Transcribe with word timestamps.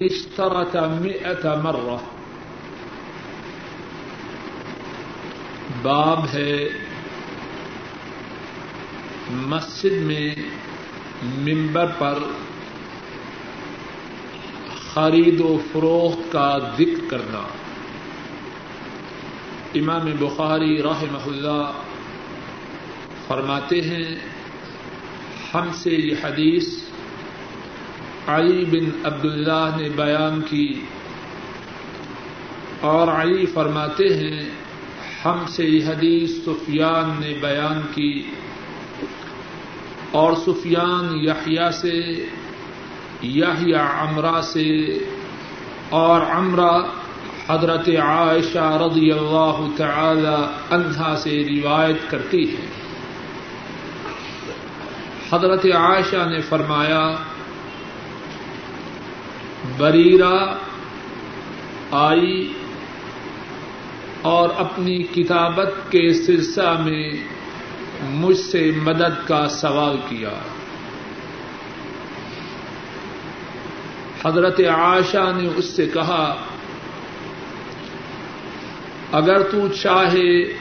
اشترك 0.00 0.76
مئة 0.76 1.60
مرة. 1.62 1.96
باب 5.82 6.24
ہے 6.34 6.68
مسجد 9.30 9.92
میں 9.92 10.34
ممبر 11.22 11.86
پر 11.98 12.18
خرید 14.94 15.40
و 15.40 15.58
فروخت 15.72 16.32
کا 16.32 16.58
ذکر 16.78 17.10
کرنا۔ 17.10 17.42
امام 19.74 20.10
بخاری 20.18 20.82
رحمہ 20.82 21.26
اللہ 21.26 21.72
فرماتے 23.26 23.80
ہیں، 23.80 24.16
ہم 25.54 25.68
سے 25.74 25.90
یہ 25.90 26.14
حدیث 26.22 26.87
علی 28.28 28.64
بن 28.64 29.06
عبداللہ 29.06 29.68
نے 29.76 29.88
بیان 29.88 30.40
کی 30.40 30.80
اور 32.80 33.08
علی 33.08 33.46
فرماتے 33.46 34.04
ہیں، 34.04 34.42
ہم 35.24 35.38
سے 35.48 35.64
یہ 35.64 35.86
حدیث 35.86 36.30
سفیان 36.44 37.10
نے 37.20 37.34
بیان 37.40 37.80
کی 37.94 38.22
اور 40.10 40.32
سفیان 40.46 41.18
یحییٰ 41.24 41.70
سے، 41.70 41.96
یحییٰ 43.22 43.86
عمرہ 43.98 44.40
سے 44.40 44.98
اور 45.88 46.20
عمرہ 46.20 46.78
حضرت 47.48 47.88
عائشہ 47.88 48.78
رضی 48.86 49.10
اللہ 49.10 49.66
تعالی 49.76 50.36
عنہا 50.70 51.16
سے 51.16 51.44
روایت 51.48 52.10
کرتی 52.10 52.50
ہے۔ 52.50 52.66
حضرت 55.32 55.66
عائشہ 55.74 56.28
نے 56.28 56.40
فرمایا 56.40 57.14
بریرا 59.78 60.56
آئی 61.90 62.52
اور 64.22 64.48
اپنی 64.56 65.02
کتابت 65.02 65.92
کے 65.92 66.12
سلسلہ 66.12 66.80
میں 66.80 67.12
مجھ 68.10 68.38
سے 68.38 68.70
مدد 68.82 69.28
کا 69.28 69.48
سوال 69.48 69.96
کیا۔ 70.08 70.30
حضرت 74.24 74.60
عائشہ 74.60 75.32
نے 75.36 75.48
اس 75.56 75.64
سے 75.64 75.86
کہا، 75.86 76.36
اگر 79.12 79.42
تو 79.42 79.68
چاہے 79.68 80.52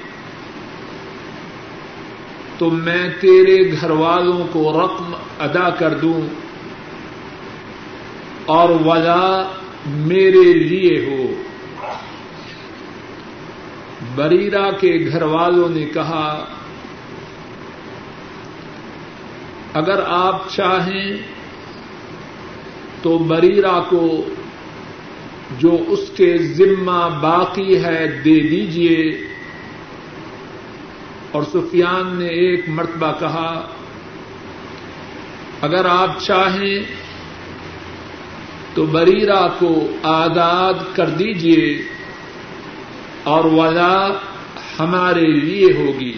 تو 2.57 2.69
میں 2.69 3.09
تیرے 3.21 3.71
گھر 3.81 3.89
والوں 3.89 4.47
کو 4.51 4.85
رقم 4.85 5.13
ادا 5.39 5.69
کر 5.69 5.97
دوں۔ 5.97 6.46
اور 8.47 8.69
وجہ 8.69 9.51
میرے 9.85 10.53
لیے 10.53 11.05
ہو۔ 11.07 11.43
بریرا 14.15 14.71
کے 14.71 15.07
گھر 15.11 15.21
والوں 15.21 15.69
نے 15.69 15.85
کہا، 15.85 16.45
اگر 19.73 20.01
آپ 20.05 20.49
چاہیں 20.49 21.17
تو 23.01 23.17
بریرا 23.17 23.79
کو 23.89 24.25
جو 25.59 25.77
اس 25.87 26.11
کے 26.17 26.37
ذمہ 26.37 27.19
باقی 27.21 27.83
ہے 27.83 28.07
دے 28.07 28.39
دیجیے 28.49 29.27
اور 31.31 31.43
سفیان 31.43 32.19
نے 32.19 32.27
ایک 32.27 32.69
مرتبہ 32.69 33.11
کہا، 33.19 33.67
اگر 35.61 35.85
آپ 35.85 36.19
چاہیں 36.19 37.06
تو 38.77 38.85
بریرا 38.85 39.47
کو 39.59 39.91
آزاد 40.03 40.95
کر 40.95 41.09
دیجیے 41.09 41.81
اور 43.23 43.45
ولا 43.45 44.09
ہمارے 44.79 45.27
لیے 45.27 45.65
ہوگی۔ 45.65 46.17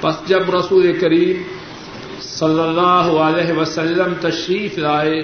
پس 0.00 0.28
جب 0.28 0.54
رسول 0.54 0.98
کریم 1.00 1.42
صلی 2.20 2.60
اللہ 2.60 3.18
علیہ 3.18 3.52
وسلم 3.52 4.14
تشریف 4.20 4.78
لائے، 4.78 5.22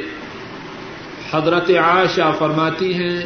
حضرت 1.32 1.70
عائشہ 1.70 2.32
فرماتی 2.38 2.94
ہیں، 2.94 3.24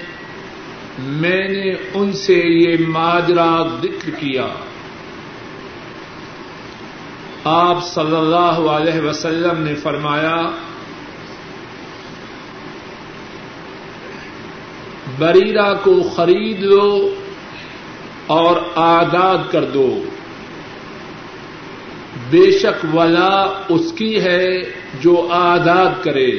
میں 0.99 1.49
نے 1.49 1.75
ان 1.95 2.13
سے 2.13 2.43
یہ 2.47 2.77
ماجرا 2.89 3.63
ذکر 3.83 4.11
کیا۔ 4.11 4.47
آپ 7.45 7.87
صلی 7.87 8.17
اللہ 8.17 8.71
علیہ 8.77 9.01
وسلم 9.01 9.63
نے 9.63 9.75
فرمایا 9.75 10.51
بریرا 15.19 15.75
کو 15.75 16.03
خرید 16.03 16.61
لو 16.61 17.15
اور 18.27 18.57
آزاد 18.75 19.53
کر 19.53 19.65
دو۔ 19.65 20.05
بے 22.31 22.59
شک 22.59 22.97
ولا 22.97 23.63
اس 23.69 23.93
کی 23.93 24.21
ہے 24.21 24.63
جو 25.01 25.29
آزاد 25.31 26.05
کرے۔ 26.05 26.31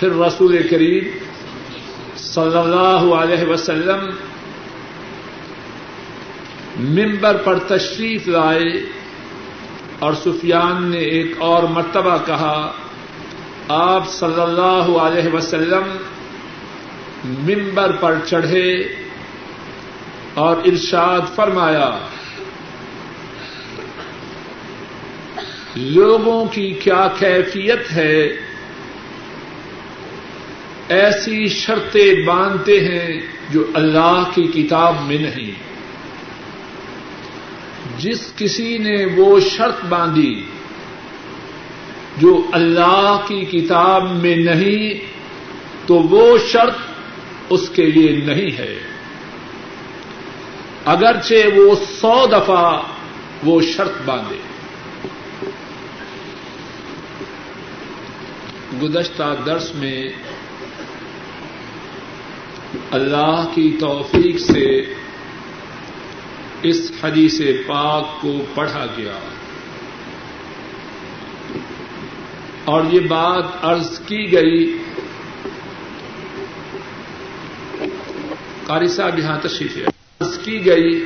پھر 0.00 0.12
رسول 0.12 0.68
کریم 0.70 1.18
صلی 2.16 2.58
اللہ 2.58 3.14
علیہ 3.14 3.48
وسلم 3.48 4.10
ممبر 6.80 7.36
پر 7.36 7.58
تشریف 7.58 8.28
لائے 8.28 8.86
اور 9.98 10.12
سفیان 10.12 10.86
نے 10.86 10.98
ایک 10.98 11.32
اور 11.38 11.62
مرتبہ 11.62 12.16
کہا، 12.26 12.72
آپ 13.68 14.08
صلی 14.08 14.40
اللہ 14.40 14.98
علیہ 14.98 15.34
وسلم 15.34 15.82
ممبر 17.26 17.92
پر 17.92 18.18
چڑھے 18.26 18.82
اور 20.34 20.56
ارشاد 20.56 21.20
فرمایا، 21.34 21.98
لوگوں 25.76 26.46
کی 26.46 26.70
کیا 26.70 27.08
کیفیت 27.18 27.92
ہے؟ 27.92 28.28
ایسی 30.88 31.48
شرطیں 31.48 32.26
باندھتے 32.26 32.80
ہیں 32.80 33.20
جو 33.50 33.66
اللہ 33.74 34.22
کی 34.34 34.42
کتاب 34.42 34.94
میں 35.06 35.18
نہیں۔ 35.18 35.66
جس 37.98 38.32
کسی 38.36 38.78
نے 38.78 39.04
وہ 39.04 39.40
شرط 39.40 39.84
باندھی 39.88 40.42
جو 42.18 42.46
اللہ 42.52 43.20
کی 43.28 43.44
کتاب 43.44 44.10
میں 44.10 44.36
نہیں، 44.36 44.94
تو 45.86 45.94
وہ 45.94 46.38
شرط 46.38 46.76
اس 47.50 47.68
کے 47.68 47.86
لیے 47.86 48.24
نہیں 48.24 48.58
ہے۔ 48.58 48.78
اگرچہ 50.84 51.34
وہ 51.56 51.74
سو 51.74 52.26
دفعہ 52.26 52.80
وہ 53.44 53.60
شرط 53.60 53.92
باندھے۔ 54.04 54.36
گزشتہ 58.82 59.36
درس 59.46 59.74
میں 59.74 60.08
اللہ 62.90 63.48
کی 63.54 63.76
توفیق 63.80 64.38
سے 64.40 64.94
اس 66.62 66.92
حدیث 67.02 67.40
پاک 67.66 68.22
کو 68.22 68.44
پڑھا 68.54 68.86
گیا۔ 68.96 69.18
اور 72.64 72.84
یہ 72.92 73.00
بات 73.00 73.44
عرض 73.62 73.98
کی 73.98 74.32
گئی 74.32 74.78
قاری 78.66 78.88
صاحب 78.88 79.18
یہاں 79.18 79.38
تشریف 79.42 79.76
عرض 79.76 80.38
کی 80.38 80.66
گئی 80.66 81.04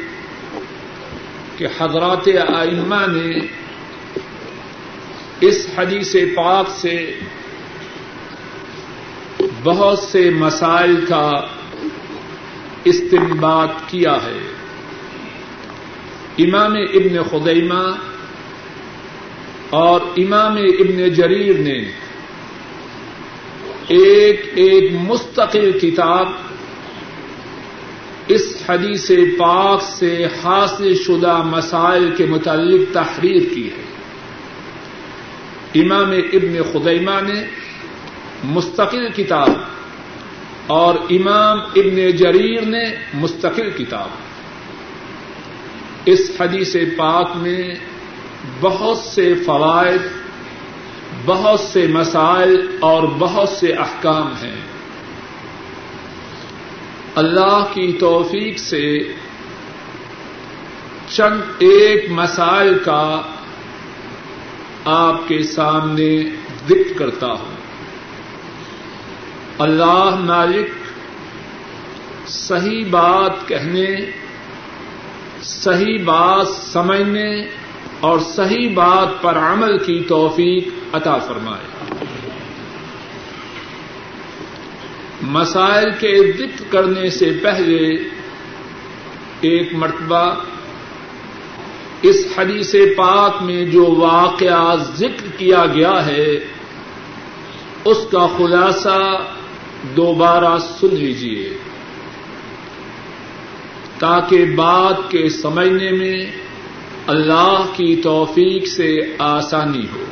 کہ 1.57 1.67
حضرات 1.81 2.29
آئمہ 2.55 3.07
نے 3.13 3.39
اس 5.41 5.69
حدیث 5.79 6.17
پاک 6.37 6.71
سے 6.71 7.19
بہت 9.63 9.99
سے 9.99 10.31
مسائل 10.31 11.07
کا 11.09 11.31
استعمال 12.85 13.69
کیا 13.87 14.13
ہے۔ 14.13 14.39
امام 16.39 16.73
ابن 16.73 17.23
خدیمہ 17.31 17.97
اور 19.71 20.01
امام 20.17 20.57
ابن 20.57 21.09
جریر 21.09 21.59
نے 21.59 21.79
ایک 23.89 24.41
ایک 24.55 24.93
مستقل 24.93 25.79
کتاب 25.79 26.29
حدیث 28.71 29.11
پاک 29.39 29.83
سے 29.83 30.27
حاصل 30.45 30.95
شدہ 30.95 31.43
مسائل 31.43 32.11
کے 32.17 32.27
متعلق 32.27 32.95
تحریر 32.95 33.55
کی 33.55 33.71
ہے۔ 33.71 33.91
امام 35.81 36.11
ابن 36.11 36.63
خدیمہ 36.73 37.33
نے 37.33 37.43
مستقل 38.45 39.11
کتاب 39.11 39.51
اور 40.67 40.95
امام 41.11 41.59
ابن 41.61 42.11
جریر 42.11 42.63
نے 42.63 42.85
مستقل 43.15 43.71
کتاب۔ 43.71 44.09
اس 46.05 46.31
حدیث 46.41 46.77
پاک 46.97 47.31
میں 47.37 47.75
بہت 48.61 48.99
سے 48.99 49.35
فوائد، 49.35 50.01
بہت 51.25 51.61
سے 51.61 51.87
مسائل 51.87 52.77
اور 52.81 53.03
بہت 53.03 53.49
سے 53.49 53.73
احکام 53.73 54.27
ہیں۔ 54.27 54.70
اللہ 57.15 57.65
کی 57.75 57.93
توفیق 58.01 58.59
سے 58.59 59.13
چند 61.09 61.41
ایک 61.59 62.11
مسائل 62.11 62.79
کا 62.85 63.23
آپ 64.85 65.29
کے 65.29 65.43
سامنے 65.43 66.23
ذکر 66.69 66.99
کرتا 66.99 67.27
ہوں۔ 67.27 67.61
اللہ 69.59 70.17
مالک 70.21 70.71
صحیح 72.29 72.85
بات 72.91 73.49
کہنے، 73.49 73.87
صحیح 75.43 75.99
بات 76.05 76.47
سمجھنے 76.47 77.49
اور 78.01 78.19
صحیح 78.19 78.75
بات 78.75 79.23
پر 79.23 79.37
عمل 79.37 79.79
کی 79.79 80.05
توفیق 80.09 80.69
عطا 80.93 81.19
فرمائے۔ 81.19 81.80
مسائل 85.23 85.91
کے 86.01 86.33
ذکر 86.39 86.65
کرنے 86.71 87.11
سے 87.11 87.33
پہلے 87.43 87.89
ایک 89.41 89.75
مرتبہ 89.75 90.35
اس 92.03 92.27
حدیث 92.39 92.75
پاک 92.97 93.43
میں 93.43 93.65
جو 93.65 93.85
واقعہ 93.85 94.77
ذکر 94.97 95.37
کیا 95.37 95.67
گیا 95.75 96.07
ہے، 96.07 96.27
اس 97.85 98.07
کا 98.13 98.27
خلاصہ 98.39 99.19
دوبارہ 99.97 100.59
سن 100.59 100.95
لیجیے 100.97 101.59
تاکہ 103.99 104.45
بات 104.45 105.11
کے 105.11 105.29
سمجھنے 105.29 105.91
میں 105.91 106.27
اللہ 107.07 107.65
کی 107.73 108.01
توفیق 108.05 108.67
سے 108.67 109.01
آسانی 109.19 109.87
ہو۔ 109.93 110.05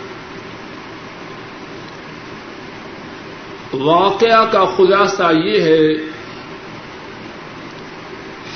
واقعہ 3.79 4.45
کا 4.53 4.65
خلاصہ 4.77 5.33
یہ 5.45 5.61
ہے، 5.61 5.89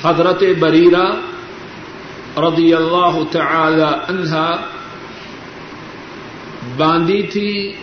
حضرت 0.03 0.43
بریرہ 0.59 1.11
رضی 2.39 2.73
اللہ 2.73 3.19
تعالی 3.31 3.81
عنہا 3.81 4.55
باندھی 6.77 7.21
تھی، 7.23 7.73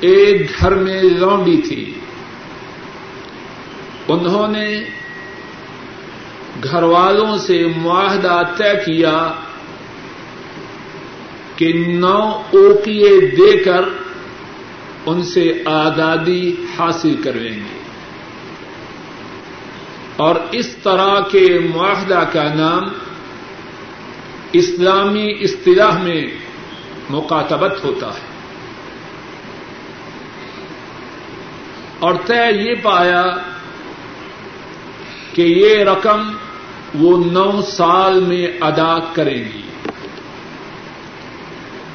ایک 0.00 0.50
گھر 0.60 0.74
میں 0.74 1.02
لونڈی 1.02 1.62
تھی۔ 1.68 1.94
انہوں 4.08 4.48
نے 4.48 4.84
گھر 6.64 6.82
والوں 6.82 7.38
سے 7.38 7.66
معاہدہ 7.76 8.42
طے 8.56 8.74
کیا 8.86 9.32
کہ 11.56 11.72
نو 11.86 12.42
اوکیے 12.50 13.20
دے 13.20 13.56
کر 13.56 14.03
ان 15.06 15.22
سے 15.22 15.62
آزادی 15.64 16.54
حاصل 16.78 17.22
کرویں 17.24 17.56
گے۔ 17.56 17.84
اور 20.16 20.34
اس 20.52 20.76
طرح 20.82 21.20
کے 21.20 21.58
معاہدہ 21.74 22.24
کا 22.32 22.54
نام 22.54 22.82
اسلامی 24.52 25.34
اصطلاح 25.40 26.02
میں 26.02 26.24
مقاتبت 27.10 27.84
ہوتا 27.84 28.06
ہے۔ 28.06 28.34
اور 31.98 32.14
طے 32.26 32.62
یہ 32.62 32.74
پایا 32.82 33.24
کہ 35.32 35.42
یہ 35.42 35.78
رقم 35.78 36.32
وہ 36.94 37.24
نو 37.24 37.62
سال 37.62 38.20
میں 38.20 38.46
ادا 38.60 38.98
کریں 39.12 39.44
گی۔ 39.44 39.62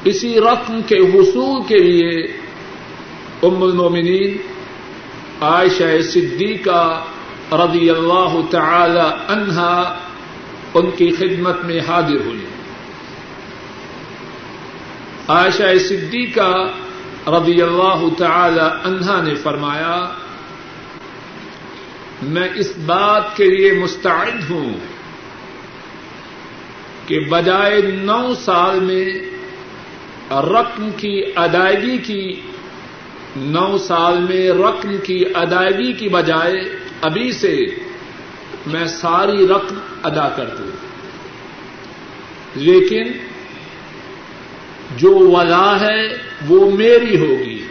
اسی 0.04 0.40
رقم 0.40 0.82
کے 0.82 0.98
حصول 0.98 1.62
کے 1.68 1.78
لیے 1.78 2.39
ام 3.42 3.62
المومنین 3.62 4.36
عائشہ 5.40 6.02
صدیقہ 6.02 7.04
رضی 7.52 7.90
اللہ 7.90 8.36
تعالی 8.50 9.08
عنہا 9.28 9.98
ان 10.74 10.90
کی 10.90 11.10
خدمت 11.10 11.64
میں 11.64 11.80
حاضر 11.88 12.20
ہوئی 12.24 12.44
عائشہ 15.28 15.78
صدیقہ 15.88 16.72
رضی 17.26 17.62
اللہ 17.62 18.04
تعالی 18.18 18.60
عنہا 18.60 19.22
نے 19.22 19.34
فرمایا، 19.34 20.06
میں 22.22 22.48
اس 22.54 22.72
بات 22.86 23.36
کے 23.36 23.44
لیے 23.44 23.72
مستعد 23.72 24.50
ہوں 24.50 24.72
کہ 27.06 27.20
بجائے 27.20 27.80
نو 27.82 28.34
سال 28.34 28.80
میں 28.80 29.04
رقم 30.30 30.90
کی 30.96 31.22
ادائیگی 31.36 31.98
کی 31.98 32.40
نو 33.36 33.78
سال 33.78 34.18
میں 34.18 34.50
رقم 34.50 34.96
کی 35.02 35.24
ادائیگی 35.34 35.92
کی 35.92 36.08
بجائے 36.08 36.60
ابھی 37.00 37.32
سے 37.32 37.56
میں 38.66 38.86
ساری 38.86 39.48
رقم 39.48 39.78
ادا 40.02 40.28
کر 40.28 40.46
دوں 40.58 40.70
لیکن 42.54 43.12
جو 44.96 45.18
ولا 45.18 45.80
ہے 45.80 46.16
وہ 46.48 46.70
میری 46.70 47.18
ہوگی۔ 47.18 47.64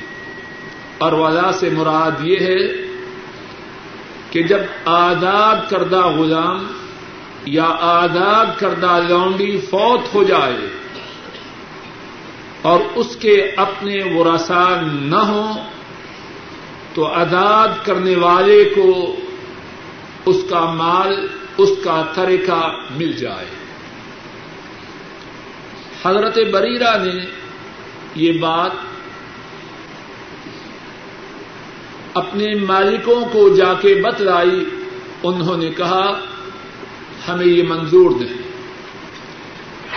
اور 0.97 1.11
ولا 1.11 1.51
سے 1.51 1.69
مراد 1.69 2.11
یہ 2.21 2.39
ہے 2.39 2.87
کہ 4.31 4.43
جب 4.43 4.59
آزاد 4.85 5.69
کردہ 5.69 6.07
غلام 6.07 6.67
یا 7.45 7.75
آزاد 7.79 8.59
کردہ 8.59 8.99
لونڈی 9.09 9.57
فوت 9.57 10.13
ہو 10.13 10.23
جائے 10.23 10.69
اور 12.61 12.79
اس 12.95 13.15
کے 13.15 13.51
اپنے 13.57 13.97
ورثا 14.15 14.81
نہ 14.81 15.15
ہوں 15.15 15.69
تو 16.93 17.05
آزاد 17.05 17.85
کرنے 17.85 18.15
والے 18.15 18.71
کو 18.75 19.15
اس 20.25 20.43
کا 20.49 20.65
مال، 20.65 21.27
اس 21.57 21.69
کا 21.83 22.03
طریقہ 22.15 22.75
مل 22.91 23.13
جائے۔ 23.13 23.45
حضرت 26.05 26.37
بریرہ 26.51 27.03
نے 27.03 27.25
یہ 28.15 28.39
بات 28.39 28.71
اپنے 32.13 32.55
مالکوں 32.55 33.25
کو 33.31 33.49
جا 33.49 33.73
کے 33.73 33.95
بتلائی۔ 33.95 34.65
انہوں 35.23 35.57
نے 35.57 35.69
کہا، 35.69 36.19
ہمیں 37.27 37.45
یہ 37.45 37.63
منظور 37.63 38.11
دیں۔ 38.11 38.37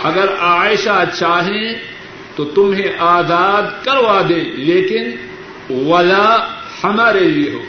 اگر 0.03 0.37
عائشہ 0.39 1.03
چاہیں 1.19 1.92
تو 2.35 2.45
تمہیں 2.45 2.91
آزاد 2.99 3.85
کروا 3.85 4.21
دیں 4.29 4.43
لیکن 4.43 5.11
ولا 5.69 6.47
ہمارے 6.83 7.19
لیے 7.19 7.53
ہو۔ 7.53 7.59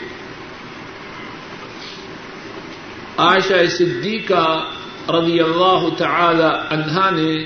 عائشہ 3.17 3.65
صدیقہ 3.69 4.65
رضی 5.09 5.39
اللہ 5.39 5.87
تعالی 5.97 6.75
عنہا 6.75 7.09
نے 7.09 7.43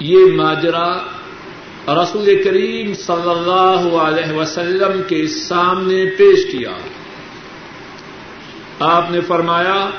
یہ 0.00 0.18
ماجرا 0.36 0.96
رسول 1.88 2.42
کریم 2.44 2.94
صلی 2.94 3.30
اللہ 3.30 3.96
علیہ 3.96 4.32
وسلم 4.32 5.02
کے 5.08 5.26
سامنے 5.26 6.04
پیش 6.18 6.52
کیا۔ 6.52 6.70
آپ 8.80 9.10
نے 9.10 9.20
فرمایا، 9.20 9.90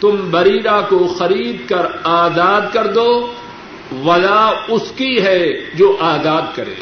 تم 0.00 0.30
بریرا 0.30 0.80
کو 0.80 1.06
خرید 1.18 1.68
کر 1.68 1.86
آزاد 2.04 2.60
کر 2.72 2.86
دو 2.86 3.32
ولا 3.92 4.50
اس 4.68 4.92
کی 4.96 5.22
ہے 5.22 5.70
جو 5.74 5.96
آزاد 6.00 6.42
کرے۔ 6.54 6.74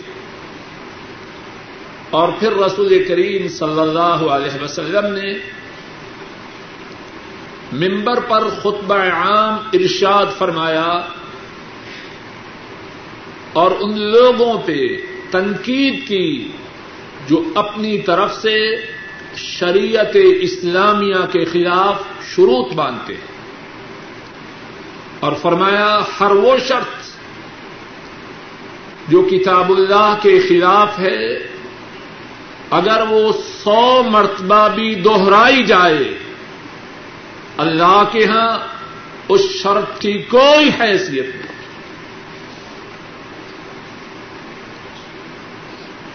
اور 2.10 2.28
پھر 2.38 2.52
رسول 2.52 3.04
کریم 3.08 3.48
صلی 3.48 3.80
اللہ 3.80 4.30
علیہ 4.30 4.64
وسلم 4.64 5.14
نے 5.14 5.38
ممبر 7.72 8.20
پر 8.20 8.48
خطبہ 8.48 8.94
عام 8.94 9.68
ارشاد 9.72 10.26
فرمایا 10.38 11.00
اور 13.52 13.70
ان 13.80 13.98
لوگوں 13.98 14.58
پہ 14.66 14.78
تنقید 15.30 16.08
کی 16.08 16.48
جو 17.28 17.42
اپنی 17.54 17.98
طرف 17.98 18.42
سے 18.42 18.86
شریعت 19.36 20.16
اسلامیہ 20.40 21.26
کے 21.32 21.44
خلاف 21.44 22.02
شروط 22.34 22.72
باندھتے 22.72 23.14
ہیں۔ 23.14 23.38
اور 25.20 25.32
فرمایا 25.42 26.00
ہر 26.20 26.30
وہ 26.30 26.56
شرط 26.68 26.97
جو 29.08 29.22
کتاب 29.22 29.72
اللہ 29.72 30.16
کے 30.22 30.40
خلاف 30.48 30.98
ہے، 30.98 31.34
اگر 32.70 33.02
وہ 33.10 33.32
سو 33.32 34.02
مرتبہ 34.02 34.68
بھی 34.68 34.94
دوہرائی 34.94 35.62
جائے، 35.64 36.18
اللہ 37.56 38.04
کے 38.12 38.24
ہاں 38.24 38.58
اس 39.28 39.40
شرط 39.62 40.00
کی 40.00 40.12
کوئی 40.12 40.70
حیثیت 40.80 41.26
نہیں۔ 41.26 41.48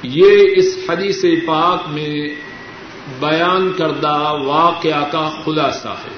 یہ 0.04 0.32
اس 0.56 0.78
حدیث 0.90 1.26
پاک 1.48 1.90
میں 1.90 2.36
بیان 3.20 3.74
کردہ 3.74 4.34
واقعہ 4.46 5.06
کا 5.12 5.30
خلاصہ 5.46 5.88
ہے۔ 5.88 6.18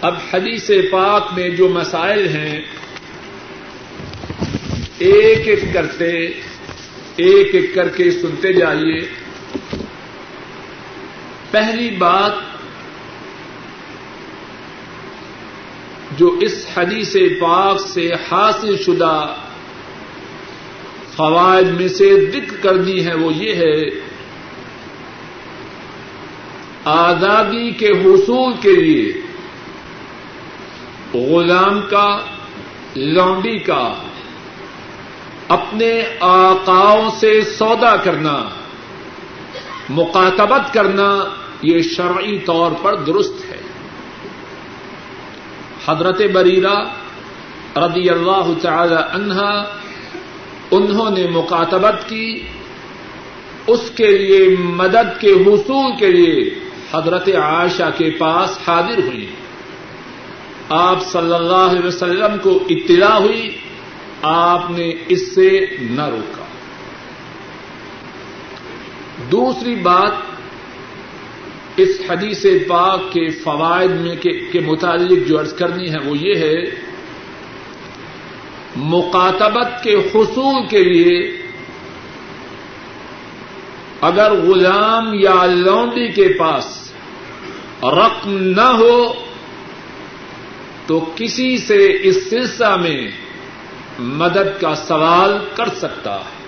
اب 0.00 0.14
حدیث 0.34 0.70
پاک 0.90 1.26
میں 1.36 1.48
جو 1.48 1.68
مسائل 1.68 2.28
ہیں 2.28 2.60
ایک 5.04 5.48
ایک 5.48 5.74
کرتے 5.74 6.12
ایک 7.16 7.54
ایک 7.54 7.74
کر 7.74 7.88
کے 7.88 8.10
سنتے 8.10 8.52
جائیے۔ 8.52 9.00
پہلی 11.50 11.90
بات 11.90 12.32
جو 16.18 16.38
اس 16.40 16.66
حدیث 16.76 17.16
پاک 17.40 17.80
سے 17.80 18.10
حاصل 18.30 18.76
شدہ 18.76 19.34
فوائد 21.16 21.68
میں 21.68 21.88
سے 21.88 22.30
ذکر 22.30 22.56
کرنی 22.56 23.06
ہے 23.06 23.14
وہ 23.14 23.32
یہ 23.34 23.54
ہے، 23.54 23.82
آزادی 26.84 27.70
کے 27.70 27.88
حصول 27.88 28.52
کے 28.60 28.72
لیے 28.72 29.12
غلام 31.14 31.80
کا، 31.90 32.20
لونڈی 32.96 33.58
کا 33.58 33.94
اپنے 35.48 36.02
آقاؤں 36.20 37.10
سے 37.20 37.40
سودا 37.42 37.96
کرنا، 37.96 38.48
مقاتبت 39.88 40.74
کرنا، 40.74 41.24
یہ 41.62 41.82
شرعی 41.82 42.38
طور 42.38 42.72
پر 42.82 42.94
درست 42.94 43.52
ہے۔ 43.52 43.60
حضرت 45.86 46.20
بریرہ 46.32 46.84
رضی 47.76 48.10
اللہ 48.10 48.52
تعالی 48.62 48.96
عنہا 49.10 49.64
انہوں 50.70 51.10
نے 51.10 51.26
مقاتبت 51.26 52.08
کی۔ 52.08 52.42
اس 53.66 53.90
کے 53.96 54.18
لیے 54.18 54.56
مدد 54.58 55.20
کے 55.20 55.32
حصول 55.32 55.92
کے 55.98 56.12
لیے 56.12 56.54
حضرت 56.92 57.28
عائشہ 57.28 57.90
کے 57.96 58.10
پاس 58.10 58.68
حاضر 58.68 58.98
ہوئی 58.98 59.26
آپ 60.68 61.06
صلی 61.06 61.34
اللہ 61.34 61.66
علیہ 61.70 61.86
وسلم 61.86 62.38
کو 62.42 62.62
اطلاع 62.68 63.18
ہوئی۔ 63.18 63.56
آپ 64.26 64.70
نے 64.70 64.94
اس 65.08 65.34
سے 65.34 65.66
نہ 65.80 66.08
روکا۔ 66.08 66.44
دوسری 69.32 69.74
بات 69.74 70.12
اس 71.76 72.00
حدیث 72.08 72.46
پاک 72.68 73.12
کے 73.12 73.28
فوائد 73.28 73.90
میں 73.90 74.16
کے 74.52 74.60
متعلق 74.60 75.28
جو 75.28 75.40
عرض 75.40 75.54
کرنی 75.54 75.90
ہے 75.90 75.98
وہ 76.04 76.18
یہ 76.18 76.34
ہے، 76.34 76.64
مقاتبت 78.76 79.82
کے 79.82 79.94
حصول 79.94 80.66
کے 80.68 80.84
لیے 80.84 81.42
اگر 84.00 84.32
غلام 84.32 85.14
یا 85.14 85.46
لونڈی 85.46 86.08
کے 86.12 86.28
پاس 86.38 86.92
رقم 87.82 88.36
نہ 88.38 88.68
ہو، 88.78 89.12
تو 90.86 91.12
کسی 91.16 91.58
سے 91.58 91.98
اس 92.02 92.30
سلسلہ 92.30 92.76
میں 92.76 93.23
مدد 93.98 94.60
کا 94.60 94.74
سوال 94.74 95.38
کر 95.56 95.68
سکتا 95.68 96.14
ہے۔ 96.16 96.44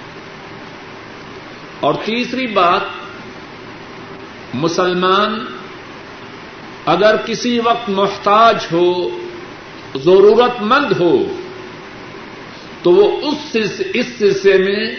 اور 1.80 1.94
تیسری 2.04 2.46
بات، 2.46 2.80
مسلمان 4.54 5.46
اگر 6.86 7.16
کسی 7.26 7.58
وقت 7.58 7.88
محتاج 7.88 8.66
ہو، 8.72 9.08
ضرورت 9.94 10.62
مند 10.62 11.00
ہو، 11.00 11.36
تو 12.82 12.92
وہ 12.92 13.20
اس 13.22 13.56
اس 13.94 14.06
سلسلے 14.18 14.58
میں 14.58 14.96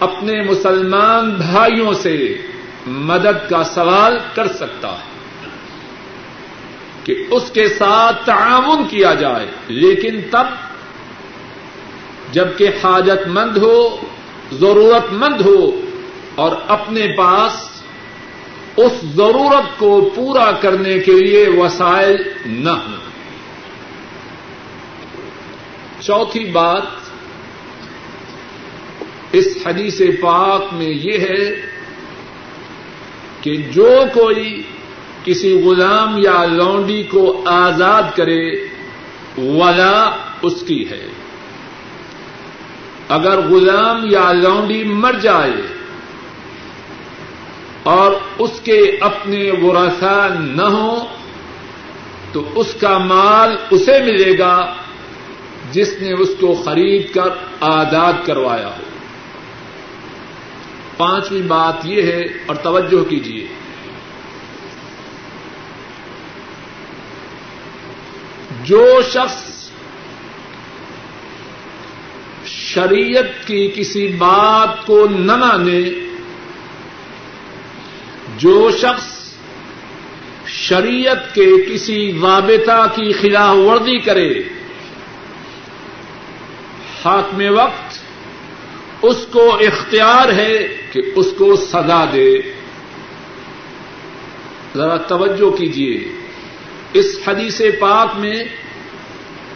اپنے 0.00 0.42
مسلمان 0.42 1.30
بھائیوں 1.30 1.92
سے 1.92 2.38
مدد 2.86 3.50
کا 3.50 3.64
سوال 3.64 4.18
کر 4.34 4.52
سکتا 4.52 4.92
ہے 4.92 5.10
کہ 7.04 7.24
اس 7.30 7.50
کے 7.50 7.68
ساتھ 7.68 8.26
تعاون 8.26 8.88
کیا 8.88 9.14
جائے۔ 9.14 9.46
لیکن 9.68 10.20
تب 10.30 10.69
جبکہ 12.32 12.68
حاجت 12.84 13.28
مند 13.28 13.56
ہو، 13.56 13.96
ضرورت 14.52 15.12
مند 15.12 15.40
ہو 15.40 15.80
اور 16.34 16.56
اپنے 16.68 17.06
پاس 17.16 17.70
اس 18.76 18.92
ضرورت 19.16 19.78
کو 19.78 20.10
پورا 20.14 20.52
کرنے 20.52 20.98
کے 20.98 21.12
لیے 21.12 21.48
وسائل 21.48 22.16
نہ 22.46 22.70
ہوں۔ 22.70 23.10
چوتھی 26.00 26.44
بات 26.44 26.82
اس 29.32 29.58
حدیث 29.66 30.00
پاک 30.20 30.72
میں 30.72 30.88
یہ 30.88 31.18
ہے 31.18 31.60
کہ 33.40 33.56
جو 33.56 34.00
کوئی 34.14 34.62
کسی 35.24 35.62
غلام 35.64 36.18
یا 36.18 36.44
لونڈی 36.44 37.02
کو 37.02 37.42
آزاد 37.46 38.02
کرے، 38.16 38.50
ولا 39.38 40.10
اس 40.42 40.64
کی 40.66 40.90
ہے۔ 40.90 41.06
اگر 43.10 43.40
غلام 43.40 44.04
یا 44.10 44.32
لونڈی 44.32 44.82
مر 44.84 45.12
جائے 45.12 45.62
اور 47.82 48.12
اس 48.38 48.60
کے 48.64 48.78
اپنے 49.00 49.50
ورثا 49.62 50.28
نہ 50.40 50.68
ہو، 50.68 50.98
تو 52.32 52.42
اس 52.54 52.74
کا 52.80 52.98
مال 52.98 53.56
اسے 53.70 53.98
ملے 54.02 54.38
گا 54.38 54.54
جس 55.72 55.94
نے 56.00 56.12
اس 56.12 56.30
کو 56.40 56.54
خرید 56.54 57.12
کر 57.14 57.30
آزاد 57.60 58.26
کروایا 58.26 58.68
ہو۔ 58.68 58.84
پانچویں 60.96 61.42
بات 61.48 61.86
یہ 61.86 62.02
ہے، 62.02 62.22
اور 62.46 62.56
توجہ 62.62 63.02
کیجیے 63.10 63.46
جو 68.64 68.84
شخص 69.12 69.49
شریعت 72.74 73.46
کی 73.46 73.70
کسی 73.74 74.06
بات 74.08 74.86
کو 74.86 75.06
نہ 75.10 75.36
مانے، 75.36 75.82
جو 78.38 78.70
شخص 78.70 79.34
شریعت 80.46 81.34
کے 81.34 81.46
کسی 81.72 82.12
رابطہ 82.22 82.86
کی 82.94 83.12
خلاف 83.12 83.56
ورزی 83.56 83.98
کرے، 83.98 84.42
ہاتھ 87.04 87.34
میں 87.34 87.50
وقت، 87.50 87.98
اس 89.02 89.26
کو 89.32 89.54
اختیار 89.54 90.28
ہے 90.28 90.68
کہ 90.92 91.00
اس 91.14 91.28
کو 91.38 91.56
سزا 91.56 92.04
دے۔ 92.12 92.34
ذرا 94.76 94.96
توجہ 94.96 95.50
کیجیے 95.50 96.08
اس 96.92 97.18
حدیث 97.26 97.60
پاک 97.78 98.18
میں 98.18 98.44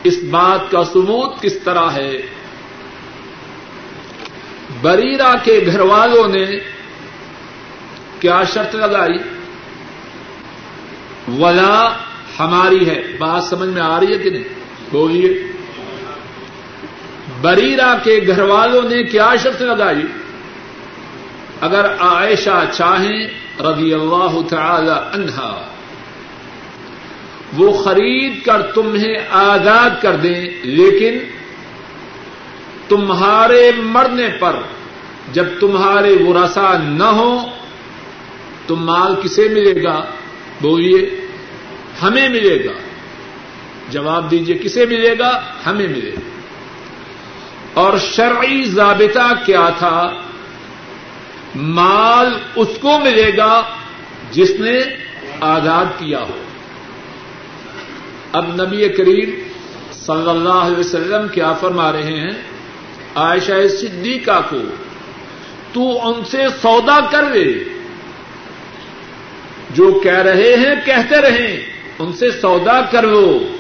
اس 0.05 0.23
بات 0.31 0.71
کا 0.71 0.85
ثبوت 0.85 1.43
کس 1.43 1.59
طرح 1.65 1.91
ہے؟ 1.91 2.13
بریرا 4.85 5.35
کے 5.45 5.61
گھر 5.67 5.81
والوں 5.81 6.29
نے 6.29 6.47
کیا 8.21 8.43
شرط 8.55 8.75
لگائی؟ 8.75 9.19
ولا 11.39 11.93
ہماری 12.39 12.89
ہے۔ 12.89 13.03
بات 13.19 13.45
سمجھ 13.45 13.69
میں 13.69 13.83
آ 13.83 14.01
رہی 14.01 14.13
ہے 14.13 14.19
کہ 14.19 14.31
نہیں؟ 14.31 14.45
بولیے۔ 14.91 15.53
بریرا 17.41 17.95
کے 18.03 18.21
گھر 18.27 18.43
والوں 18.43 18.83
نے 18.83 19.03
کیا 19.03 19.31
شرط 19.43 19.63
لگائی؟ 19.63 20.03
اگر 21.61 21.95
عائشہ 22.01 22.65
چاہیں 22.73 23.27
رضی 23.61 23.95
اللہ 23.95 24.41
تعالی 24.51 25.23
عنہا، 25.23 25.67
وہ 27.57 27.83
خرید 27.83 28.45
کر 28.45 28.63
تمہیں 28.63 29.15
آزاد 29.31 29.91
کر 30.03 30.17
دیں، 30.17 30.49
لیکن 30.63 31.19
تمہارے 32.89 33.73
مرنے 33.77 34.29
پر 34.39 34.57
جب 35.33 35.45
تمہارے 35.61 36.17
ورثا 36.21 36.79
نہ 36.79 37.05
ہو، 37.05 37.39
تو 38.67 38.77
مال 38.77 39.15
کسے 39.23 39.49
ملے 39.49 39.83
گا؟ 39.83 40.05
بولیے، 40.61 41.27
ہمیں 42.03 42.29
ملے 42.29 42.65
گا۔ 42.65 42.73
جواب 43.91 44.31
دیجیے 44.31 44.59
کسے 44.59 44.87
ملے 44.87 45.19
گا؟ 45.19 45.41
ہمیں 45.67 45.89
ملے 45.89 46.11
گا۔ 46.11 46.21
اور 47.75 47.99
شرعی 47.99 48.65
ضابطہ 48.65 49.33
کیا 49.47 49.69
تھا؟ 49.79 50.03
مال 51.55 52.27
اس 52.57 52.69
کو 52.81 52.99
ملے 52.99 53.37
گا 53.37 53.63
جس 54.31 54.51
نے 54.51 54.81
آزاد 55.41 55.85
کیا 55.99 56.21
ہو۔ 56.21 56.39
اب 58.33 58.63
نبی 58.63 58.89
کریم 58.89 59.31
صلی 59.93 60.31
اللہ 60.31 60.53
علیہ 60.53 60.79
وسلم 60.79 61.29
کیا 61.29 61.53
فرما 61.53 61.93
رہے 61.93 62.17
ہیں؟ 62.17 62.31
عائشہ 63.15 63.69
صدیقہ 63.69 64.41
کو۔ 64.51 64.63
تو 65.75 66.09
ان 66.09 66.25
سے 66.25 66.39
سودا 66.63 67.01
کر 67.11 67.31
لے۔ 67.31 67.65
جو 69.71 70.01
کہہ 70.03 70.23
رہے 70.23 70.57
ہیں، 70.57 70.75
کہتے 70.85 71.21
رہیں۔ 71.21 71.67
ان 71.99 72.13
سے 72.13 72.31
سودا 72.31 72.81
کرو 72.81 73.57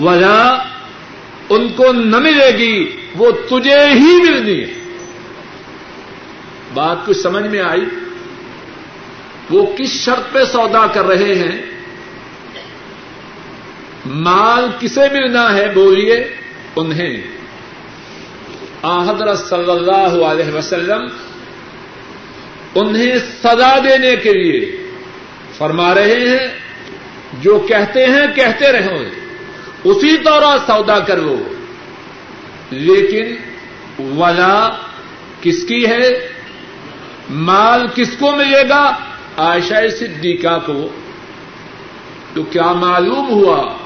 وجہ 0.00 0.64
ان 1.48 1.68
کو 1.68 1.92
نہ 1.92 2.18
ملے 2.18 2.58
گی، 2.58 2.96
وہ 3.16 3.30
تجھے 3.30 3.86
ہی 3.88 4.14
ملنی 4.22 4.60
ہے۔ 4.60 4.74
بات 6.74 6.96
کچھ 7.06 7.16
سمجھ 7.16 7.46
میں 7.46 7.60
آئی؟ 7.60 7.84
وہ 9.50 9.66
کس 9.76 10.04
شرط 10.04 10.32
پہ 10.32 10.44
سودا 10.44 10.86
کر 10.86 11.04
رہے 11.04 11.34
ہیں؟ 11.34 11.62
مال 14.06 14.68
کسے 14.80 15.00
ملنا 15.12 15.56
ہے 15.56 15.72
بولیے؟ 15.74 16.36
انہیں۔ 16.76 17.35
حضرت 18.82 19.38
صلی 19.38 19.70
اللہ 19.70 20.24
علیہ 20.24 20.54
وسلم 20.54 21.08
انہیں 22.74 23.18
سزا 23.18 23.78
دینے 23.78 24.16
کے 24.16 24.32
لیے 24.32 24.90
فرما 25.58 25.94
رہے 25.94 26.14
ہیں، 26.14 26.48
جو 27.40 27.58
کہتے 27.68 28.06
ہیں 28.06 28.34
کہتے 28.34 28.72
رہو، 28.72 29.04
اسی 29.84 30.16
طرح 30.16 30.56
سودا 30.66 30.98
کرو۔ 30.98 31.42
لیکن 32.70 33.36
ولا 33.98 34.68
کس 35.40 35.64
کی 35.68 35.86
ہے؟ 35.86 36.32
مال 37.30 37.86
کس 37.94 38.16
کو 38.18 38.32
ملے 38.32 38.68
گا؟ 38.68 38.92
عائشہ 39.36 39.88
صدیقہ 40.00 40.58
کو۔ 40.66 40.88
تو 42.34 42.42
کیا 42.42 42.72
معلوم 42.72 43.28
ہوا؟ 43.30 43.76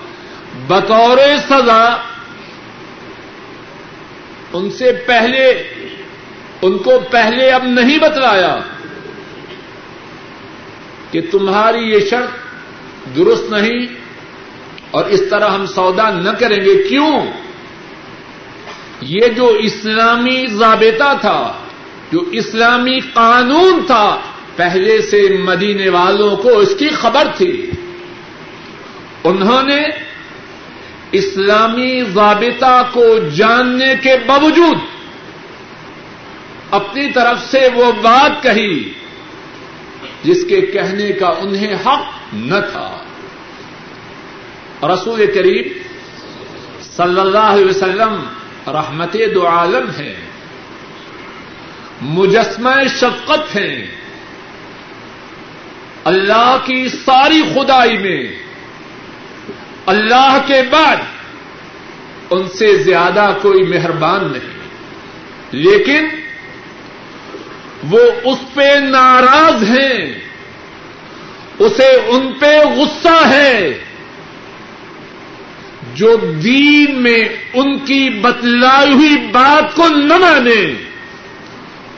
بطور 0.67 1.19
سزا 1.49 1.97
ان 4.53 4.71
سے 4.71 4.93
پہلے، 4.93 5.63
ان 6.63 6.79
کو 6.79 7.01
پہلے 7.11 7.51
اب 7.51 7.65
نہیں 7.65 7.99
بتلایا 7.99 8.57
کہ 11.11 11.21
تمہاری 11.31 11.79
یہ 11.79 11.99
شرط 12.11 12.29
درست 13.17 13.53
نہیں 13.53 13.87
اور 14.91 15.05
اس 15.05 15.23
طرح 15.31 15.51
ہم 15.51 15.67
سودا 15.67 16.11
نہ 16.11 16.31
کریں 16.31 16.65
گے۔ 16.65 16.83
کیوں؟ 16.89 17.21
یہ 19.01 19.29
جو 19.29 19.47
اسلامی 19.47 20.47
ضابطہ 20.47 21.15
تھا، 21.21 21.53
جو 22.13 22.21
اسلامی 22.21 23.01
قانون 23.01 23.81
تھا، 23.87 24.21
پہلے 24.57 25.03
سے 25.03 25.37
مدینے 25.39 25.89
والوں 25.89 26.37
کو 26.37 26.59
اس 26.59 26.75
کی 26.79 26.89
خبر 26.89 27.27
تھی۔ 27.37 27.71
انہوں 29.25 29.63
نے 29.63 30.10
اسلامی 31.13 32.03
ضابطہ 32.05 32.83
کو 32.93 33.19
جاننے 33.19 33.95
کے 34.03 34.17
باوجود 34.27 34.79
اپنی 36.71 37.13
طرف 37.13 37.51
سے 37.51 37.69
وہ 37.75 37.93
بات 37.93 38.43
کہی 38.43 38.93
جس 40.25 40.45
کے 40.49 40.61
کہنے 40.61 41.13
کا 41.13 41.27
انہیں 41.27 41.75
حق 41.75 42.05
نہ 42.33 42.55
تھا۔ 42.73 43.05
رسول 44.83 45.27
کریم 45.35 45.79
صلی 46.97 47.21
اللہ 47.21 47.39
علیہ 47.39 47.67
وسلم 47.67 48.25
رحمت 48.67 49.17
دو 49.35 49.47
عالم 49.47 49.91
ہے 49.99 50.17
مجسمہ 52.01 52.71
شفقت 52.97 53.57
ہیں۔ 53.57 53.87
اللہ 56.05 56.57
کی 56.65 56.89
ساری 56.89 57.43
خدائی 57.55 57.99
میں 57.99 58.50
اللہ 59.87 60.39
کے 60.47 60.63
بعد 60.71 60.97
ان 62.31 62.49
سے 62.49 62.77
زیادہ 62.77 63.37
کوئی 63.43 63.63
مہربان 63.63 64.33
نہیں۔ 64.33 64.61
لیکن 65.51 66.09
وہ 67.91 68.01
اس 68.25 68.39
پہ 68.55 68.79
ناراض 68.79 69.63
ہیں، 69.63 70.19
اسے 71.59 71.97
ان 72.07 72.33
پہ 72.41 72.59
غصہ 72.77 73.29
ہے 73.29 73.85
جو 75.95 76.17
دین 76.17 77.03
میں 77.03 77.29
ان 77.53 77.79
کی 77.79 78.11
بتلائی 78.11 78.93
ہوئی 78.93 79.17
بات 79.33 79.77
کو 79.77 79.89
نہ 79.89 80.17
مانے۔ 80.17 80.85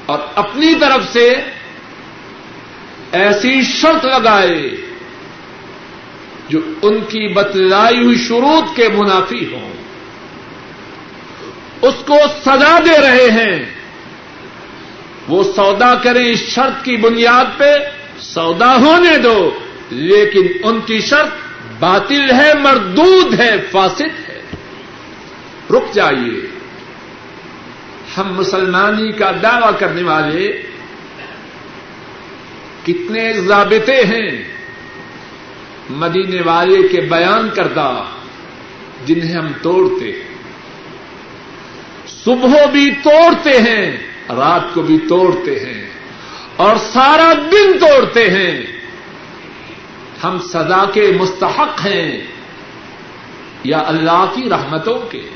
اور 0.07 0.19
اپنی 0.35 0.75
طرف 0.75 1.13
سے 1.13 1.35
ایسی 3.13 3.63
شرط 3.63 4.05
لگائے 4.05 4.82
جو 6.53 6.61
ان 6.83 7.01
کی 7.01 7.33
بتلائی 7.33 8.05
ہوئی 8.05 8.19
شروط 8.19 8.77
کے 8.77 8.89
منافی 8.89 9.55
ہوں۔ 9.55 9.73
اس 11.83 11.95
کو 12.07 12.17
سزا 12.45 12.79
دے 12.79 13.01
رہے 13.01 13.31
ہیں۔ 13.31 13.71
وہ 15.29 15.45
سودا 15.57 15.95
کریں 15.95 16.29
اس 16.29 16.39
شرط 16.39 16.85
کی 16.85 16.97
بنیاد 16.97 17.59
پہ، 17.59 17.75
سودا 18.21 18.77
ہونے 18.77 19.19
دو، 19.19 19.59
لیکن 19.91 20.47
ان 20.63 20.81
کی 20.81 21.01
شرط 21.01 21.29
باطل 21.79 22.31
ہے، 22.31 22.55
مردود 22.55 23.41
ہے، 23.41 23.57
فاسد 23.71 24.29
ہے۔ 24.29 24.41
رک 25.71 25.95
جائیے۔ 25.95 26.47
ہم 28.17 28.35
مسلمانی 28.35 29.13
کا 29.13 29.33
دعوی 29.43 29.73
کرنے 29.79 30.03
والے 30.03 30.63
کتنے 32.87 33.33
ضابطے 33.33 34.03
ہیں۔ 34.05 34.52
مدینے 35.93 36.43
والے 36.47 36.89
کے 36.89 37.01
بیان 37.01 37.49
کردہ 37.55 38.05
جنہیں 39.07 39.35
ہم 39.35 39.49
توڑتے 39.63 40.05
ہیں۔ 40.05 40.35
صبح 42.07 42.65
بھی 42.73 42.91
توڑتے 42.91 43.51
ہیں، 43.51 43.97
رات 44.29 44.75
کو 44.75 44.83
بھی 44.83 44.99
توڑتے 45.09 45.61
ہیں، 45.61 45.91
اور 46.57 46.77
سارا 46.77 47.33
دن 47.33 47.79
توڑتے 47.79 48.31
ہیں۔ 48.31 48.63
ہم 50.25 50.39
سزا 50.39 50.85
کے 50.95 51.13
مستحق 51.19 51.87
ہیں 51.87 52.21
یا 53.65 53.83
اللہ 53.87 54.25
کی 54.35 54.51
رحمتوں 54.51 54.99
کے۔ 55.11 55.29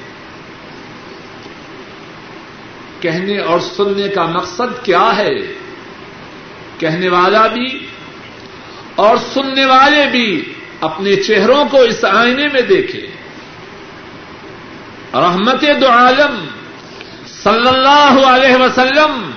کہنے 3.01 3.38
اور 3.38 3.61
سننے 3.61 4.09
کا 4.09 4.27
مقصد 4.27 4.85
کیا 4.85 5.16
ہے؟ 5.16 5.35
کہنے 6.79 7.09
والا 7.09 7.47
بھی 7.47 7.86
اور 8.97 9.17
سننے 9.17 9.65
والے 9.65 10.07
بھی 10.11 10.53
اپنے 10.81 11.17
چہروں 11.17 11.65
کو 11.71 11.81
اس 11.81 12.05
آئینے 12.05 12.49
میں 12.53 12.63
دیکھے 12.63 13.07
رحمت 15.15 15.65
دو 15.81 15.87
عالم 15.89 16.45
صلی 17.43 17.69
اللہ 17.69 18.27
علیہ 18.27 18.57
وسلم 18.57 19.31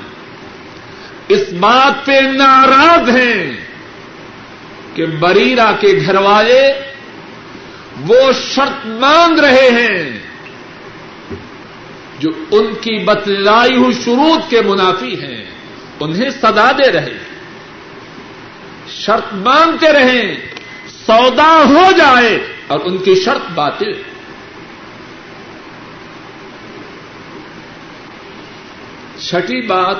اس 1.27 1.53
بات 1.59 2.05
پہ 2.05 2.11
ناراض 2.11 3.09
ہیں 3.09 3.57
کہ 4.93 5.05
بریرا 5.05 5.71
کے 5.71 5.99
گھر 6.05 6.15
والے 6.15 6.61
وہ 8.07 8.31
شرط 8.53 8.85
مانگ 8.85 9.39
رہے 9.39 9.69
ہیں 9.69 10.19
جو 12.19 12.29
ان 12.51 12.73
کی 12.81 13.03
بتلائی 13.03 13.75
ہوئی 13.77 13.93
شروط 13.93 14.49
کے 14.49 14.61
منافی 14.61 15.21
ہیں، 15.21 15.45
انہیں 15.99 16.29
سدا 16.29 16.71
دے 16.71 16.91
رہے 16.91 17.11
ہیں۔ 17.11 17.28
شرط 18.89 19.33
مانگتے 19.33 19.93
رہیں، 19.93 20.35
سودا 21.05 21.63
ہو 21.69 21.91
جائے 21.97 22.53
اور 22.67 22.79
ان 22.83 22.97
کی 22.97 23.15
شرط 23.15 23.51
باطل۔ 23.51 23.91
چھٹی 29.27 29.61
بات 29.61 29.95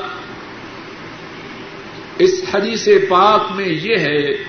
اس 2.17 2.43
حدیث 2.54 2.88
پاک 3.10 3.52
میں 3.52 3.67
یہ 3.67 3.97
ہے 3.97 4.43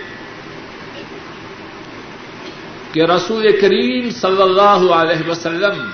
کہ 2.92 3.00
رسول 3.00 3.60
کریم 3.60 4.10
صلی 4.10 4.42
اللہ 4.42 4.94
علیہ 4.94 5.30
وسلم 5.30 5.90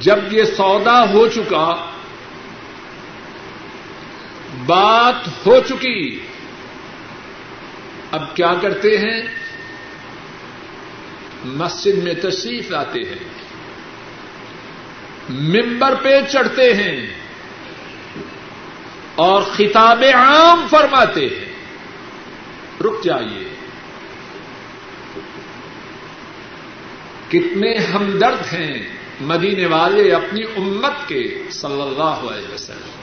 جب 0.00 0.18
یہ 0.30 0.44
سودا 0.44 1.12
ہو 1.12 1.28
چکا 1.28 1.90
بات 4.64 5.46
ہو 5.46 5.60
چکی۔ 5.68 6.20
اب 8.12 8.36
کیا 8.36 8.54
کرتے 8.62 8.98
ہیں؟ 8.98 9.22
مسجد 11.44 11.98
میں 11.98 12.14
تشریف 12.14 12.70
لاتے 12.70 13.00
ہیں۔ 13.00 13.28
ممبر 15.28 15.94
پہ 16.02 16.20
چڑھتے 16.28 16.74
ہیں۔ 16.74 17.06
اور 19.14 19.42
خطاب 19.42 20.04
عام 20.14 20.66
فرماتے 20.70 21.20
ہیں۔ 21.20 21.52
رک 22.82 23.04
جائیے۔ 23.04 23.48
کتنے 27.28 27.76
ہمدرد 27.76 28.52
ہیں 28.52 28.88
مدینے 29.20 29.66
والے 29.66 30.12
اپنی 30.12 30.42
امت 30.42 31.08
کے، 31.08 31.42
صلی 31.50 31.82
اللہ 31.82 32.32
علیہ 32.32 32.54
وسلم۔ 32.54 32.95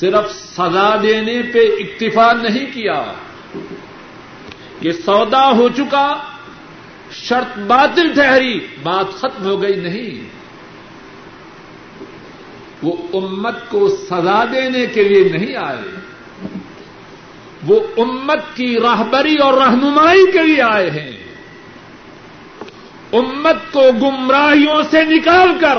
صرف 0.00 0.32
سزا 0.32 0.96
دینے 1.02 1.42
پہ 1.42 1.58
اکتفا 1.58 2.32
نہیں 2.32 2.66
کیا 2.72 3.12
یہ 4.80 4.92
سودا 4.92 5.50
ہو 5.50 5.68
چکا، 5.68 6.16
شرط 7.12 7.58
باطل 7.58 8.12
ٹھہری، 8.12 8.66
بات 8.82 9.04
ختم 9.18 9.44
ہو 9.44 9.62
گئی 9.62 9.76
نہیں۔ 9.76 10.28
وہ 12.82 12.96
امت 13.12 13.70
کو 13.70 13.88
سزا 13.88 14.44
دینے 14.44 14.86
کے 14.86 15.02
لیے 15.02 15.28
نہیں 15.28 15.56
آئے۔ 15.56 16.00
وہ 17.66 17.80
امت 17.96 18.56
کی 18.56 18.76
راہبری 18.80 19.36
اور 19.36 19.54
رہنمائی 19.54 20.32
کے 20.32 20.42
لیے 20.42 20.62
آئے 20.62 20.90
ہیں۔ 20.90 21.12
امت 23.12 23.72
کو 23.72 23.82
گمراہیوں 24.02 24.82
سے 24.90 25.04
نکال 25.04 25.48
کر 25.60 25.78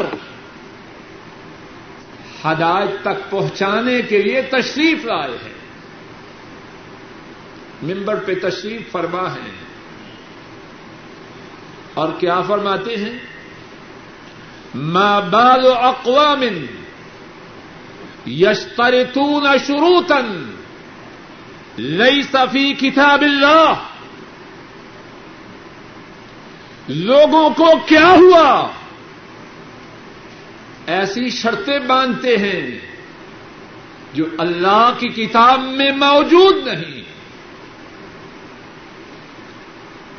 ہدایت 2.45 3.02
تک 3.02 3.30
پہنچانے 3.30 4.02
کے 4.02 4.21
لیے 4.21 4.41
تشریف 4.41 5.06
لائے 5.06 5.38
ہیں۔ 5.45 5.60
ممبر 7.84 8.15
پہ 8.15 8.34
تشریف 8.41 8.91
فرما 8.91 9.34
ہے 9.34 9.49
اور 11.93 12.10
کیا 12.19 12.41
فرماتے 12.41 12.97
ہیں؟ 12.97 13.19
ما 14.75 15.19
بال 15.19 15.65
اقوام 15.78 16.43
یشترطون 18.30 19.47
شروطا 19.67 20.19
لیس 21.78 22.36
فی 22.52 22.73
کتاب 22.73 23.21
اللہ۔ 23.21 23.73
لوگوں 26.88 27.49
کو 27.49 27.71
کیا 27.86 28.08
ہوا؟ 28.08 28.71
ایسی 30.89 31.30
شرطیں 31.30 31.80
باندھتے 31.80 32.38
ہیں 32.38 32.80
جو 34.13 34.25
اللہ 34.38 34.91
کی 34.99 35.08
کتاب 35.08 35.60
میں 35.62 35.91
موجود 35.91 36.67
نہیں۔ 36.67 37.04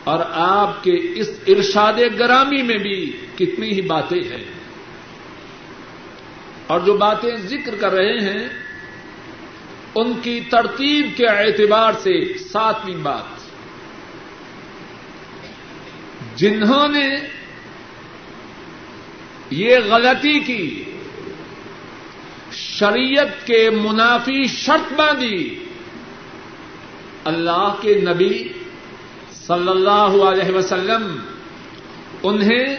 اور 0.05 0.19
آپ 0.31 0.85
کے 0.85 0.93
اس 1.15 1.31
ارشاد 1.47 1.93
گرامی 2.19 2.63
میں 2.63 2.79
بھی 2.79 3.17
کتنی 3.39 3.73
ہی 3.73 3.81
باتیں 3.81 4.21
ہیں۔ 4.21 4.45
اور 6.67 6.81
جو 6.81 6.95
باتیں 6.95 7.37
ذکر 7.37 7.75
کر 7.75 7.93
رہے 7.93 8.19
ہیں، 8.19 8.49
ان 9.95 10.13
کی 10.23 10.41
ترتیب 10.51 11.11
کے 11.17 11.27
اعتبار 11.27 11.93
سے 11.93 12.39
ساتویں 12.39 12.97
بات۔ 12.97 13.41
جنہوں 16.39 16.89
نے 16.89 17.40
یہ 19.51 19.77
غلطی 19.77 20.41
کی۔ 20.41 20.85
شریعت 22.53 23.47
کے 23.47 23.71
منافی 23.71 24.47
شرط 24.47 24.93
باندھی۔ 24.93 25.65
اللہ 27.25 27.75
کے 27.81 27.95
نبی 27.95 28.49
صلی 29.33 29.69
اللہ 29.69 30.25
علیہ 30.25 30.55
وسلم 30.55 31.17
انہیں 32.23 32.77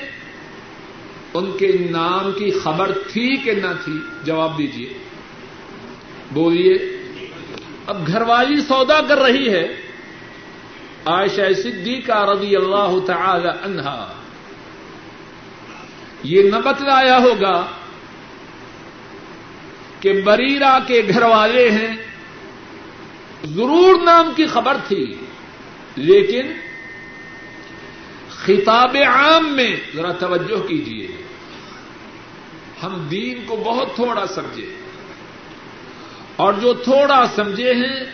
ان 1.33 1.57
کے 1.57 1.71
نام 1.89 2.31
کی 2.31 2.51
خبر 2.51 2.91
تھی 2.91 3.37
کہ 3.37 3.51
نہ 3.51 3.73
تھی؟ 3.83 3.93
جواب 4.23 4.57
دیجیے 4.57 4.93
بولیے، 6.31 6.73
اب 7.87 8.07
گھر 8.07 8.21
والی 8.21 8.61
سودا 8.61 9.01
کر 9.01 9.17
رہی 9.17 9.49
ہے۔ 9.49 9.67
عائشہ 11.05 11.53
صدیقہ 11.63 12.29
رضی 12.29 12.55
اللہ 12.55 12.93
تعالی 13.07 13.47
عنہا 13.47 14.20
یہ 16.23 16.43
نہ 16.43 16.55
بتلایا 16.55 17.17
ہوگا 17.17 17.67
کہ 19.99 20.21
بریرا 20.21 20.79
کے 20.87 21.01
گھر 21.09 21.23
والے 21.23 21.71
ہیں۔ 21.71 21.97
ضرور 23.43 24.03
نام 24.03 24.31
کی 24.35 24.45
خبر 24.45 24.77
تھی، 24.87 25.15
لیکن 25.95 26.51
خطاب 28.29 28.97
عام 29.07 29.53
میں 29.55 29.75
ذرا 29.95 30.11
توجہ 30.11 30.67
کیجیے 30.67 31.07
ہم 32.83 33.07
دین 33.11 33.45
کو 33.45 33.55
بہت 33.55 33.95
تھوڑا 33.95 34.27
سمجھے۔ 34.27 34.73
اور 36.35 36.53
جو 36.53 36.73
تھوڑا 36.73 37.25
سمجھے 37.35 37.73
ہیں، 37.73 38.05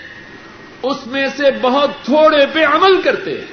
اس 0.83 1.07
میں 1.07 1.27
سے 1.37 1.43
بہت 1.61 1.89
تھوڑے 2.05 2.45
پہ 2.53 2.65
عمل 2.65 3.01
کرتے 3.01 3.37
ہیں۔ 3.39 3.47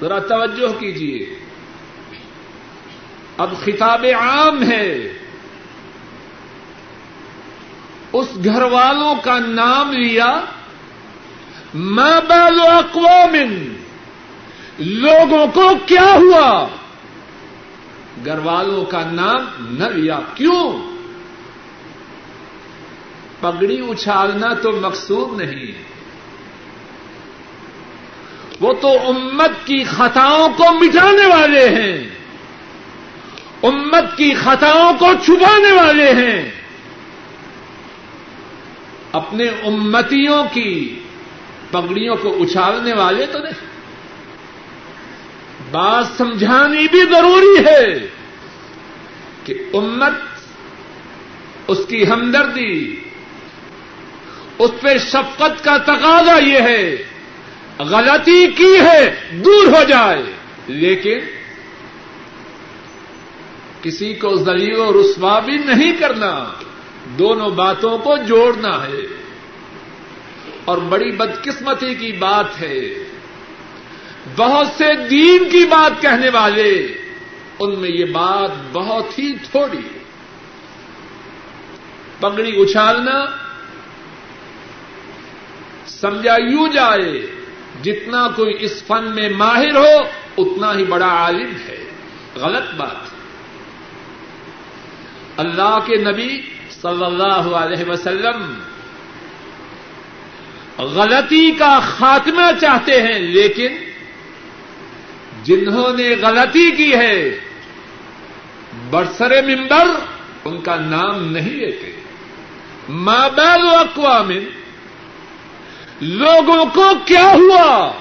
ذرا 0.00 0.18
توجہ 0.18 0.80
کیجیے 0.80 1.47
اب 3.38 3.56
خطاب 3.56 4.06
عام 4.20 4.70
ہے۔ 4.70 5.12
اس 8.12 8.26
گھر 8.44 8.62
والوں 8.62 9.14
کا 9.24 9.38
نام 9.38 9.92
لیا 9.92 10.40
میں 11.74 12.20
بال 12.28 12.60
اقوام، 12.60 13.34
لوگوں 14.78 15.46
کو 15.54 15.70
کیا 15.86 16.12
ہوا؟ 16.14 16.68
گھر 18.24 18.38
والوں 18.38 18.84
کا 18.84 19.10
نام 19.10 19.66
نہ 19.78 19.84
لیا۔ 19.84 20.20
کیوں؟ 20.34 20.96
پگڑی 23.40 23.90
اچھالنا 23.90 24.54
تو 24.54 24.72
مقصود 24.72 25.40
نہیں۔ 25.40 25.82
وہ 28.60 28.72
تو 28.72 28.88
امت 28.88 29.66
کی 29.66 29.84
خطاؤں 29.84 30.48
کو 30.56 30.64
مٹانے 30.72 31.26
والے 31.26 31.68
ہیں۔ 31.68 32.17
امت 33.62 34.16
کی 34.16 34.34
خطاؤں 34.34 34.98
کو 34.98 35.06
چھپانے 35.24 35.72
والے 35.72 36.10
ہیں۔ 36.10 36.50
اپنے 39.12 39.44
امتیوں 39.44 40.44
کی 40.52 41.00
پگڑیوں 41.70 42.16
کو 42.16 42.42
اچھالنے 42.42 42.92
والے 42.92 43.26
تو 43.26 43.38
نہیں۔ 43.38 43.68
بات 45.70 46.04
سمجھانی 46.16 46.86
بھی 46.90 47.00
ضروری 47.00 47.66
ہے 47.66 48.06
کہ 49.44 49.54
امت 49.74 50.12
اس 51.68 51.78
کی 51.88 52.10
ہمدردی، 52.10 52.96
اس 54.58 54.70
پہ 54.80 54.98
شفقت 54.98 55.64
کا 55.64 55.76
تقاضا 55.76 56.38
یہ 56.38 56.60
ہے، 56.60 56.96
غلطی 57.78 58.46
کی 58.46 58.76
ہے، 58.80 59.14
دور 59.32 59.66
ہو 59.66 59.84
جائے۔ 59.88 60.22
لیکن 60.66 61.18
کسی 63.82 64.14
کو 64.14 64.36
ذلیل 64.36 64.80
و 64.80 65.02
رسوا 65.02 65.38
بھی 65.38 65.58
نہیں 65.58 65.92
کرنا، 65.96 66.44
دونوں 67.18 67.50
باتوں 67.50 67.98
کو 67.98 68.16
جوڑنا 68.16 68.82
ہے۔ 68.82 69.06
اور 70.64 70.78
بڑی 70.78 71.10
بدقسمتی 71.10 71.94
کی 71.94 72.12
بات 72.12 72.60
ہے۔ 72.60 72.94
بہت 74.36 74.66
سے 74.66 75.08
دین 75.10 75.48
کی 75.50 75.66
بات 75.70 76.02
کہنے 76.02 76.28
والے، 76.28 76.94
ان 77.58 77.78
میں 77.78 77.90
یہ 77.90 78.04
بات 78.04 78.50
بہت 78.72 79.18
ہی 79.18 79.32
تھوڑی 79.32 79.98
پگڑی 82.20 82.62
اچھالنا، 82.62 83.24
سمجھا 85.86 86.36
یوں 86.50 86.68
جائے، 86.68 87.26
جتنا 87.82 88.28
کوئی 88.36 88.54
اس 88.60 88.82
فن 88.82 89.14
میں 89.14 89.28
ماہر 89.28 89.76
ہو، 89.76 89.98
اتنا 90.38 90.74
ہی 90.74 90.84
بڑا 90.84 91.06
عالم 91.06 91.50
ہے۔ 91.68 91.84
غلط 92.36 92.74
بات 92.76 93.12
ہے۔ 93.12 93.17
اللہ 95.38 95.78
کے 95.86 95.96
نبی 95.96 96.42
صلی 96.70 97.04
اللہ 97.04 97.56
علیہ 97.56 97.90
وسلم 97.90 98.58
غلطی 100.78 101.50
کا 101.50 101.80
خاتمہ 101.80 102.60
چاہتے 102.60 103.02
ہیں، 103.02 103.18
لیکن 103.18 103.76
جنہوں 105.42 105.96
نے 105.96 106.16
غلطی 106.22 106.70
کی 106.70 106.94
ہے، 106.94 107.38
برسر 108.90 109.42
ممبر 109.42 109.86
ان 110.44 110.60
کا 110.60 110.76
نام 110.76 111.32
نہیں 111.32 111.52
لیتے۔ 111.52 112.00
ماں 112.88 113.28
بیل 113.28 113.68
اقوام؟ 113.68 114.30
لوگوں 116.00 116.64
کو 116.74 116.92
کیا 117.04 117.34
ہوا؟ 117.34 117.92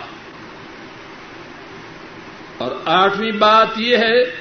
اور 2.58 2.72
آٹھویں 2.86 3.32
بات 3.32 3.68
یہ 3.78 3.98
ہے 3.98 4.37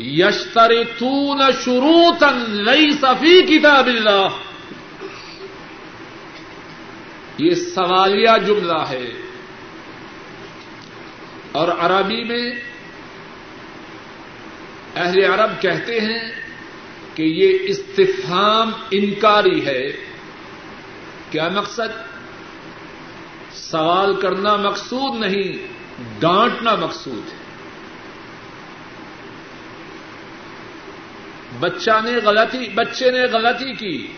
یشتر 0.00 0.70
تون 0.98 1.40
شروطن 1.64 2.50
لئی 2.50 2.90
صفی 2.90 3.42
کتاب 3.42 3.86
اللہ 3.86 4.28
یہ 7.38 7.54
سوالیہ 7.54 8.46
جملہ 8.46 8.78
ہے۔ 8.90 9.08
اور 11.52 11.68
عربی 11.68 12.24
میں 12.24 12.52
اہل 14.96 15.24
عرب 15.24 15.62
کہتے 15.62 16.00
ہیں 16.00 16.30
کہ 17.14 17.22
یہ 17.22 17.58
استفہام 17.62 18.72
انکاری 18.90 19.66
ہے۔ 19.66 19.86
کیا 21.30 21.48
مقصد؟ 21.48 22.18
سوال 23.52 24.20
کرنا 24.20 24.56
مقصود 24.56 25.20
نہیں، 25.20 25.66
ڈانٹنا 26.20 26.74
مقصود 26.74 27.32
ہے۔ 27.32 27.47
بچہ 31.60 31.90
نے 32.04 32.10
غلطی 32.24 32.68
بچے 32.68 33.10
نے 33.10 33.22
غلطی 33.22 33.74
کی۔ 33.74 34.12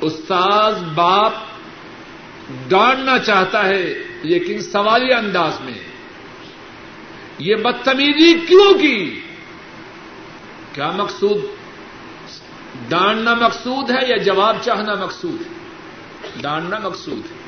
استاذ 0.00 0.82
باپ 0.94 1.32
ڈانٹنا 2.68 3.18
چاہتا 3.18 3.66
ہے، 3.66 3.94
لیکن 4.22 4.62
سوالی 4.62 5.14
انداز 5.14 5.60
میں، 5.60 5.78
یہ 7.38 7.54
بدتمیزی 7.54 8.46
کیوں 8.46 8.78
کی؟ 8.78 9.20
کیا 10.72 10.90
مقصود؟ 10.90 11.44
ڈانٹنا 12.88 13.34
مقصود 13.34 13.90
ہے 13.90 14.08
یا 14.08 14.16
جواب 14.16 14.56
چاہنا 14.62 14.94
مقصود 14.94 15.40
ہے؟ 15.40 15.52
ڈانٹنا 16.40 16.78
مقصود 16.78 17.18
ہے۔ 17.18 17.44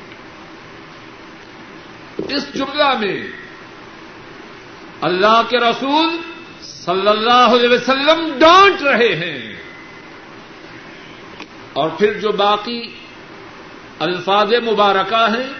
اس 2.35 2.53
جملہ 2.53 2.97
میں 2.99 3.27
اللہ 5.01 5.41
کے 5.49 5.57
رسول 5.57 6.17
صلی 6.87 7.07
اللہ 7.07 7.31
علیہ 7.31 7.69
وسلم 7.69 8.39
ڈانٹ 8.39 8.81
رہے 8.81 9.15
ہیں۔ 9.15 9.55
اور 11.73 11.89
پھر 11.89 12.13
جو 12.13 12.31
باقی 12.31 12.95
الفاظ 13.99 14.53
مبارکہ 14.53 15.27
ہیں، 15.37 15.53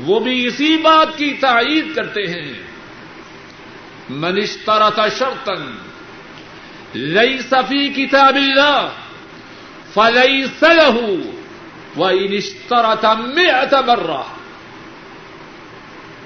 وہ 0.00 0.20
بھی 0.20 0.46
اسی 0.46 0.76
بات 0.76 1.18
کی 1.18 1.32
تائید 1.40 1.94
کرتے 1.94 2.22
ہیں۔ 2.22 2.52
منشترا 4.10 4.88
تھا 4.88 5.08
شرطن 5.08 5.76
لئی 6.94 7.38
صفی 7.38 7.88
کتاب 7.88 8.34
اللہ 8.34 8.88
فلئی 9.94 10.44
سلح 10.60 10.96
و 11.96 12.04
انشترا 12.04 12.94
تھا 12.94 13.14
میں 13.14 13.48
اتبرا 13.48 14.22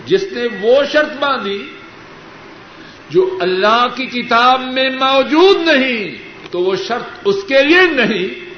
جس 0.07 0.25
نے 0.33 0.43
وہ 0.61 0.85
شرط 0.93 1.13
باندھی 1.21 1.71
جو 3.13 3.39
اللہ 3.41 3.87
کی 3.95 4.07
کتاب 4.07 4.61
میں 4.61 4.91
موجود 4.91 5.57
نہیں، 5.57 6.33
تو 6.51 6.61
وہ 6.61 6.77
شرط 6.77 7.21
اس 7.25 7.37
کے 7.49 7.63
لیے 7.63 7.83
نہیں۔ 7.83 8.51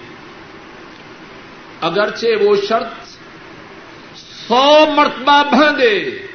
اگرچہ 1.80 2.26
وہ 2.40 2.56
شرط 2.68 3.06
سو 4.48 4.84
مرتبہ 4.96 5.42
باندھے 5.42 6.26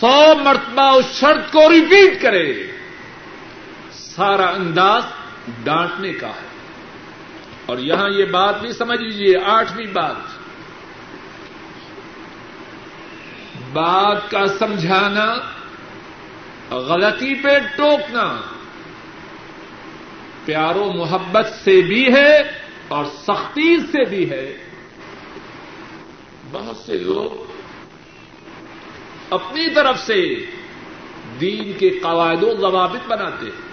سو 0.00 0.34
مرتبہ 0.44 0.82
اس 0.82 1.04
شرط 1.20 1.52
کو 1.52 1.70
ریپیٹ 1.70 2.22
کرے، 2.22 2.54
سارا 3.92 4.48
انداز 4.48 5.02
ڈانٹنے 5.64 6.12
کا 6.12 6.28
ہے۔ 6.28 6.50
اور 7.66 7.78
یہاں 7.78 8.08
یہ 8.10 8.24
بات 8.24 8.60
بھی 8.60 8.72
سمجھ 8.72 9.02
لیجیے 9.02 9.34
آٹھویں 9.44 9.86
بات۔ 9.86 10.16
بات 13.72 14.30
کا 14.30 14.46
سمجھانا 14.58 15.34
غلطی 16.70 17.34
پہ 17.34 17.58
ٹوکنا۔ 17.76 18.40
پیارو 20.44 20.92
محبت 20.92 21.46
سے 21.64 21.82
بھی 21.82 22.14
ہے 22.14 22.36
اور 22.88 23.04
سختی 23.04 23.78
سے 23.78 24.04
بھی 24.04 24.30
ہے۔ 24.30 24.56
بہت 26.52 26.76
سے 26.76 26.98
لوگ 26.98 27.50
اپنی 29.30 29.74
طرف 29.74 29.98
سے 30.00 30.46
دین 31.40 31.72
کے 31.78 31.90
قواعد 31.90 32.42
و 32.42 32.56
ضوابط 32.60 33.08
بناتے 33.08 33.46
ہیں۔ 33.46 33.70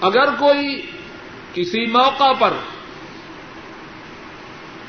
اگر 0.00 0.34
کوئی 0.34 0.90
کسی 1.54 1.86
موقع 1.86 2.32
پر 2.32 2.52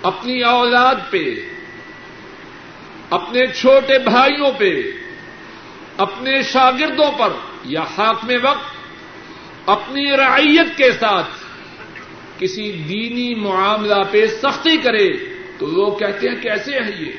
اپنی 0.03 0.43
اولاد 0.43 0.95
پہ، 1.09 1.23
اپنے 3.09 3.47
چھوٹے 3.47 3.99
بھائیوں 3.99 4.51
پہ 4.57 4.81
اپنے 5.97 6.41
شاگردوں 6.41 7.11
پر 7.17 7.33
یا 7.65 7.81
حاکم 7.81 8.31
وقت، 8.43 8.81
اپنی 9.69 10.11
رعیت 10.11 10.77
کے 10.77 10.91
ساتھ 10.91 11.29
کسی 12.37 12.71
دینی 12.71 13.35
معاملہ 13.35 14.03
پہ 14.11 14.27
سختی 14.27 14.77
کرے 14.77 15.09
تو 15.57 15.67
لوگ 15.67 15.97
کہتے 15.97 16.29
ہیں 16.29 16.35
کیسے 16.41 16.71
ہے 16.71 17.03
یہ؟ 17.03 17.11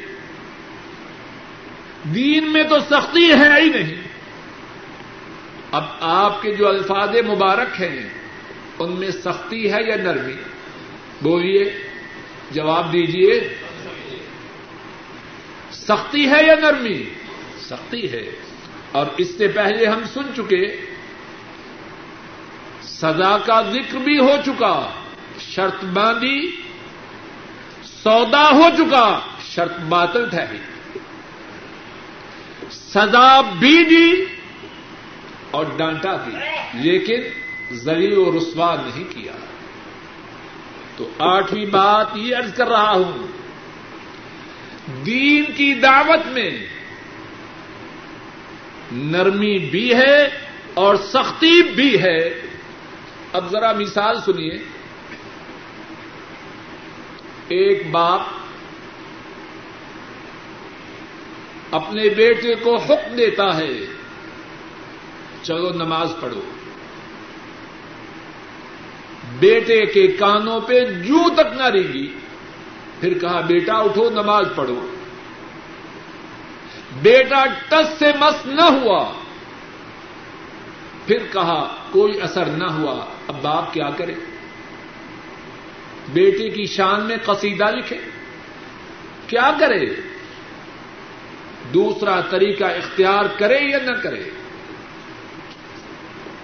دین 2.04 2.52
میں 2.52 2.64
تو 2.64 2.80
سختی 2.80 3.32
ہے 3.32 3.60
ہی 3.60 3.68
نہیں۔ 3.68 4.02
اب 5.72 5.84
آپ 6.00 6.42
کے 6.42 6.54
جو 6.54 6.68
الفاظ 6.68 7.08
مبارک 7.08 7.80
ہیں، 7.82 8.08
ان 8.78 8.92
میں 8.92 9.10
سختی 9.10 9.72
ہے 9.72 9.76
یا 9.88 9.96
نرمی؟ 9.96 10.34
بولیے، 11.22 11.72
جواب 12.50 12.92
دیجیے 12.92 13.54
سختی 15.72 16.26
ہے 16.26 16.46
یا 16.46 16.54
نرمی؟ 16.54 17.04
سختی 17.60 18.12
ہے۔ 18.12 18.30
اور 18.92 19.06
اس 19.16 19.38
سے 19.38 19.48
پہلے 19.48 19.86
ہم 19.86 20.02
سن 20.14 20.34
چکے، 20.36 20.86
سزا 22.82 23.38
کا 23.38 23.62
ذکر 23.62 23.98
بھی 23.98 24.18
ہو 24.18 24.32
چکا، 24.46 24.90
شرط 25.38 25.84
باندھی، 25.84 26.56
سودا 28.02 28.50
ہو 28.50 28.68
چکا، 28.78 29.20
شرط 29.54 29.78
باطل 29.78 30.28
ٹھہری۔ 30.28 30.58
سزا 32.70 33.40
بھی 33.40 33.84
دی 33.84 34.24
اور 35.50 35.64
ڈانٹا 35.76 36.16
بھی، 36.16 36.32
لیکن 36.74 37.20
زلیل 37.70 38.18
و 38.18 38.38
رسوا 38.38 38.76
نہیں 38.76 39.04
کیا۔ 39.04 39.32
تو 40.96 41.08
آٹھویں 41.18 41.66
بات 41.66 42.06
یہ 42.14 42.36
عرض 42.36 42.54
کر 42.54 42.68
رہا 42.68 42.92
ہوں، 42.92 43.26
دین 45.06 45.44
کی 45.56 45.74
دعوت 45.74 46.26
میں 46.26 46.50
نرمی 48.92 49.58
بھی 49.58 49.94
ہے 49.94 50.28
اور 50.74 50.94
سختی 50.94 51.62
بھی 51.62 52.02
ہے۔ 52.02 52.42
اب 53.32 53.50
ذرا 53.50 53.72
مثال 53.72 54.20
سنیے۔ 54.20 54.58
ایک 57.48 57.90
باپ 57.90 58.20
اپنے 61.70 62.08
بیٹے 62.08 62.54
کو 62.54 62.76
حکم 62.76 63.16
دیتا 63.16 63.56
ہے، 63.56 63.86
چلو 65.42 65.70
نماز 65.70 66.12
پڑھو۔ 66.20 66.40
بیٹے 69.38 69.86
کے 69.86 70.06
کانوں 70.06 70.60
پہ 70.60 70.84
جو 70.84 71.34
تک 71.34 71.56
نہ 71.56 71.62
رہی 71.62 72.08
پھر 73.00 73.18
کہا، 73.18 73.40
بیٹا 73.40 73.74
اٹھو، 73.74 74.10
نماز 74.10 74.46
پڑھو۔ 74.56 74.91
بیٹا 77.00 77.44
ٹس 77.68 77.98
سے 77.98 78.06
مس 78.20 78.46
نہ 78.46 78.62
ہوا۔ 78.62 79.12
پھر 81.06 81.18
کہا، 81.32 81.76
کوئی 81.90 82.20
اثر 82.20 82.46
نہ 82.46 82.64
ہوا، 82.64 83.04
اب 83.28 83.42
باپ 83.42 83.72
کیا 83.72 83.90
کرے؟ 83.90 84.14
بیٹے 86.12 86.50
کی 86.50 86.66
شان 86.66 87.04
میں 87.04 87.16
قصیدہ 87.24 87.64
لکھے۔ 87.70 87.98
کیا 89.26 89.50
کرے؟ 89.60 89.84
دوسرا 91.74 92.20
طریقہ 92.20 92.64
اختیار 92.64 93.24
کرے 93.38 93.58
یا 93.60 93.78
نہ 93.78 93.96
کرے؟ 94.02 94.22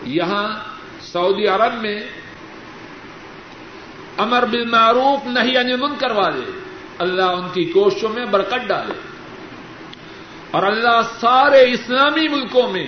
یہاں 0.02 0.64
سعودی 1.00 1.46
عرب 1.46 1.80
میں 1.80 2.00
امر 4.16 4.44
بالمعروف 4.44 5.26
نہیں 5.26 5.56
انمن 5.56 5.94
کروا 5.98 6.30
دے 6.30 6.50
اللہ 6.98 7.22
ان 7.22 7.48
کی 7.54 7.64
کوششوں 7.64 8.08
میں 8.08 8.26
برکت 8.26 8.68
ڈالے۔ 8.68 9.07
اور 10.50 10.62
اللہ 10.62 11.00
سارے 11.20 11.72
اسلامی 11.72 12.28
ملکوں 12.28 12.72
میں 12.72 12.86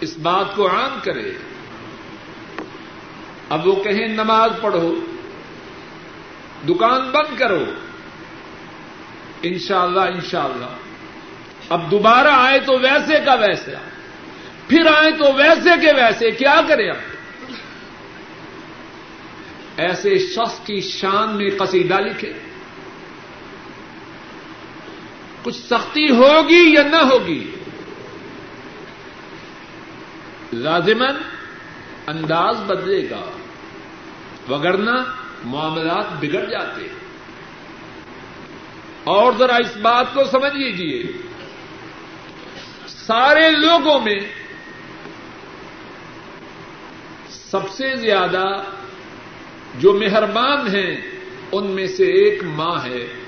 اس 0.00 0.18
بات 0.18 0.56
کو 0.56 0.68
عام 0.68 0.98
کرے۔ 1.02 1.32
اب 3.50 3.66
وہ 3.66 3.82
کہیں 3.82 4.08
نماز 4.08 4.50
پڑھو، 4.60 4.94
دکان 6.68 7.10
بند 7.10 7.38
کرو۔ 7.38 7.64
انشاءاللہ 9.42 10.00
انشاءاللہ۔ 10.00 10.76
اب 11.68 11.90
دوبارہ 11.90 12.28
آئے 12.28 12.60
تو 12.60 12.78
ویسے 12.78 13.14
کا 13.24 13.34
ویسے۔ 13.34 13.74
پھر 14.68 14.86
آئے 14.86 15.10
تو 15.12 15.32
ویسے 15.32 15.70
کے 15.80 15.92
ویسے، 15.92 16.30
کیا 16.30 16.60
کریں 16.68 16.90
اب؟ 16.90 16.96
ایسے 19.76 20.18
شخص 20.18 20.60
کی 20.60 20.80
شان 20.80 21.36
میں 21.36 21.50
قصیدہ 21.58 22.00
لکھے 22.00 22.32
کچھ 25.44 25.56
سختی 25.56 26.10
ہوگی 26.10 26.74
یا 26.74 26.82
نہ 26.82 26.96
ہوگی؟ 26.96 27.50
لازمن 30.52 31.16
انداز 32.06 32.56
بدلے 32.66 33.10
گا، 33.10 33.30
وگرنہ 34.48 35.04
معاملات 35.44 36.06
بگڑ 36.20 36.44
جاتے۔ 36.50 36.88
اور 39.04 39.32
ذرا 39.38 39.56
اس 39.56 39.76
بات 39.76 40.14
کو 40.14 40.24
سمجھ 40.24 40.56
لیجیے 40.56 41.02
سارے 42.88 43.50
لوگوں 43.50 44.00
میں 44.00 44.20
سب 47.28 47.70
سے 47.70 47.96
زیادہ 47.96 48.44
جو 49.74 49.92
مہربان 49.92 50.76
ہیں، 50.76 51.00
ان 51.52 51.66
میں 51.66 51.86
سے 51.86 52.04
ایک 52.04 52.44
ماں 52.44 52.84
ہے۔ 52.84 53.23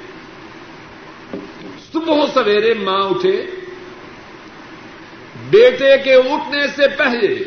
صبح 1.96 2.26
سویرے 2.34 2.74
ماں 2.74 3.02
اٹھے۔ 3.02 3.46
بیٹے 5.50 5.98
کے 6.04 6.14
اٹھنے 6.14 6.66
سے 6.66 6.88
پہلے 6.88 7.44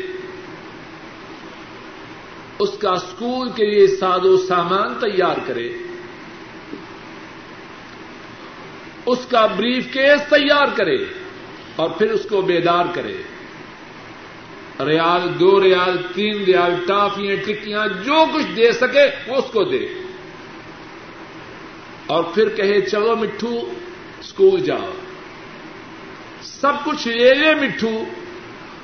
اس 2.58 2.78
کا 2.78 2.90
اسکول 2.90 3.48
کے 3.48 3.66
لیے 3.66 3.86
ساد 3.86 4.18
و 4.24 4.36
سامان 4.36 4.94
تیار 4.94 5.36
کرے۔ 5.46 5.68
اس 9.06 9.26
کا 9.30 9.46
بریف 9.46 9.92
کیس 9.92 10.20
تیار 10.30 10.66
کرے 10.76 10.96
اور 11.76 11.90
پھر 11.90 12.10
اس 12.10 12.26
کو 12.30 12.42
بیدار 12.42 12.84
کرے۔ 12.94 13.16
ریال، 14.86 15.40
دو 15.40 15.62
ریال، 15.62 15.96
تین 16.14 16.44
ریال، 16.44 16.74
ٹافیاں، 16.86 17.36
ٹکیاں، 17.36 17.86
جو 18.04 18.24
کچھ 18.34 18.56
دے 18.56 18.72
سکے 18.72 19.30
وہ 19.30 19.36
اس 19.36 19.50
کو 19.52 19.64
دے۔ 19.64 19.86
اور 22.06 22.24
پھر 22.24 22.48
کہے، 22.48 22.80
چلو 22.80 23.16
مٹھو 23.16 23.60
اسکول 24.20 24.60
جاؤ 24.60 24.92
سب 26.42 26.72
کچھ 26.84 27.08
لے 27.08 27.34
لے 27.34 27.54
مٹھو، 27.54 28.04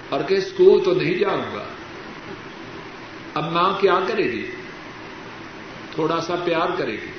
اور 0.09 0.21
کہ 0.21 0.35
اسکول 0.35 0.85
تو 0.85 0.95
نہیں 0.95 1.15
جاؤں 1.15 1.55
گا۔ 1.55 1.65
اب 3.35 3.53
ماں 3.53 3.73
کیا 3.81 3.99
کرے 4.07 4.33
گی؟ 4.33 4.51
تھوڑا 5.95 6.21
سا 6.21 6.35
پیار 6.45 6.69
کرے 6.77 6.93
گی۔ 6.93 7.11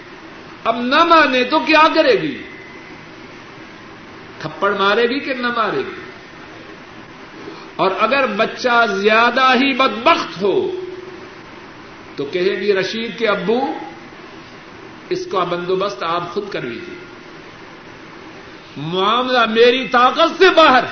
اب 0.64 0.82
نہ 0.82 1.04
مانے 1.04 1.44
تو 1.44 1.60
کیا 1.60 1.88
کرے 1.96 2.22
گی؟ 2.22 2.42
تھپڑ 4.40 4.78
مارے 4.78 5.04
گی 5.04 5.20
کہ 5.20 5.34
نہ 5.34 5.48
مارے 5.48 5.78
گی؟ 5.78 6.02
اور 7.76 7.92
اگر 8.00 8.28
بچہ 8.28 8.86
زیادہ 9.02 9.54
ہی 9.56 9.74
بدبخت 9.74 10.42
ہو، 10.42 10.72
تو 12.16 12.26
کہے 12.26 12.62
گی، 12.62 12.74
رشید 12.74 13.20
کے 13.20 13.28
ابو، 13.28 13.60
اس 15.10 15.28
کا 15.32 15.44
بندوبست 15.44 16.04
آپ 16.04 16.34
خود 16.34 16.52
کر 16.52 16.62
لیجیے 16.62 17.07
معاملہ 18.78 19.46
میری 19.46 19.88
طاقت 19.88 20.38
سے 20.38 20.50
باہر 20.56 20.84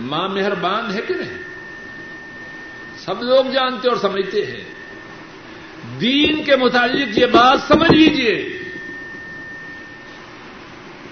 ماں 0.00 0.28
مہربان 0.28 0.94
ہے 0.94 1.00
کہ 1.08 1.14
نہیں؟ 1.14 1.38
سب 2.98 3.22
لوگ 3.22 3.44
جانتے 3.44 3.88
اور 3.88 3.96
سمجھتے 3.96 4.46
ہیں۔ 4.46 4.64
دین 6.00 6.44
کے 6.44 6.56
متعلق 6.56 7.18
یہ 7.18 7.26
بات 7.26 7.58
سمجھ 7.68 7.92
لیجیے 7.92 8.58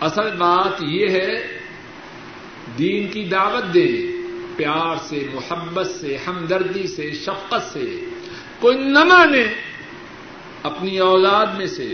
اصل 0.01 0.37
بات 0.37 0.83
یہ 0.83 1.07
ہے، 1.09 1.59
دین 2.79 3.09
کی 3.09 3.25
دعوت 3.25 3.75
دے 3.75 4.07
پیار 4.57 4.97
سے، 5.09 5.27
محبت 5.35 5.87
سے، 5.87 6.16
ہمدردی 6.27 6.87
سے، 6.87 7.12
شفقت 7.12 7.73
سے۔ 7.73 8.01
کوئی 8.61 8.79
نہ 8.79 9.05
مانے، 9.05 9.47
اپنی 10.62 10.99
اولاد 10.99 11.47
میں 11.47 11.66
سے۔ 11.66 11.92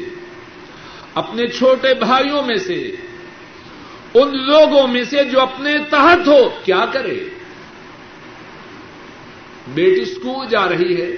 اپنے 1.14 1.46
چھوٹے 1.46 1.94
بھائیوں 1.94 2.42
میں 2.42 2.57
سے، 2.57 2.94
ان 4.14 4.46
لوگوں 4.46 4.88
میں 4.88 5.03
سے 5.03 5.25
جو 5.25 5.40
اپنے 5.40 5.79
تحت 5.90 6.29
ہو، 6.29 6.51
کیا 6.64 6.85
کرے؟ 6.92 7.20
بیٹی 9.68 10.03
اسکول 10.03 10.46
جا 10.48 10.68
رہی 10.68 11.03
ہے۔ 11.03 11.11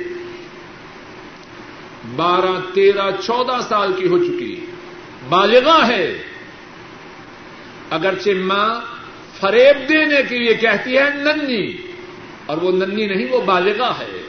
بارہ، 2.17 2.75
تیرہ، 2.75 3.11
چودہ 3.23 3.59
سال 3.69 3.93
کی 3.93 4.07
ہو 4.09 4.25
چکی۔ 4.25 4.67
بالغاہ 5.29 5.89
ہے۔ 5.89 6.23
اگرچہ 7.91 8.31
ماں 8.31 8.81
فریب 9.41 9.89
دینے 9.89 10.23
کے 10.29 10.39
لیے 10.39 10.55
کہتی 10.55 10.99
ہے، 10.99 11.05
ننی۔ 11.15 11.75
اور 12.47 12.57
وہ 12.57 12.87
ننی 12.87 13.07
نہیں، 13.07 13.27
وہ 13.31 13.41
بالغاہ 13.41 14.01
ہے۔ 14.01 14.23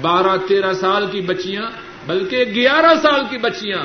بارہ، 0.00 0.36
تیرہ 0.48 0.72
سال 0.72 1.06
کی 1.10 1.20
بچیاں 1.20 1.70
بلکہ 2.06 2.44
گیارہ 2.54 2.92
سال 3.02 3.20
کی 3.30 3.38
بچیاں 3.38 3.84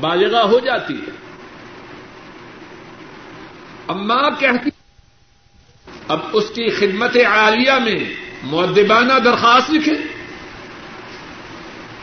بالغاہ 0.00 0.42
ہو 0.42 0.58
جاتی 0.58 0.94
ہے۔ 0.94 1.10
اماں 3.88 4.30
کہتی 4.38 4.70
اب 6.08 6.20
اس 6.32 6.44
کی 6.54 6.68
خدمت 6.68 7.16
عالیہ 7.16 7.72
میں 7.72 8.14
معدبانہ 8.42 9.12
درخواست 9.12 9.70
لکھے 9.70 9.92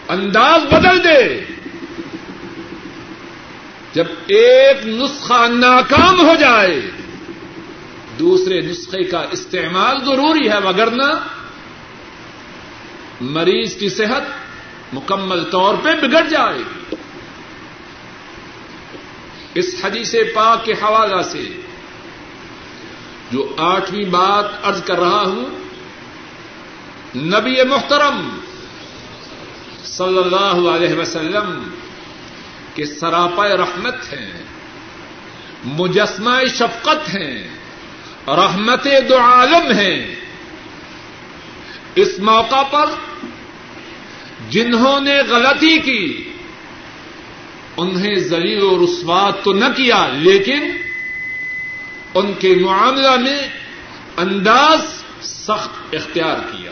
انداز 0.10 0.74
بدل 0.74 1.04
دے۔ 1.04 1.46
جب 3.94 4.06
ایک 4.28 4.78
نسخہ 4.86 5.48
ناکام 5.48 6.28
ہو 6.28 6.36
جائے، 6.40 6.92
دوسرے 8.20 8.62
نسخے 8.62 9.04
کا 9.04 9.26
استعمال 9.32 9.98
ضروری 10.06 10.50
ہے، 10.50 10.60
وگرنہ 10.60 11.28
مریض 13.22 13.76
کی 13.76 13.90
صحت 13.90 14.24
مکمل 14.94 15.44
طور 15.44 15.76
پہ 15.84 15.90
بگڑ 16.02 16.28
جائے 16.30 16.58
گی۔ 16.58 16.96
اس 19.56 19.82
حدیث 19.84 20.16
پاک 20.34 20.66
کے 20.66 20.72
حوالہ 20.72 21.22
سے 21.22 21.62
جو 23.32 23.56
آٹھویں 23.58 24.04
بات 24.04 24.66
ارض 24.66 24.84
کر 24.84 25.00
رہا 25.00 25.22
ہوں، 25.22 25.46
نبی 27.16 27.64
محترم 27.64 28.30
صلی 29.84 30.18
اللہ 30.18 30.70
علیہ 30.70 30.96
وسلم 30.96 31.70
کے 32.74 32.86
سراپا 32.86 33.48
رحمت 33.48 34.14
ہیں، 34.14 34.44
مجسمہ 35.64 36.46
شفقت 36.50 37.10
ہیں، 37.16 37.48
رحمت 38.28 38.88
دو 39.10 39.18
عالم 39.18 39.72
ہیں۔ 39.72 40.25
اس 41.96 42.20
موقع 42.20 42.62
پر 42.64 42.88
جنہوں 44.50 45.00
نے 45.00 45.18
غلطی 45.30 45.78
کی، 45.80 46.06
انہیں 47.78 48.16
ذلیل 48.24 48.62
و 48.64 48.74
رسوات 48.84 49.44
تو 49.44 49.54
نہ 49.54 49.66
کیا، 49.76 50.06
لیکن 50.20 50.62
ان 52.14 52.34
کے 52.40 52.54
معاملہ 52.56 53.16
میں 53.18 53.42
انداز 54.18 54.82
سخت 55.24 55.96
اختیار 55.96 56.38
کیا۔ 56.52 56.72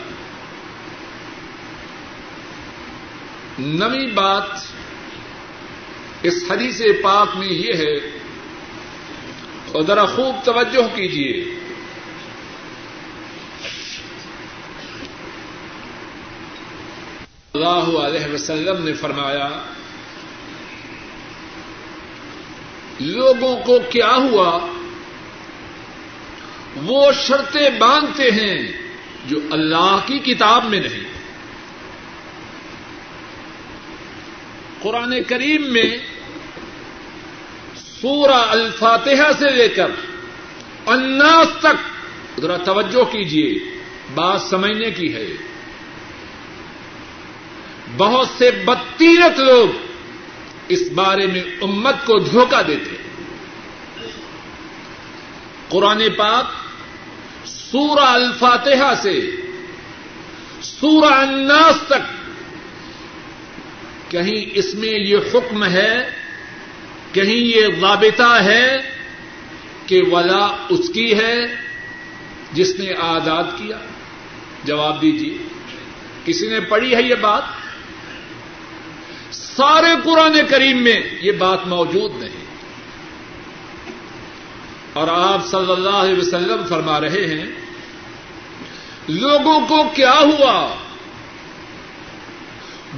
نوی 3.58 4.06
بات 4.12 4.50
اس 6.22 6.44
حدیث 6.50 6.80
پاک 7.02 7.36
میں 7.36 7.48
یہ 7.48 7.74
ہے، 7.74 7.94
اور 9.72 9.82
ذرا 9.82 10.06
خوب 10.06 10.44
توجہ 10.44 10.86
کیجیے 10.96 11.34
اللہ 17.54 17.98
علیہ 17.98 18.34
وسلم 18.34 18.84
نے 18.84 18.92
فرمایا، 18.92 19.48
لوگوں 23.00 23.56
کو 23.56 23.78
کیا 23.78 24.16
ہوا؟ 24.16 24.66
وہ 26.76 27.12
شرطیں 27.12 27.70
باندھتے 27.70 28.30
ہیں 28.30 28.72
جو 29.26 29.38
اللہ 29.50 29.98
کی 30.06 30.18
کتاب 30.18 30.64
میں 30.64 30.80
نہیں۔ 30.80 31.04
قرآن 34.82 35.22
کریم 35.22 35.72
میں 35.72 35.96
سورہ 38.00 38.44
الفاتحہ 38.48 39.32
سے 39.38 39.50
لے 39.50 39.68
کر 39.68 39.90
اناس 40.86 41.48
تک، 41.60 41.76
ذرا 42.40 42.56
توجہ 42.56 43.04
کیجیے 43.04 43.80
بات 44.14 44.40
سمجھنے 44.40 44.90
کی 44.90 45.14
ہے۔ 45.14 45.53
بہت 47.96 48.28
سے 48.38 48.50
بدتیرت 48.50 49.38
لوگ 49.38 49.68
اس 50.68 50.80
بارے 50.94 51.26
میں 51.26 51.42
امت 51.62 51.94
کو 52.04 52.18
دھوکہ 52.18 52.62
دیتے 52.62 52.96
قرآن 55.68 56.02
پاک 56.16 56.46
سورہ 57.46 58.04
الفاتحہ 58.04 58.94
سے 59.02 59.30
سورہ 60.62 61.12
الناس 61.12 61.76
تک 61.86 62.24
کہیں 64.08 64.50
اس 64.54 64.74
میں 64.74 64.88
یہ 64.88 65.16
حکم 65.34 65.64
ہے، 65.64 66.10
کہیں 67.12 67.36
یہ 67.36 67.66
ضابطہ 67.80 68.42
ہے 68.42 68.76
کہ 69.86 70.02
ولا 70.10 70.66
اس 70.68 70.88
کی 70.88 71.18
ہے 71.18 71.34
جس 72.52 72.78
نے 72.78 72.92
آزاد 73.00 73.44
کیا۔ 73.58 73.78
جواب 74.64 75.02
دیجیے 75.02 75.38
کسی 76.24 76.48
نے 76.48 76.60
پڑھی 76.60 76.94
ہے 76.96 77.02
یہ 77.02 77.14
بات؟ 77.14 77.42
سارے 79.56 79.94
قرآن 80.04 80.38
کریم 80.48 80.82
میں 80.82 81.00
یہ 81.20 81.32
بات 81.32 81.66
موجود 81.66 82.22
نہیں۔ 82.22 82.44
اور 84.92 85.08
آپ 85.08 85.46
صلی 85.46 85.72
اللہ 85.72 85.88
علیہ 85.88 86.18
وسلم 86.18 86.62
فرما 86.68 87.00
رہے 87.00 87.26
ہیں، 87.26 87.46
لوگوں 89.08 89.60
کو 89.68 89.84
کیا 89.94 90.14
ہوا؟ 90.14 90.74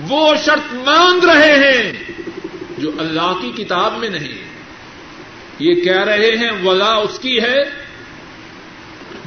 وہ 0.09 0.35
شرط 0.45 0.75
مان 0.75 1.21
رہے 1.21 1.55
ہیں 1.59 1.92
جو 2.79 2.90
اللہ 2.99 3.33
کی 3.42 3.64
کتاب 3.64 3.99
میں 3.99 4.09
نہیں۔ 4.09 4.38
یہ 5.59 5.75
کہہ 5.75 6.05
رہے 6.05 6.37
ہیں، 6.37 6.51
ولا 6.64 6.95
اس 6.95 7.19
کی 7.19 7.40
ہے 7.42 7.57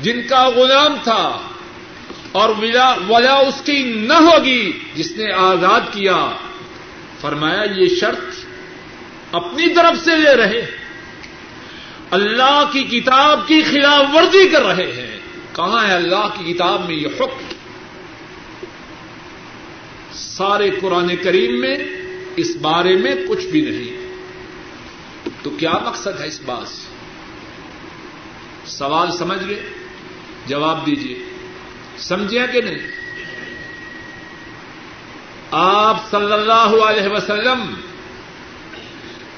جن 0.01 0.21
کا 0.30 0.49
غلام 0.49 0.95
تھا، 1.03 1.41
اور 2.32 2.49
ولا 3.09 3.34
اس 3.34 3.61
کی 3.65 3.84
نہ 3.84 4.13
ہوگی 4.13 4.80
جس 4.95 5.11
نے 5.11 5.32
آزاد 5.32 5.82
کیا۔ 5.91 6.30
فرمایا 7.22 7.63
یہ 7.63 7.95
شرط 7.95 8.45
اپنی 9.32 9.74
طرف 9.74 10.05
سے 10.05 10.17
لے 10.17 10.36
رہے 10.36 10.72
اللہ 12.11 12.70
کی 12.74 12.84
کتاب 12.84 13.47
کی 13.47 13.61
خلاف 13.61 14.15
ورزی 14.15 14.47
کر 14.47 14.61
رہے 14.61 14.91
ہیں۔ 14.91 15.20
کہاں 15.55 15.88
ہے 15.88 15.93
اللہ 15.93 16.30
کی 16.38 16.53
کتاب 16.53 16.86
میں 16.86 16.95
یہ 16.95 17.07
حکم؟ 17.07 17.43
سارے 20.13 20.70
قرآن 20.70 21.15
کریم 21.24 21.59
میں 21.59 21.78
اس 22.36 22.55
بارے 22.55 22.95
میں 22.95 23.15
کچھ 23.28 23.45
بھی 23.45 23.61
نہیں۔ 23.61 24.15
تو 25.43 25.49
کیا 25.49 25.74
مقصد 25.86 26.22
ہے 26.22 26.28
اس 26.28 26.41
بات 26.45 26.67
سے؟ 26.67 26.88
سوال 28.65 29.11
سمجھ 29.11 29.47
گئے؟ 29.49 29.70
جواب 30.47 30.86
دیجیے 30.86 31.24
سمجھے 31.97 32.39
کہ 32.53 32.61
نہیں؟ 32.61 33.09
آپ 35.51 36.11
صلی 36.11 36.33
اللہ 36.33 36.83
علیہ 36.83 37.07
وسلم 37.07 37.73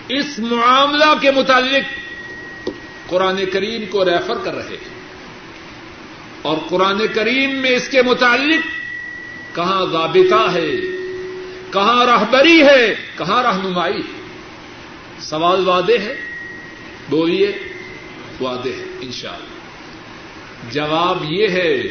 اس 0.07 0.39
معاملہ 0.39 1.13
کے 1.21 1.31
متعلق 1.31 1.99
قرآن 3.07 3.45
کریم 3.53 3.85
کو 3.85 4.05
ریفر 4.05 4.37
کر 4.43 4.55
رہے 4.55 4.69
ہیں 4.69 5.01
اور 6.41 6.57
قرآن 6.69 7.01
کریم 7.13 7.55
میں 7.55 7.71
اس 7.71 7.87
کے 7.87 8.01
متعلق 8.01 8.61
کہاں 9.55 9.85
ضابطہ 9.85 10.51
ہے، 10.53 10.71
کہاں 11.71 12.05
رہبری 12.05 12.61
ہے، 12.61 12.95
کہاں 13.17 13.43
رہنمائی 13.43 14.01
سوال 15.19 15.67
وعدے 15.67 15.97
ہے 15.97 16.15
بولیے، 17.09 17.51
وعدے 18.41 18.69
ہے 18.69 18.83
انشاءاللہ۔ 19.01 20.71
جواب 20.71 21.17
یہ 21.23 21.47
ہے 21.47 21.83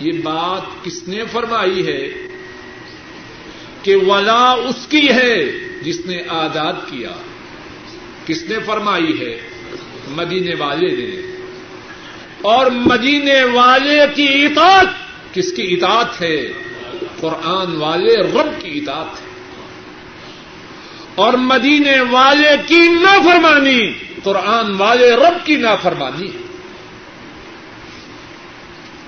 یہ 0.00 0.12
بات 0.22 0.84
کس 0.84 1.08
نے 1.08 1.24
فرمائی 1.32 1.86
ہے 1.86 2.08
کہ 3.82 3.96
ولا 3.96 4.52
اس 4.52 4.86
کی 4.86 5.08
ہے 5.08 5.44
جس 5.82 6.06
نے 6.06 6.22
آزاد 6.28 6.72
کیا؟ 6.72 7.10
کس 8.26 8.42
نے 8.42 8.58
فرمائی 8.66 9.20
ہے؟ 9.20 9.40
مدینے 10.08 10.54
والے 10.58 10.96
نے۔ 10.96 11.36
اور 12.42 12.70
مدینے 12.70 13.44
والے 13.44 13.98
کی 14.14 14.46
اطاعت 14.46 14.86
کس 15.34 15.52
کی 15.52 15.74
اطاعت 15.74 16.22
ہے؟ 16.22 16.52
قرآن 17.20 17.76
والے 17.76 18.14
رب 18.14 18.62
کی 18.62 18.78
اطاعت 18.78 19.20
ہے۔ 19.20 19.28
اور 21.14 21.32
مدینے 21.32 22.00
والے 22.10 22.50
کی 22.66 22.78
نافرمانی، 22.78 23.92
قرآن 24.22 24.74
والے 24.78 25.10
رب 25.10 25.46
کی 25.46 25.56
نافرمانی 25.56 26.28
ہے۔ 26.28 26.47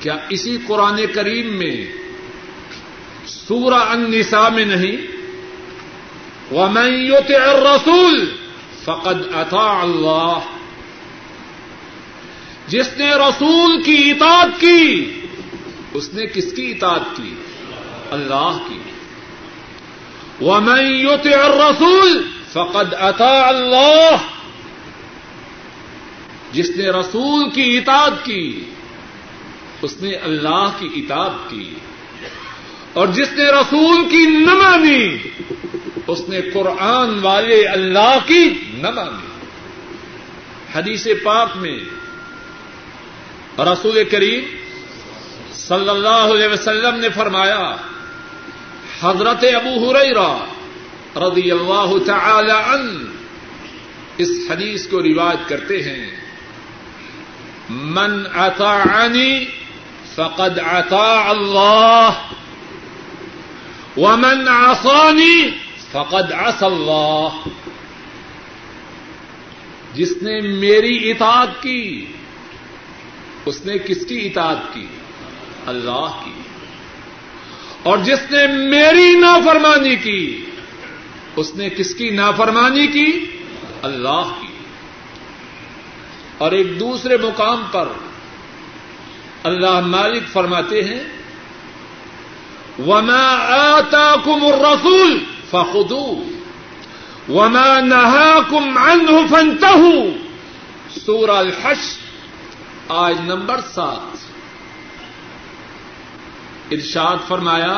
کیا 0.00 0.16
اسی 0.28 0.58
قرآن 0.66 1.00
کریم 1.14 1.58
میں 1.58 1.86
سورہ 3.26 3.74
النساء 3.74 4.48
میں 4.48 4.64
نہیں؟ 4.64 4.96
ومن 6.54 6.94
يطع 6.94 7.42
الرسول 7.42 8.36
فقد 8.84 9.34
اطاع 9.34 9.82
اللہ 9.82 10.38
جس 12.68 12.88
نے 12.96 13.10
رسول 13.10 13.82
کی 13.82 14.10
اطاعت 14.10 14.60
کی، 14.60 15.20
اس 15.94 16.14
نے 16.14 16.26
کس 16.26 16.52
کی 16.52 16.70
اطاعت 16.70 17.16
کی؟ 17.16 17.34
اللہ 18.10 18.58
کی۔ 18.68 18.78
ومن 20.40 20.86
يطع 20.86 21.44
الرسول 21.44 22.28
فقد 22.52 22.94
اطاع 22.94 23.46
اللہ 23.48 24.16
جس 26.52 26.70
نے 26.76 26.90
رسول 26.90 27.50
کی 27.50 27.78
اطاعت 27.78 28.24
کی 28.24 28.69
اس 29.82 30.00
نے 30.00 30.12
اللہ 30.28 30.66
کی 30.78 30.88
اطاعت 30.94 31.50
کی 31.50 31.68
اور 32.92 33.08
جس 33.16 33.30
نے 33.36 33.44
رسول 33.52 34.08
کی 34.10 34.24
نہ 34.26 34.54
مانی 34.54 35.02
اس 36.06 36.20
نے 36.28 36.40
قرآن 36.52 37.18
والے 37.22 37.58
اللہ 37.68 38.16
کی 38.26 38.44
نہ 38.82 38.90
مانی 38.90 39.28
حدیث 40.74 41.06
پاک 41.24 41.56
میں 41.56 41.78
رسول 43.64 44.02
کریم 44.10 44.44
صلی 45.54 45.88
اللہ 45.88 46.24
علیہ 46.34 46.48
وسلم 46.48 46.98
نے 47.00 47.08
فرمایا، 47.14 47.64
حضرت 49.00 49.44
ابو 49.54 49.72
ہریرہ 49.80 50.30
رضی 51.24 51.50
اللہ 51.50 51.90
تعالی 52.06 52.52
عنہ 52.52 53.08
اس 54.18 54.30
حدیث 54.50 54.86
کو 54.88 55.02
روایت 55.02 55.48
کرتے 55.48 55.82
ہیں، 55.82 56.04
من 57.70 58.12
اطاعنی 58.36 59.32
فقد 60.14 60.58
اطاع 60.58 61.30
اللہ 61.30 62.10
ومن 63.96 64.48
عصانی 64.48 65.50
فقد 65.92 66.32
عصى 66.32 66.66
اللہ 66.66 67.28
جس 69.94 70.12
نے 70.22 70.40
میری 70.40 71.10
اطاعت 71.10 71.62
کی، 71.62 72.06
اس 73.46 73.66
نے 73.66 73.78
کس 73.78 74.06
کی 74.06 74.26
اطاعت 74.26 74.74
کی؟ 74.74 74.86
اللہ 75.66 76.20
کی. 76.24 76.32
اور 77.82 77.98
جس 77.98 78.30
نے 78.30 78.46
میری 78.46 79.18
نافرمانی 79.20 79.96
کی، 79.96 80.44
اس 81.36 81.56
نے 81.56 81.70
کس 81.70 81.94
کی 81.94 82.10
نافرمانی 82.10 82.86
کی؟ 82.86 83.26
اللہ 83.82 84.30
کی. 84.40 84.46
اور 86.38 86.52
ایک 86.52 86.80
دوسرے 86.80 87.16
مقام 87.16 87.62
پر 87.72 87.88
اللہ 89.42 89.80
مالک 89.80 90.22
فرماتے 90.32 90.84
ہیں، 90.84 91.04
وما 92.86 93.36
آتاكم 93.50 94.46
الرسول 94.46 95.24
فخذوه، 95.50 96.22
وما 97.28 97.80
نهاكم 97.80 98.78
عنه 98.78 99.26
فانتهوا۔ 99.30 100.04
سورہ 101.06 101.30
الحشر 101.30 101.98
آج 102.88 103.14
نمبر 103.20 103.60
سات۔ 103.74 104.16
ارشاد 106.70 107.16
فرمایا، 107.28 107.76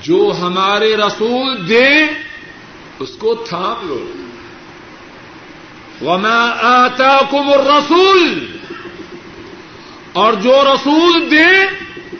جو 0.00 0.32
ہمارے 0.40 0.96
رسول 0.96 1.68
دیں، 1.68 2.08
اس 2.98 3.10
کو 3.18 3.34
تھام 3.34 3.88
لو۔ 3.88 4.10
وما 6.00 6.50
آتاكم 6.62 7.52
الرسول 7.52 8.53
اور 10.14 10.32
جو 10.32 10.64
رسول 10.74 11.30
دے، 11.30 11.66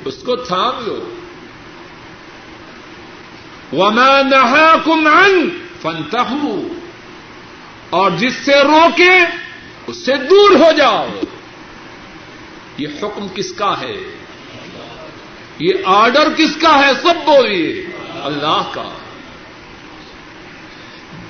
اس 0.05 0.15
کو 0.17 0.37
تھام 0.37 0.73
لو۔ 0.87 1.11
وما 3.73 4.23
نهاكم 4.23 5.07
عن، 5.07 5.49
فانتهوا۔ 5.83 6.75
اور 7.91 8.11
جس 8.11 8.35
سے 8.35 8.55
روکے، 8.65 9.19
اس 9.87 9.97
سے 9.97 10.13
دور 10.17 10.51
ہو 10.51 10.73
جاؤ۔ 10.77 11.09
یہ 12.79 12.87
حکم 13.03 13.27
کس 13.35 13.53
کا 13.53 13.75
ہے؟ 13.81 13.97
یہ 15.59 15.73
آرڈر 15.85 16.29
کس 16.37 16.57
کا 16.57 16.87
ہے؟ 16.87 16.93
سب 17.03 17.15
بولیے۔ 17.25 17.87
اللہ 18.23 18.71
کا۔ 18.71 18.91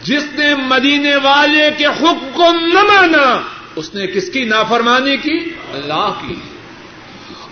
جس 0.02 0.22
نے 0.38 0.54
مدینے 0.54 1.16
والے 1.16 1.70
کے 1.78 1.86
حکم 1.86 2.28
کو 2.34 2.52
نہ 2.52 2.82
مانا، 2.82 3.40
اس 3.76 3.94
نے 3.94 4.06
کس 4.06 4.30
کی 4.32 4.44
نافرمانی 4.44 5.16
کی؟ 5.16 5.38
اللہ 5.72 6.12
کی۔ 6.20 6.34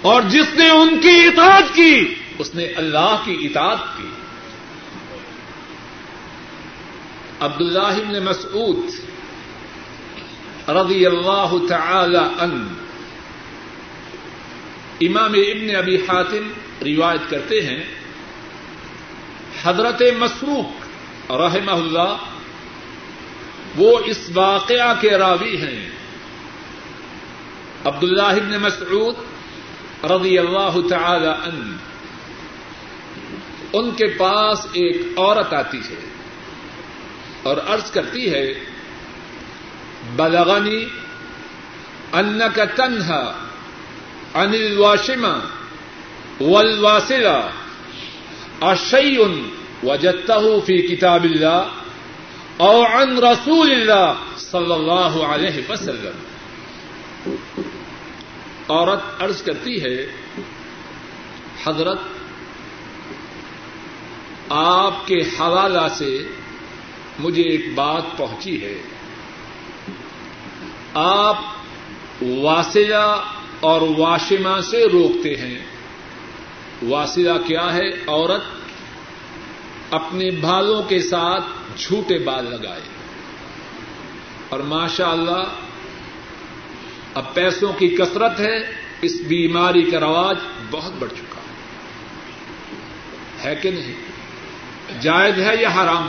اور 0.03 0.23
جس 0.23 0.55
نے 0.55 0.69
ان 0.69 1.01
کی 1.01 1.27
اطاعت 1.27 1.75
کی، 1.75 2.15
اس 2.39 2.55
نے 2.55 2.65
اللہ 2.65 3.23
کی 3.25 3.49
اطاعت 3.51 3.99
کی۔ 3.99 4.07
عبد 7.41 7.61
اللہ 7.61 8.11
نے 8.11 8.21
مسعود 8.21 8.79
رضی 10.69 11.07
اللہ 11.07 11.55
تعالی 11.69 12.17
ان 12.17 12.75
امام 15.01 15.33
ابن 15.33 15.77
ابی 15.77 15.97
حاتم 15.97 16.53
روایت 16.87 17.31
کرتے 17.31 17.63
ہیں، 17.63 17.85
حضرت 19.65 20.03
مسروق 20.19 21.33
رحمہ 21.33 21.71
اللہ 21.71 22.17
وہ 23.77 23.99
اس 24.05 24.31
واقعہ 24.35 24.95
کے 25.01 25.11
راوی 25.11 25.57
ہیں۔ 25.57 25.91
عبد 27.85 28.03
اللہ 28.03 28.23
ابن 28.23 28.63
مسعود 28.63 29.15
رضی 30.11 30.39
اللہ 30.39 30.75
تعالی 30.91 31.27
ان 31.27 31.77
ان 33.73 33.91
کے 33.97 34.07
پاس 34.19 34.67
ایک 34.73 35.19
عورت 35.19 35.53
آتی 35.53 35.79
ہے 35.79 36.01
اور 37.43 37.57
عرض 37.67 37.91
کرتی 37.91 38.31
ہے، 38.33 38.45
بلغنی 40.17 40.85
ان 42.13 42.41
کا 42.55 42.65
تنہا 42.77 43.23
عن 44.35 44.55
الواشمہ 44.55 45.35
والواسلہ 46.41 47.41
اشیء 48.63 49.19
وجدته 49.85 50.61
في 50.61 50.77
كتاب 50.83 51.25
الله 51.25 51.63
او 52.59 52.85
عن 52.85 53.19
رسول 53.19 53.73
اللہ 53.73 54.21
صلی 54.39 54.73
اللہ 54.73 55.17
علیہ 55.29 55.63
وسلم. 55.69 56.17
عورت 58.73 59.23
عرض 59.23 59.43
کرتی 59.43 59.83
ہے، 59.83 60.07
حضرت، 61.65 61.99
آپ 64.49 65.07
کے 65.07 65.19
حوالہ 65.19 65.89
سے 65.91 66.23
مجھے 67.19 67.43
ایک 67.43 67.75
بات 67.75 68.03
پہنچی 68.17 68.65
ہے۔ 68.65 68.83
آپ 70.95 71.39
واسلہ 72.23 73.23
اور 73.61 73.81
واشمہ 73.99 74.61
سے 74.61 74.85
روکتے 74.93 75.37
ہیں۔ 75.37 75.59
واسلہ 76.89 77.33
کیا 77.47 77.75
ہے؟ 77.75 77.91
عورت 77.91 78.43
اپنے 79.91 80.31
بالوں 80.31 80.83
کے 80.83 80.99
ساتھ 80.99 81.45
جھوٹے 81.77 82.19
بال 82.19 82.45
لگائے۔ 82.45 82.81
اور 84.49 84.61
ماشاء 84.61 85.11
اللہ 85.11 85.43
اب 87.15 87.35
پیسوں 87.35 87.73
کی 87.73 87.89
کثرت 87.89 88.41
ہے، 88.41 88.57
اس 89.03 89.21
بیماری 89.21 89.83
کا 89.83 90.01
رواج 90.01 90.37
بہت 90.71 90.93
بڑھ 90.99 91.11
چکا 91.11 91.41
ہے۔ 91.41 91.53
ہے 93.45 93.55
کہ 93.55 93.71
نہیں؟ 93.71 93.95
جائز 95.01 95.41
ہے 95.41 95.57
یا 95.61 95.69
حرام؟ 95.69 96.09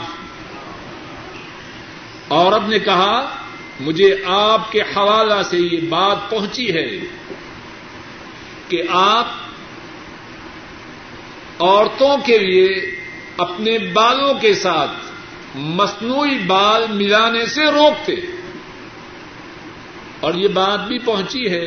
عورت 2.30 2.68
نے 2.68 2.78
کہا، 2.78 3.36
مجھے 3.80 4.16
آپ 4.26 4.72
کے 4.72 4.80
حوالہ 4.80 5.42
سے 5.42 5.58
یہ 5.58 5.88
بات 5.88 6.30
پہنچی 6.30 6.74
ہے 6.74 6.98
کہ 8.68 8.82
آپ 8.90 9.26
عورتوں 11.60 12.16
کے 12.26 12.38
لیے 12.38 12.96
اپنے 13.36 13.78
بالوں 13.78 14.34
کے 14.34 14.54
ساتھ 14.54 14.90
مصنوعی 15.54 16.38
بال 16.38 16.86
ملانے 16.90 17.46
سے 17.46 17.64
روکتے۔ 17.64 18.14
اور 20.24 20.34
یہ 20.34 20.48
بات 20.48 20.88
بھی 20.88 20.98
پہنچی 20.98 21.50
ہے۔ 21.50 21.66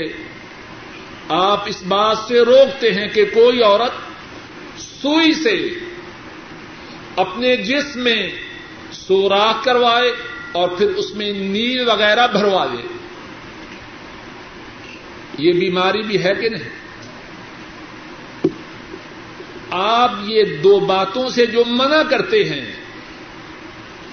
آپ 1.30 1.64
اس 1.66 1.84
بات 1.88 2.18
سے 2.18 2.42
روکتے 2.42 2.92
ہیں 2.92 3.08
کہ 3.08 3.26
کوئی 3.26 3.64
عورت 3.64 3.92
سوئی 4.80 5.34
سے 5.34 5.70
اپنے 7.16 7.58
جسم 7.58 8.00
میں 8.00 8.30
سوراخ 8.92 9.64
کروائے 9.64 10.12
اور 10.52 10.70
پھر 10.70 10.90
اس 10.90 11.16
میں 11.16 11.32
نیل 11.34 11.90
وغیرہ 11.90 12.28
بھروا 12.28 12.66
دے۔ 12.66 12.88
یہ 15.38 15.54
بیماری 15.54 16.02
بھی 16.02 16.24
ہے 16.24 16.36
کہ 16.36 16.50
نہیں؟ 16.50 16.70
آپ 19.72 20.12
یہ 20.24 20.44
دو 20.44 20.80
باتوں 20.80 21.30
سے 21.30 21.46
جو 21.46 21.64
منع 21.68 22.04
کرتے 22.10 22.44
ہیں، 22.44 22.74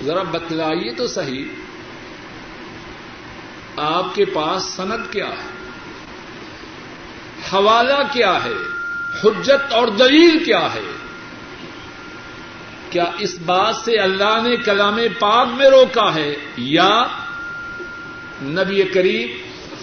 ذرا 0.02 0.22
بتلائیے 0.22 0.92
تو 0.92 1.06
صحیح۔ 1.06 1.44
آپ 3.76 4.14
کے 4.14 4.24
پاس 4.24 4.62
سند 4.62 5.12
کیا 5.12 5.28
ہے؟ 5.28 5.52
حوالہ 7.52 8.02
کیا 8.12 8.44
ہے؟ 8.44 8.54
حجت 9.24 9.72
اور 9.72 9.88
دلیل 9.88 10.44
کیا 10.44 10.74
ہے؟ 10.74 10.92
کیا 12.90 13.04
اس 13.18 13.38
بات 13.38 13.76
سے 13.76 13.96
اللہ 13.96 14.40
نے 14.42 14.56
کلام 14.56 14.98
پاک 15.18 15.48
میں 15.56 15.66
روکا 15.66 16.14
ہے 16.14 16.34
یا 16.56 17.04
نبی 18.42 18.82
کریم 18.82 19.28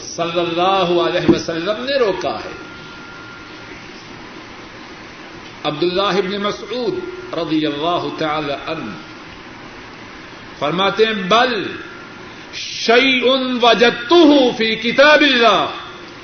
صلی 0.01 0.39
اللہ 0.39 1.01
علیہ 1.01 1.31
وسلم 1.31 1.83
نے 1.83 1.97
روکا 1.99 2.35
ہے؟ 2.45 2.51
عبد 5.63 5.83
اللہ 5.83 6.01
ابن 6.01 6.41
مسعود 6.41 6.93
رضی 7.33 7.65
اللہ 7.65 8.07
تعالی 8.17 8.53
عنہ 8.67 8.91
فرماتے 10.59 11.05
ہیں، 11.05 11.13
بل 11.13 11.71
شعی 12.53 13.29
ان 13.29 13.59
وجتو 13.61 14.51
فی 14.57 14.75
کتاب 14.75 15.21
اللہ 15.21 15.67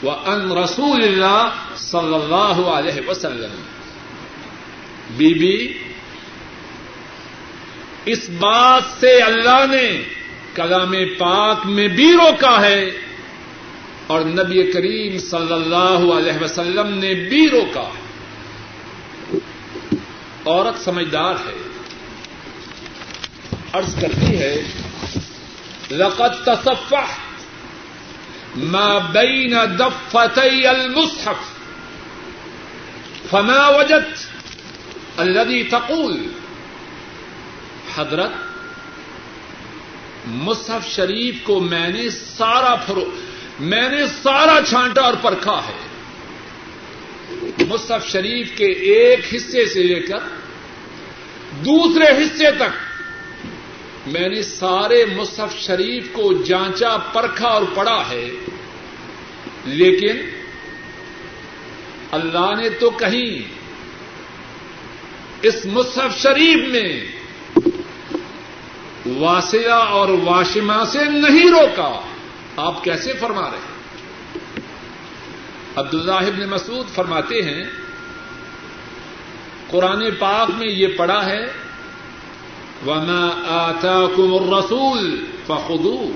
و 0.03 0.09
ان 0.11 0.51
رسول 0.51 1.03
اللہ 1.03 1.49
صلی 1.75 2.13
اللہ 2.13 2.61
علیہ 2.69 3.09
وسلم۔ 3.09 3.61
بی 5.17 5.33
بی 5.33 5.73
اس 8.05 8.29
بات 8.29 8.83
سے 8.99 9.21
اللہ 9.21 9.65
نے 9.71 10.03
کلام 10.53 10.95
پاک 11.17 11.65
میں 11.65 11.87
بھی 11.87 12.13
روکا 12.13 12.61
ہے 12.61 12.91
اور 14.07 14.21
نبی 14.21 14.71
کریم 14.71 15.17
صلی 15.19 15.53
اللہ 15.53 16.13
علیہ 16.13 16.43
وسلم 16.43 16.97
نے 16.97 17.13
بھی 17.13 17.49
روکا 17.49 17.81
ہے۔ 17.81 18.07
عورت 20.45 20.83
سمجھدار 20.83 21.33
ہے، 21.33 21.55
عرض 23.73 23.95
کرتی 24.01 24.39
ہے 24.39 24.63
لقد 25.91 26.45
تصفح 26.45 27.05
ما 28.55 28.97
بین 28.97 29.53
دفتي 29.79 30.67
المصحف. 30.67 31.57
فما 33.29 33.67
وجدت 33.67 34.27
الذي 35.19 35.63
تقول 35.63 36.27
حضرت 37.97 38.31
مصحف 40.27 40.87
شریف 40.87 41.35
کو 41.43 41.59
میں 41.59 41.89
نے 41.89 42.09
سارا 42.09 42.75
فرو 42.75 43.11
میں 43.59 43.89
نے 43.89 44.07
سارا 44.07 44.59
چھانٹا 44.69 45.01
اور 45.01 45.13
پرکھا 45.21 45.61
ہے۔ 45.67 45.87
مصحف 47.67 48.07
شریف 48.11 48.57
کے 48.57 48.65
ایک 48.65 49.19
حصے 49.35 49.65
سے 49.65 49.83
لے 49.83 49.99
کر 49.99 50.17
دوسرے 51.51 52.05
حصے 52.05 52.51
تک 52.51 52.86
میں 54.07 54.29
نے 54.29 54.41
سارے 54.43 55.05
مصحف 55.05 55.55
شریف 55.55 56.07
کو 56.11 56.33
جانچا، 56.33 56.97
پرکھا 56.97 57.47
اور 57.47 57.63
پڑھا 57.75 58.09
ہے۔ 58.09 58.29
لیکن 59.65 60.17
اللہ 62.11 62.55
نے 62.57 62.69
تو 62.69 62.89
کہیں 62.89 63.53
اس 65.41 65.65
مصحف 65.65 66.17
شریف 66.17 66.67
میں 66.67 67.05
واسیہ 69.05 69.71
اور 69.71 70.09
واشما 70.09 70.85
سے 70.85 71.05
نہیں 71.05 71.49
روکا۔ 71.49 72.01
آپ 72.57 72.83
کیسے 72.83 73.13
فرما 73.13 73.51
رہے 73.51 73.57
ہیں؟ 73.57 73.77
عبد 75.75 75.93
اللہ 75.93 76.45
مسعود 76.45 76.89
فرماتے 76.89 77.41
ہیں، 77.41 77.63
قرآن 79.67 80.11
پاک 80.19 80.49
میں 80.57 80.67
یہ 80.67 80.87
پڑھا 80.97 81.25
ہے 81.25 81.66
وما 82.85 83.29
آتاكم 83.47 84.33
الرسول 84.33 85.25
فخذوه 85.47 86.09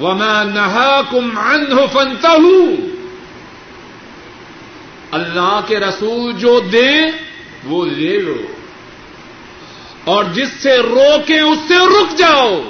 وما 0.00 0.44
نهاكم 0.44 1.38
عنه 1.38 1.76
فانتهوا 1.92 2.86
اللہ 5.10 5.60
کے 5.66 5.80
رسول 5.80 6.32
جو 6.32 6.60
دیں 6.60 7.12
وہ 7.64 7.86
لے 7.86 8.18
لو۔ 8.18 8.36
اور 10.04 10.24
جس 10.24 10.48
سے 10.48 10.76
روکیں 10.76 11.40
اس 11.40 11.58
سے 11.68 11.74
رک 11.74 12.18
جاؤ۔ 12.18 12.62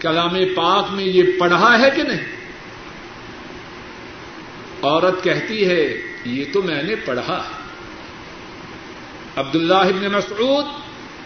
کلام 0.00 0.34
پاک 0.56 0.86
میں 0.90 1.04
یہ 1.04 1.22
پڑھا 1.38 1.78
ہے 1.78 1.90
کہ 1.90 2.02
نہیں؟ 2.02 2.36
عورت 4.82 5.24
کہتی 5.24 5.68
ہے، 5.68 6.02
یہ 6.24 6.44
تو 6.52 6.62
میں 6.62 6.82
نے 6.82 6.94
پڑھا۔ 6.96 7.42
ہے 7.42 7.66
عبد 9.36 9.54
اللہ 9.54 10.08
مسعود 10.08 10.64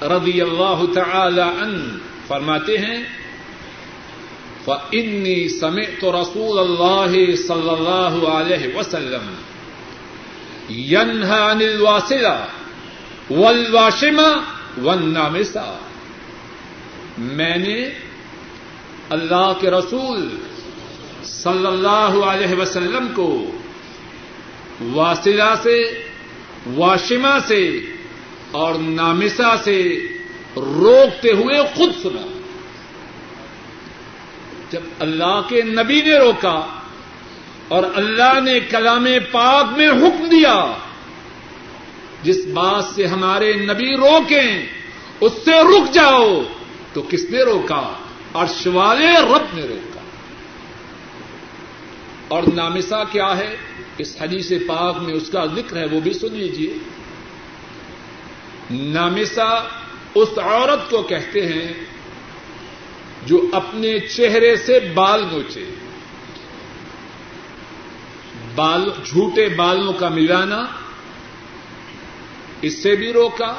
رضی 0.03 0.41
اللہ 0.41 0.85
تعالی 0.95 1.41
ان 1.41 1.99
فرماتے 2.27 2.77
ہیں 2.79 3.03
فنی 4.65 5.49
سمعت 5.49 6.05
رسول 6.05 6.59
اللہ 6.59 7.35
صلی 7.37 7.71
اللہ 7.71 8.27
علیہ 8.29 8.77
وسلم 8.77 9.29
ينهى 10.71 11.39
عن 11.41 11.63
الواصلة 11.63 12.47
والواشمة 13.31 14.31
والنامسة 14.83 15.65
میں 17.19 17.57
نے 17.59 17.79
اللہ 19.11 19.53
کے 19.61 19.71
رسول 19.71 20.29
صلی 21.23 21.67
اللہ 21.67 22.25
علیہ 22.25 22.55
وسلم 22.55 23.09
کو 23.15 23.51
واصلہ 24.93 25.55
سے، 25.63 25.77
واشمہ 26.75 27.39
سے 27.47 27.81
اور 28.51 28.75
نامسا 28.75 29.57
سے 29.57 30.07
روکتے 30.57 31.33
ہوئے 31.33 31.63
خود 31.75 32.03
سنا۔ 32.03 32.41
جب 34.71 34.81
اللہ 34.99 35.41
کے 35.49 35.63
نبی 35.63 36.01
نے 36.01 36.19
روکا 36.19 36.67
اور 37.69 37.85
اللہ 37.95 38.41
نے 38.45 38.61
کلام 38.61 39.07
پاک 39.33 39.79
میں 39.79 39.89
حکم 39.89 40.29
دیا، 40.29 40.73
جس 42.23 42.47
بات 42.55 42.85
سے 42.85 43.07
ہمارے 43.07 43.53
نبی 43.53 43.97
روکیں، 43.97 44.67
اس 45.21 45.33
سے 45.45 45.51
رک 45.51 45.95
جاؤ، 45.95 46.43
تو 46.93 47.03
کس 47.03 47.31
نے 47.31 47.43
روکا؟ 47.43 47.93
اور 48.33 48.47
شوالے 48.63 49.09
رب 49.09 49.57
نے 49.57 49.63
روکا۔ 49.63 50.01
اور 52.29 52.43
نامسا 52.55 53.05
کیا 53.05 53.37
ہے؟ 53.37 53.57
اس 53.99 54.17
حدیث 54.21 54.53
پاک 54.69 55.03
میں 55.03 55.15
اس 55.15 55.31
کا 55.31 55.47
ذکر 55.47 55.77
ہے، 55.77 55.87
وہ 55.87 56.01
بھی 56.01 56.13
سن 56.13 56.35
لیجیے 56.35 56.75
نامسا 58.71 59.69
اس 60.15 60.29
عورت 60.39 60.91
کو 60.91 61.03
کہتے 61.03 61.47
ہیں 61.47 61.73
جو 63.27 63.49
اپنے 63.53 63.99
چہرے 63.99 64.57
سے 64.57 64.81
بال 64.81 65.25
نوچے 65.33 65.65
بال، 68.55 68.91
جھوٹے 69.05 69.49
بالوں 69.49 69.93
کا 69.93 70.09
ملانا، 70.09 70.67
اس 72.63 72.83
سے 72.83 72.97
بھی 72.97 73.13
روکا، 73.13 73.55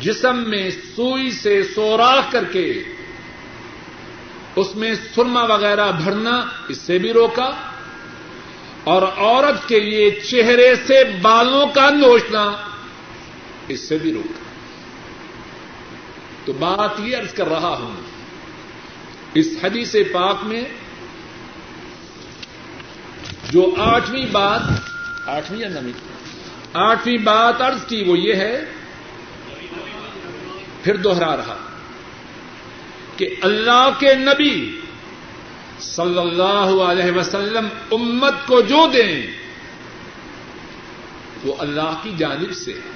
جسم 0.00 0.44
میں 0.48 0.70
سوئی 0.70 1.30
سے 1.30 1.62
سوراخ 1.62 2.32
کر 2.32 2.44
کے 2.44 2.82
اس 4.56 4.76
میں 4.76 4.94
سرما 5.14 5.44
وغیرہ 5.44 5.92
بھرنا، 5.92 6.44
اس 6.68 6.78
سے 6.78 6.98
بھی 6.98 7.12
روکا۔ 7.12 7.50
اور 8.84 9.02
عورت 9.02 9.68
کے 9.68 9.80
لیے 9.80 10.10
چہرے 10.10 10.74
سے 10.86 11.04
بالوں 11.22 11.66
کا 11.74 11.90
نوچنا۔ 11.90 12.73
اس 13.68 13.80
سے 13.80 13.98
بھی 13.98 14.12
روکا 14.12 14.42
تو 16.44 16.52
بات 16.52 17.00
یہ 17.00 17.16
عرض 17.16 17.32
کر 17.34 17.48
رہا 17.48 17.74
ہوں، 17.78 17.96
اس 19.34 19.46
حدیث 19.64 19.94
پاک 20.12 20.44
میں 20.44 20.62
جو 23.50 23.74
آٹھویں 23.78 24.26
بات، 24.32 24.62
آٹھویں 25.28 25.60
یا 25.60 25.68
نویں؟ 25.68 25.92
آٹھویں 26.72 27.16
بات 27.24 27.60
عرض 27.62 27.84
کی 27.86 28.02
وہ 28.06 28.18
یہ 28.18 28.34
ہے، 28.34 28.64
پھر 30.82 30.96
دوہرا 30.96 31.36
رہا، 31.36 31.56
کہ 33.16 33.28
اللہ 33.42 33.88
کے 33.98 34.14
نبی 34.14 34.54
صلی 35.80 36.18
اللہ 36.18 36.82
علیہ 36.82 37.10
وسلم 37.10 37.68
امت 37.92 38.46
کو 38.46 38.60
جو 38.60 38.86
دیں، 38.92 39.26
وہ 41.44 41.54
اللہ 41.58 41.94
کی 42.02 42.12
جانب 42.18 42.52
سے 42.54 42.72
ہے 42.72 42.92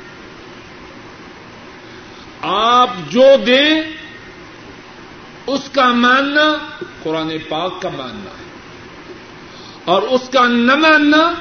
آپ 2.50 2.90
جو 3.08 3.24
دیں، 3.46 3.82
اس 5.46 5.70
کا 5.72 5.92
ماننا 5.92 6.56
قرآن 7.02 7.32
پاک 7.48 7.82
کا 7.82 7.88
ماننا 7.88 8.30
ہے۔ 8.30 8.48
اور 9.84 10.02
اس 10.02 10.28
کا 10.28 10.46
نہ 10.46 10.74
ماننا 10.74 11.34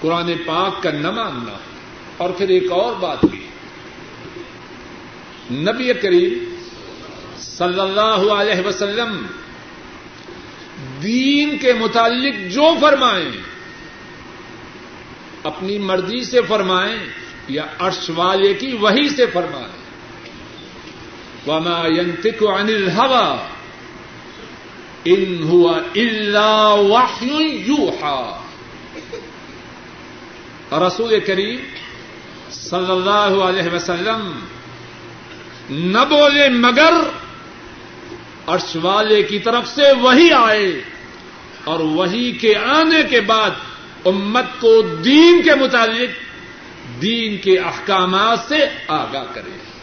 قرآن 0.00 0.32
پاک 0.46 0.82
کا 0.82 0.90
نہ 0.90 1.10
ماننا 1.10 1.52
ہے۔ 1.52 1.76
اور 2.16 2.30
پھر 2.30 2.48
ایک 2.48 2.72
اور 2.72 2.92
بات 2.92 3.24
بھی 3.24 3.46
نبی 5.50 5.92
کریم 5.92 6.54
صلی 7.38 7.80
اللہ 7.80 8.32
علیہ 8.32 8.66
وسلم 8.66 9.26
دین 11.02 11.58
کے 11.58 11.72
متعلق 11.72 12.52
جو 12.52 12.74
فرمائیں، 12.80 13.30
اپنی 15.42 15.78
مرضی 15.78 16.24
سے 16.24 16.40
فرمائیں 16.48 16.98
یا 17.48 17.66
عرش 17.78 18.10
والے 18.14 18.54
کی 18.54 18.76
وہی 18.80 19.08
سے 19.08 19.26
فرمائیں۔ 19.26 19.75
وما 21.46 21.86
ينطق 21.86 22.44
عن 22.44 22.70
الهوى 22.70 23.38
ان 25.06 25.42
هو 25.42 25.80
الا 25.96 26.72
وحي 26.72 27.66
يوحى 27.66 28.32
رسول 30.72 31.20
کریم 31.26 31.58
صلی 32.50 32.90
اللہ 32.90 33.36
علیہ 33.44 33.74
وسلم 33.74 34.40
نہ 35.70 35.98
بولے 36.08 36.48
مگر 36.48 36.92
عرش 38.46 38.76
والے 38.82 39.22
کی 39.22 39.38
طرف 39.38 39.68
سے 39.68 39.92
وہی 40.00 40.32
آئے 40.32 40.80
اور 41.64 41.80
وہی 41.80 42.32
کے 42.32 42.56
آنے 42.56 43.02
کے 43.02 43.20
بعد 43.20 43.50
امت 44.04 44.44
کو 44.60 44.82
دین 44.82 45.42
کے 45.42 45.54
متعلق 45.54 46.10
دین 47.02 47.36
کے 47.36 47.58
احکامات 47.58 48.38
سے 48.48 48.66
آگاہ 48.88 49.24
کرے۔ 49.34 49.75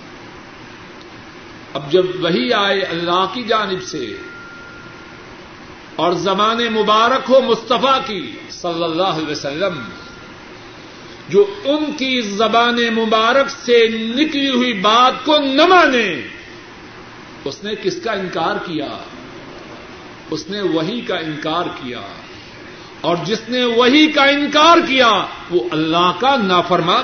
اب 1.74 1.92
جب 1.92 2.06
وہی 2.20 2.54
آئے 2.54 2.82
اللہ 2.82 3.26
کی 3.34 3.44
جانب 3.44 3.84
سے 3.84 4.16
اور 5.96 6.14
زمان 6.14 6.58
مبارک 6.58 7.30
ہو 7.30 7.42
مصطفیٰ 7.42 8.00
کی 8.08 8.32
صلی 8.50 8.84
اللہ 8.84 9.04
علیہ 9.04 9.32
وسلم، 9.32 9.82
جو 11.30 11.54
ان 11.64 11.86
کی 11.98 12.22
زبان 12.22 12.76
مبارک 12.76 13.50
سے 13.50 13.88
نکلی 13.88 14.50
ہوئی 14.50 14.74
بات 14.74 15.26
کو 15.26 15.38
نہ 15.38 15.66
مانے، 15.66 16.28
اس 17.46 17.64
نے 17.64 17.72
کس 17.84 18.02
کا 18.02 18.12
انکار 18.12 18.56
کیا؟ 18.56 18.88
اس 20.30 20.50
نے 20.50 20.62
وہی 20.62 21.02
کا 21.02 21.16
انکار 21.16 21.64
کیا۔ 21.64 22.02
اور 23.02 23.18
جس 23.26 23.50
نے 23.50 23.66
وہی 23.66 24.12
کا 24.12 24.24
انکار 24.24 24.78
کیا، 24.88 25.26
وہ 25.52 25.60
اللہ 25.72 26.12
کا 26.20 26.36
نافرمان۔ 26.36 27.04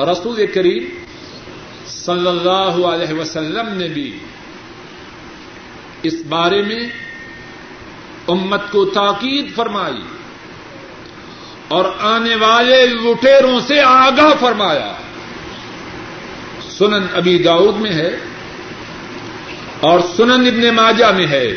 رسول 0.00 0.46
کریم 0.46 1.01
صلی 2.04 2.28
اللہ 2.28 2.86
علیہ 2.86 3.14
وسلم 3.14 3.68
نے 3.72 3.88
بھی 3.88 4.18
اس 6.02 6.14
بارے 6.28 6.62
میں 6.62 6.80
امت 8.28 8.60
کو 8.70 8.84
تاکید 8.84 9.54
فرمائی 9.54 10.02
اور 11.68 11.84
آنے 12.00 12.34
والے 12.34 12.86
لٹیروں 12.86 13.60
سے 13.60 13.80
آگاہ 13.80 14.32
فرمایا۔ 14.40 14.92
سنن 16.78 17.06
ابی 17.14 17.38
داؤد 17.38 17.76
میں 17.76 17.92
ہے 17.92 18.16
اور 19.80 20.00
سنن 20.16 20.46
ابن 20.46 20.74
ماجہ 20.74 21.04
میں 21.04 21.26
ہے۔ 21.26 21.52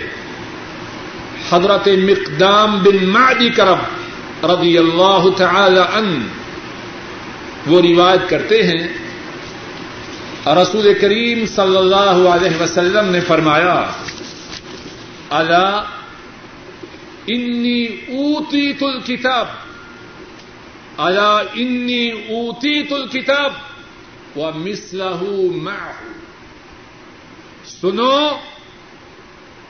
حضرت 1.52 1.88
مقدام 1.88 2.80
بن 2.80 3.06
معدی 3.06 3.50
کرب 3.50 3.78
رضی 4.46 4.78
اللہ 4.78 5.26
تعالی 5.38 5.80
ان 5.80 6.28
وہ 7.68 7.82
روایت 7.82 8.30
کرتے 8.30 8.64
ہیں 8.64 9.05
رسول 10.48 10.94
کریم 11.02 11.46
صلی 11.46 11.78
اللہ 11.78 12.30
علیہ 12.30 12.62
وسلم 12.62 13.10
نے 13.12 13.22
فرمایا 13.22 13.92
اللہ 15.30 15.82
انی 17.28 17.86
اوتی 17.86 18.74
تل 18.74 19.00
کتاب 19.02 19.48
اللہ 20.98 21.42
انی 21.54 22.10
اوتی 22.10 22.84
تل 22.84 23.08
کتاب 23.08 23.54
و 24.36 24.52
مسلح 24.56 25.24
سنو، 27.66 28.38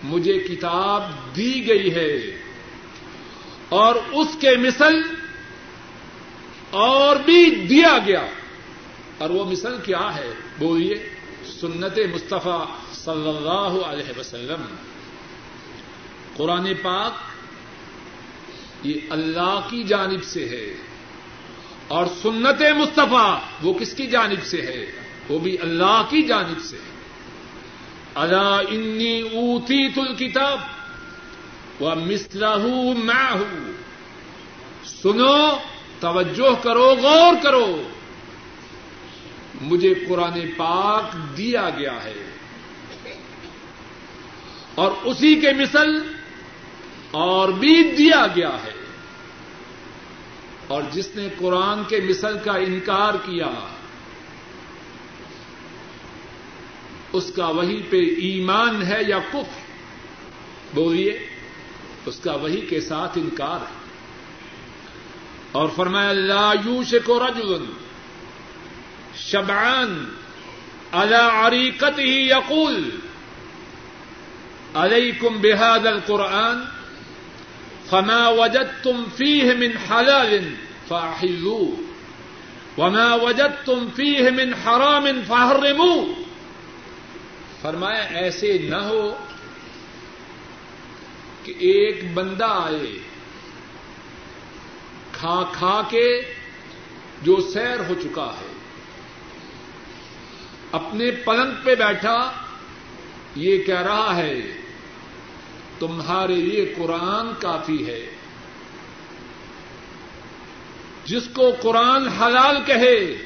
مجھے 0.03 0.39
کتاب 0.39 1.03
دی 1.35 1.67
گئی 1.67 1.95
ہے 1.95 2.17
اور 3.69 3.95
اس 4.11 4.27
کے 4.39 4.57
مثل 4.57 5.01
اور 6.69 7.15
بھی 7.15 7.49
دیا 7.49 7.97
گیا۔ 8.05 8.25
اور 9.17 9.29
وہ 9.29 9.45
مثل 9.45 9.77
کیا 9.85 10.15
ہے؟ 10.15 10.33
بولیے، 10.59 11.09
سنت 11.61 11.99
مصطفیٰ 12.13 12.65
صلی 12.93 13.29
اللہ 13.29 13.85
علیہ 13.85 14.19
وسلم۔ 14.19 14.75
قرآن 16.37 16.73
پاک 16.81 17.11
یہ 18.83 18.93
اللہ 19.09 19.59
کی 19.69 19.83
جانب 19.83 20.23
سے 20.23 20.49
ہے 20.49 20.73
اور 21.87 22.05
سنت 22.21 22.61
مصطفیٰ 22.77 23.39
وہ 23.63 23.73
کس 23.73 23.93
کی 23.93 24.07
جانب 24.07 24.43
سے 24.43 24.61
ہے؟ 24.61 24.85
وہ 25.29 25.39
بھی 25.39 25.57
اللہ 25.61 26.05
کی 26.09 26.21
جانب 26.21 26.61
سے 26.61 26.77
ہے۔ 26.77 26.95
اللہ 28.15 28.61
انی 28.69 29.21
اوتی 29.21 29.89
تل 29.89 30.15
کتاب 30.15 30.59
وہ 31.79 31.95
مسلح 31.95 32.57
میں 32.97 33.41
سنو، 34.85 35.57
توجہ 35.99 36.63
کرو، 36.63 36.95
غور 36.95 37.33
کرو۔ 37.43 37.81
مجھے 39.61 39.93
قرآن 40.07 40.39
پاک 40.57 41.37
دیا 41.37 41.69
گیا 41.69 42.03
ہے۔ 42.03 42.13
اور 44.75 44.91
اسی 45.03 45.35
کے 45.35 45.53
مثل 45.53 46.13
اور 47.11 47.49
بھی 47.49 47.91
دیا 47.97 48.27
گیا 48.35 48.57
ہے۔ 48.63 48.73
اور 50.67 50.83
جس 50.91 51.15
نے 51.15 51.27
قرآن 51.37 51.83
کے 51.87 51.99
مثل 52.09 52.37
کا 52.43 52.51
انکار 52.51 53.13
کیا، 53.13 53.49
اس 57.13 57.31
کا 57.35 57.47
وہی 57.47 57.81
پہ 57.89 57.97
ایمان 57.97 58.83
ہے 58.83 59.01
یا 59.07 59.19
کف 59.19 59.59
بولیے، 60.75 61.19
اس 62.05 62.19
کا 62.19 62.33
وہی 62.33 62.61
کے 62.61 62.81
ساتھ 62.81 63.17
انکار 63.17 63.59
ہے۔ 63.59 63.85
اور 65.51 65.69
فرمایا، 65.75 66.11
لا 66.11 66.51
یوش 66.65 66.95
کو 67.05 67.19
رجل 67.27 67.65
شبعان 69.31 70.07
على 70.93 71.15
عريقته 71.15 72.11
يقول، 72.29 72.89
عليكم 74.75 75.37
بهذا 75.37 75.89
القرآن 75.89 76.65
فما 77.89 78.29
وجدتم 78.29 79.05
فيه 79.17 79.53
من 79.53 79.77
حلال 79.77 80.55
فأحلوه، 80.89 81.73
وما 82.77 83.15
وجدتم 83.15 83.87
فيه 83.95 84.29
من 84.29 84.53
حرام 84.53 85.07
فحرموه 85.27 86.03
فرمایا، 87.61 88.01
ایسے 88.01 88.57
نہ 88.57 88.75
ہو 88.75 89.15
کہ 91.43 91.53
ایک 91.59 92.13
بندہ 92.13 92.47
آئے، 92.49 92.97
کھا 95.11 95.43
کھا 95.51 95.81
کے 95.89 96.21
جو 97.21 97.41
سیر 97.53 97.79
ہو 97.89 97.95
چکا 98.03 98.31
ہے۔ 98.41 98.54
اپنے 100.75 101.11
پلنگ 101.11 101.51
پہ 101.63 101.75
بیٹھا، 101.75 102.31
یہ 103.35 103.63
کہہ 103.63 103.81
رہا 103.81 104.15
ہے، 104.15 104.41
تمہارے 105.79 106.35
لیے 106.35 106.73
قرآن 106.77 107.27
کافی 107.39 107.87
ہے۔ 107.87 108.05
جس 111.05 111.23
کو 111.33 111.51
قرآن 111.61 112.07
حلال 112.07 112.57
کہے، 112.65 113.17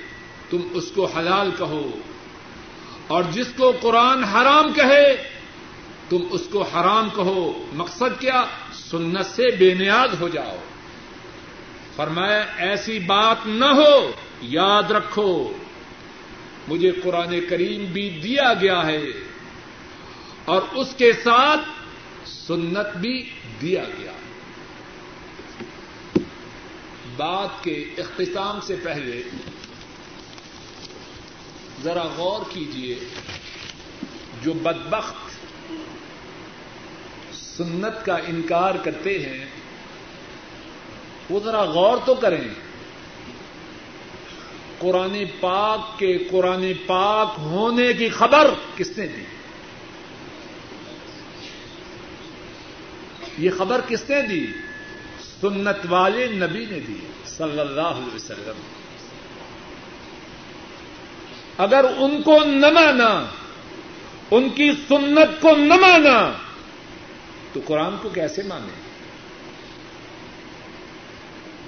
تم 0.49 0.57
اس 0.73 0.91
کو 0.95 1.05
حلال 1.05 1.49
کہو۔ 1.57 1.89
اور 3.07 3.23
جس 3.31 3.47
کو 3.57 3.71
قرآن 3.81 4.23
حرام 4.23 4.73
کہے، 4.73 5.29
تم 6.09 6.17
اس 6.31 6.41
کو 6.51 6.61
حرام 6.61 7.09
کہو۔ 7.15 7.65
مقصد 7.73 8.19
کیا؟ 8.19 8.45
سنت 8.73 9.25
سے 9.25 9.55
بے 9.59 9.73
نیاز 9.73 10.21
ہو 10.21 10.27
جاؤ۔ 10.27 10.57
فرمایا، 11.95 12.45
ایسی 12.57 12.99
بات 12.99 13.37
نہ 13.45 13.65
ہو، 13.65 14.11
یاد 14.41 14.91
رکھو۔ 14.91 15.53
مجھے 16.67 16.91
قرآن 16.91 17.39
کریم 17.49 17.85
بھی 17.85 18.09
دیا 18.09 18.53
گیا 18.53 18.85
ہے 18.85 19.03
اور 20.45 20.61
اس 20.71 20.95
کے 20.97 21.13
ساتھ 21.13 21.61
سنت 22.25 22.97
بھی 22.97 23.29
دیا 23.61 23.83
گیا 23.83 24.11
ہے۔ 24.11 24.29
بات 27.17 27.63
کے 27.63 27.85
اختتام 27.97 28.59
سے 28.61 28.75
پہلے 28.83 29.23
ذرا 31.83 32.03
غور 32.03 32.41
کیجیے 32.49 32.95
جو 34.43 34.53
بدبخت 34.53 35.29
سنت 37.33 38.05
کا 38.05 38.15
انکار 38.15 38.75
کرتے 38.83 39.19
ہیں، 39.19 39.45
وہ 41.29 41.39
ذرا 41.43 41.63
غور 41.63 41.97
تو 42.05 42.15
کریں۔ 42.15 42.68
قرآن 44.79 45.23
پاک 45.39 45.99
کے 45.99 46.17
قرآن 46.17 46.71
پاک 46.87 47.39
ہونے 47.39 47.93
کی 47.93 48.09
خبر 48.09 48.53
کس 48.75 48.97
نے 48.97 49.07
دی؟ 49.07 49.23
یہ 53.37 53.49
خبر 53.57 53.81
کس 53.87 54.09
نے 54.09 54.21
دی؟ 54.21 54.47
سنت 55.41 55.77
والے 55.89 56.27
نبی 56.27 56.65
نے 56.65 56.79
دی، 56.79 56.97
صلی 57.25 57.59
اللہ 57.59 57.81
علیہ 57.81 58.15
وسلم۔ 58.15 58.61
اگر 61.57 61.85
ان 61.97 62.21
کو 62.21 62.43
نہ 62.45 62.69
مانا، 62.69 63.25
ان 64.31 64.49
کی 64.49 64.71
سنت 64.87 65.41
کو 65.41 65.55
نہ 65.55 65.73
مانا، 65.73 66.31
تو 67.53 67.59
قرآن 67.65 67.95
کو 68.01 68.09
کیسے 68.09 68.41
مانے؟ 68.43 68.88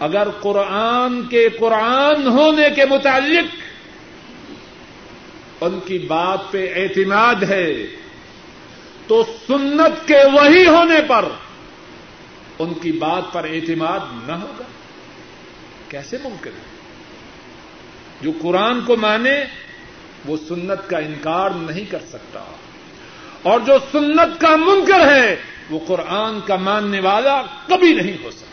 اگر 0.02 0.28
قرآن 0.30 1.28
کے 1.28 1.50
قرآن 1.50 2.28
ہونے 2.28 2.70
کے 2.76 2.86
متعلق 2.86 3.56
ان 5.64 5.80
کی 5.86 6.00
بات 6.00 6.40
پہ 6.52 6.74
اعتماد 6.76 7.44
ہے، 7.44 7.88
تو 9.08 9.24
سنت 9.48 10.08
کے 10.08 10.18
وہی 10.34 10.68
ہونے 10.68 11.02
پر 11.08 11.26
ان 12.60 12.74
کی 12.74 12.92
بات 12.92 13.24
پر 13.34 13.44
اعتماد 13.44 14.00
نہ 14.28 14.32
ہوگا۔ 14.32 14.64
کیسے 15.90 16.18
ممکن 16.24 16.50
ہے؟ 16.50 16.78
جو 18.22 18.32
قرآن 18.42 18.82
کو 18.82 18.96
مانے، 18.96 19.44
وہ 20.26 20.38
سنت 20.48 20.90
کا 20.90 20.98
انکار 20.98 21.50
نہیں 21.54 21.92
کر 21.92 22.02
سکتا۔ 22.10 22.44
اور 23.42 23.60
جو 23.60 23.74
سنت 23.92 24.42
کا 24.42 24.56
منکر 24.56 25.16
ہے، 25.16 25.36
وہ 25.70 25.80
قرآن 25.88 26.40
کا 26.48 26.56
ماننے 26.56 27.00
والا 27.00 27.44
کبھی 27.68 27.94
نہیں 27.94 28.18
ہو 28.24 28.32
سکتا۔ 28.32 28.51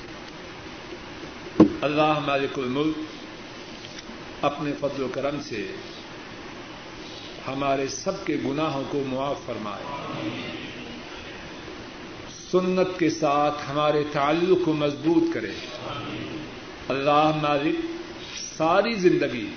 اللہ 1.83 2.18
مالک 2.26 2.59
الملک، 2.59 2.99
اپنے 4.43 4.72
فضل 4.81 5.03
و 5.03 5.09
کرم 5.09 5.41
سے 5.43 5.66
ہمارے 7.47 7.89
سب 7.89 8.26
کے 8.26 8.37
گناہوں 8.45 8.85
کو 8.89 9.03
معاف 9.07 9.37
فرمائے۔ 9.47 9.85
سنت 12.53 12.99
کے 12.99 13.11
ساتھ 13.11 13.70
ہمارے 13.70 14.05
تعلق 14.12 14.64
کو 14.64 14.72
مضبوط 14.72 15.35
کرے۔ 15.35 15.53
اللہ 16.89 17.31
مالک 17.43 17.87
ساری 18.57 18.95
زندگی 18.95 19.51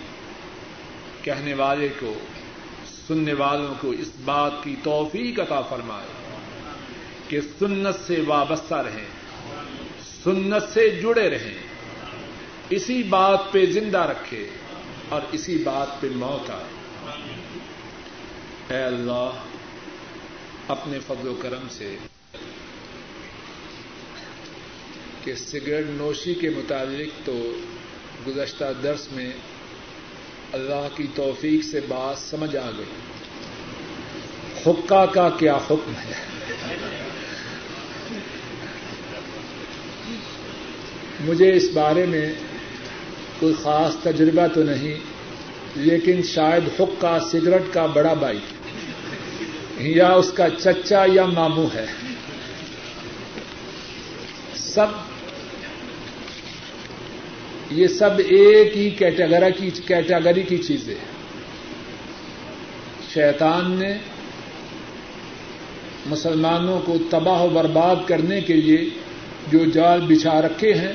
کہنے 1.21 1.53
والے 1.53 1.89
کو، 1.99 2.13
سننے 3.07 3.33
والوں 3.33 3.73
کو 3.81 3.91
اس 3.91 4.11
بات 4.25 4.51
کی 4.63 4.75
توفیق 4.83 5.39
عطا 5.39 5.61
فرمائے 5.61 6.07
کہ 7.27 7.41
سنت 7.41 8.07
سے 8.07 8.23
وابستہ 8.27 8.75
رہیں، 8.75 9.05
سنت 10.23 10.73
سے 10.73 10.89
جڑے 10.89 11.29
رہیں۔ 11.29 11.70
اسی 12.71 13.03
بات 13.03 13.51
پہ 13.51 13.65
زندہ 13.65 13.97
رکھے 13.97 14.47
اور 15.09 15.21
اسی 15.31 15.57
بات 15.63 16.01
پہ 16.01 16.07
موت 16.15 16.49
آئے۔ 16.49 16.63
اے 18.69 18.83
اللہ، 18.83 19.29
اپنے 20.67 20.99
فضل 21.07 21.27
و 21.27 21.33
کرم 21.41 21.67
سے 21.69 21.97
کہ 25.23 25.35
سگریٹ 25.35 25.85
نوشی 25.89 26.33
کے 26.33 26.49
متعلق 26.49 27.25
تو 27.25 27.53
گزشتہ 28.27 28.63
درس 28.83 29.11
میں 29.11 29.31
اللہ 30.51 30.87
کی 30.95 31.07
توفیق 31.15 31.63
سے 31.63 31.79
بات 31.87 32.17
سمجھ 32.17 32.55
آ 32.55 32.71
گئی۔ 32.77 32.85
حکا 34.67 35.05
کا 35.05 35.29
کیا 35.29 35.55
حکم 35.55 35.93
ہے؟ 36.05 36.13
مجھے 41.19 41.53
اس 41.53 41.69
بارے 41.73 42.05
میں 42.05 42.33
کوئی 43.41 43.53
خاص 43.63 43.95
تجربہ 44.03 44.47
تو 44.53 44.63
نہیں، 44.63 44.97
لیکن 45.75 46.21
شاید 46.23 46.63
حکا 46.79 47.17
سگریٹ 47.19 47.73
کا 47.73 47.85
بڑا 47.85 48.13
بھائی 48.13 48.39
یا 49.91 50.09
اس 50.13 50.31
کا 50.31 50.49
چچا 50.49 51.03
یا 51.13 51.25
ماموں 51.25 51.67
ہے۔ 51.73 51.85
سب، 54.55 54.87
یہ 57.71 57.87
سب 57.87 58.19
ایک 58.19 58.77
ہی 58.77 58.89
کیٹیگری 58.89 59.51
کی 59.57 59.69
کیٹیگری 59.87 60.43
کی 60.43 60.57
چیزیں 60.57 60.95
شیطان 63.13 63.71
نے 63.71 63.93
مسلمانوں 66.05 66.79
کو 66.85 66.97
تباہ 67.09 67.41
و 67.41 67.47
برباد 67.49 67.95
کرنے 68.07 68.41
کے 68.41 68.53
لیے 68.53 68.89
جو 69.51 69.65
جال 69.65 70.01
بچھا 70.01 70.41
رکھے 70.41 70.73
ہیں 70.73 70.93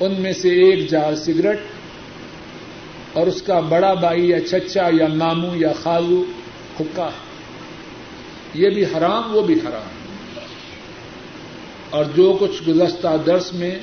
ان 0.00 0.14
میں 0.18 0.32
سے 0.32 0.48
ایک 0.48 0.90
جال 0.90 1.16
سگریٹ 1.16 1.60
اور 3.12 3.26
اس 3.26 3.42
کا 3.42 3.60
بڑا 3.60 3.94
بھائی 3.94 4.28
یا 4.28 4.40
چچا 4.40 4.88
یا 4.92 5.06
ماموں 5.06 5.56
یا 5.56 5.72
خالو 5.72 6.24
حکا 6.80 7.10
یہ 8.54 8.70
بھی 8.70 8.84
حرام، 8.84 9.36
وہ 9.36 9.42
بھی 9.42 9.54
حرام۔ 9.54 9.88
اور 11.90 12.04
جو 12.04 12.36
کچھ 12.40 12.68
گزشتہ 12.68 13.08
درس 13.26 13.52
میں 13.52 13.78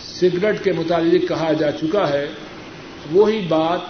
سگریٹ 0.00 0.64
کے 0.64 0.72
متعلق 0.72 1.28
کہا 1.28 1.52
جا 1.52 1.70
چکا 1.70 2.08
ہے، 2.08 2.28
وہی 3.12 3.40
بات 3.48 3.80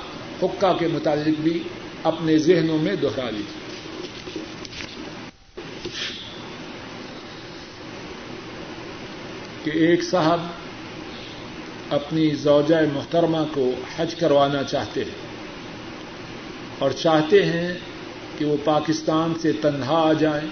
حکا 0.43 0.73
کے 0.79 0.87
متعلق 0.87 1.41
بھی 1.41 1.63
اپنے 2.03 2.39
ذہنوں 2.39 2.79
میں 2.79 2.97
دوہرا 2.97 3.31
لیجیے 3.31 3.58
کہ 9.71 9.79
ایک 9.79 10.03
صاحب 10.03 10.41
اپنی 11.91 12.31
زوجہ 12.31 12.77
محترمہ 12.93 13.39
کو 13.55 13.71
حج 13.97 14.15
کروانا 14.15 14.63
چاہتے 14.63 15.05
ہیں 15.05 15.27
اور 16.79 16.91
چاہتے 16.91 17.47
ہیں 17.47 17.75
کہ 18.39 18.45
وہ 18.45 18.57
پاکستان 18.65 19.33
سے 19.43 19.53
تنہا 19.53 19.95
آ 19.95 20.13
جائیں 20.13 20.49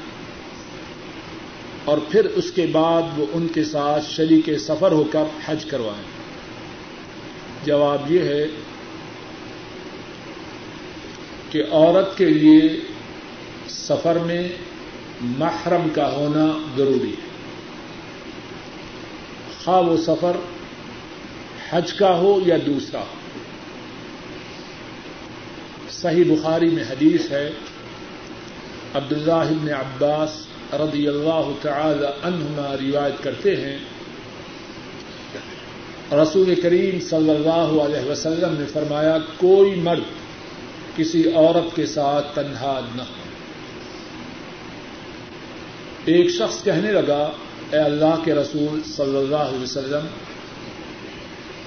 اور 1.85 1.99
پھر 2.11 2.25
اس 2.25 2.53
کے 2.53 2.67
بعد 2.67 3.03
وہ 3.17 3.27
ان 3.33 3.47
کے 3.49 3.64
ساتھ 3.64 4.05
شریک 4.11 4.51
سفر 4.59 4.93
ہو 4.93 5.05
کر 5.05 5.25
حج 5.45 5.64
کروائیں۔ 5.64 6.05
جواب 7.64 8.12
یہ 8.12 8.21
ہے 8.21 8.47
کہ 11.51 11.62
عورت 11.71 12.19
کے 12.19 12.25
لیے 12.25 12.81
سفر 13.69 14.19
میں 14.19 14.49
محرم 15.21 15.89
کا 15.95 16.12
ہونا 16.12 16.75
ضروری 16.77 17.11
ہے۔ 17.11 17.36
خواہ 19.67 19.81
وہ 19.81 19.97
سفر 19.97 20.37
حج 21.71 21.93
کا 21.93 22.19
ہو 22.19 22.41
یا 22.47 22.57
دوسرا 22.67 23.01
ہو؟ 23.01 23.39
صحیح 25.91 26.25
بخاری 26.29 26.71
میں 26.71 26.83
حدیث 26.83 27.31
ہے، 27.31 27.51
عبداللہ 28.95 29.33
ابن 29.33 29.69
عباس 29.73 30.47
رضی 30.73 31.09
اللہ 31.09 31.51
تعالی 31.62 32.07
عنہما 32.23 32.75
روایت 32.81 33.23
کرتے 33.23 33.57
ہیں۔ 33.57 33.79
رسول 36.12 36.55
کریم 36.55 37.01
صلی 37.01 37.31
اللہ 37.31 37.83
علیہ 37.83 38.11
وسلم 38.11 38.55
نے 38.59 38.67
فرمایا، 38.73 39.19
کوئی 39.37 39.75
مرد 39.75 40.03
کسی 40.97 41.33
عورت 41.33 41.77
کے 41.77 41.87
ساتھ 41.87 42.35
تنہا 42.35 42.81
نہ 42.95 43.03
ہو۔ 43.03 43.25
ایک 46.05 46.31
شخص 46.31 46.64
کہنے 46.64 46.93
لگا 46.93 47.31
اے 47.73 47.79
اللہ 47.79 48.14
کے 48.25 48.35
رسول 48.35 48.83
صلی 48.83 49.17
اللہ 49.17 49.37
علیہ 49.37 49.62
وسلم 49.62 50.07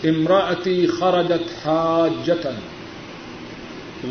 امراطی 0.04 0.88
خرجت 0.88 1.68
حاجتن 1.68 2.60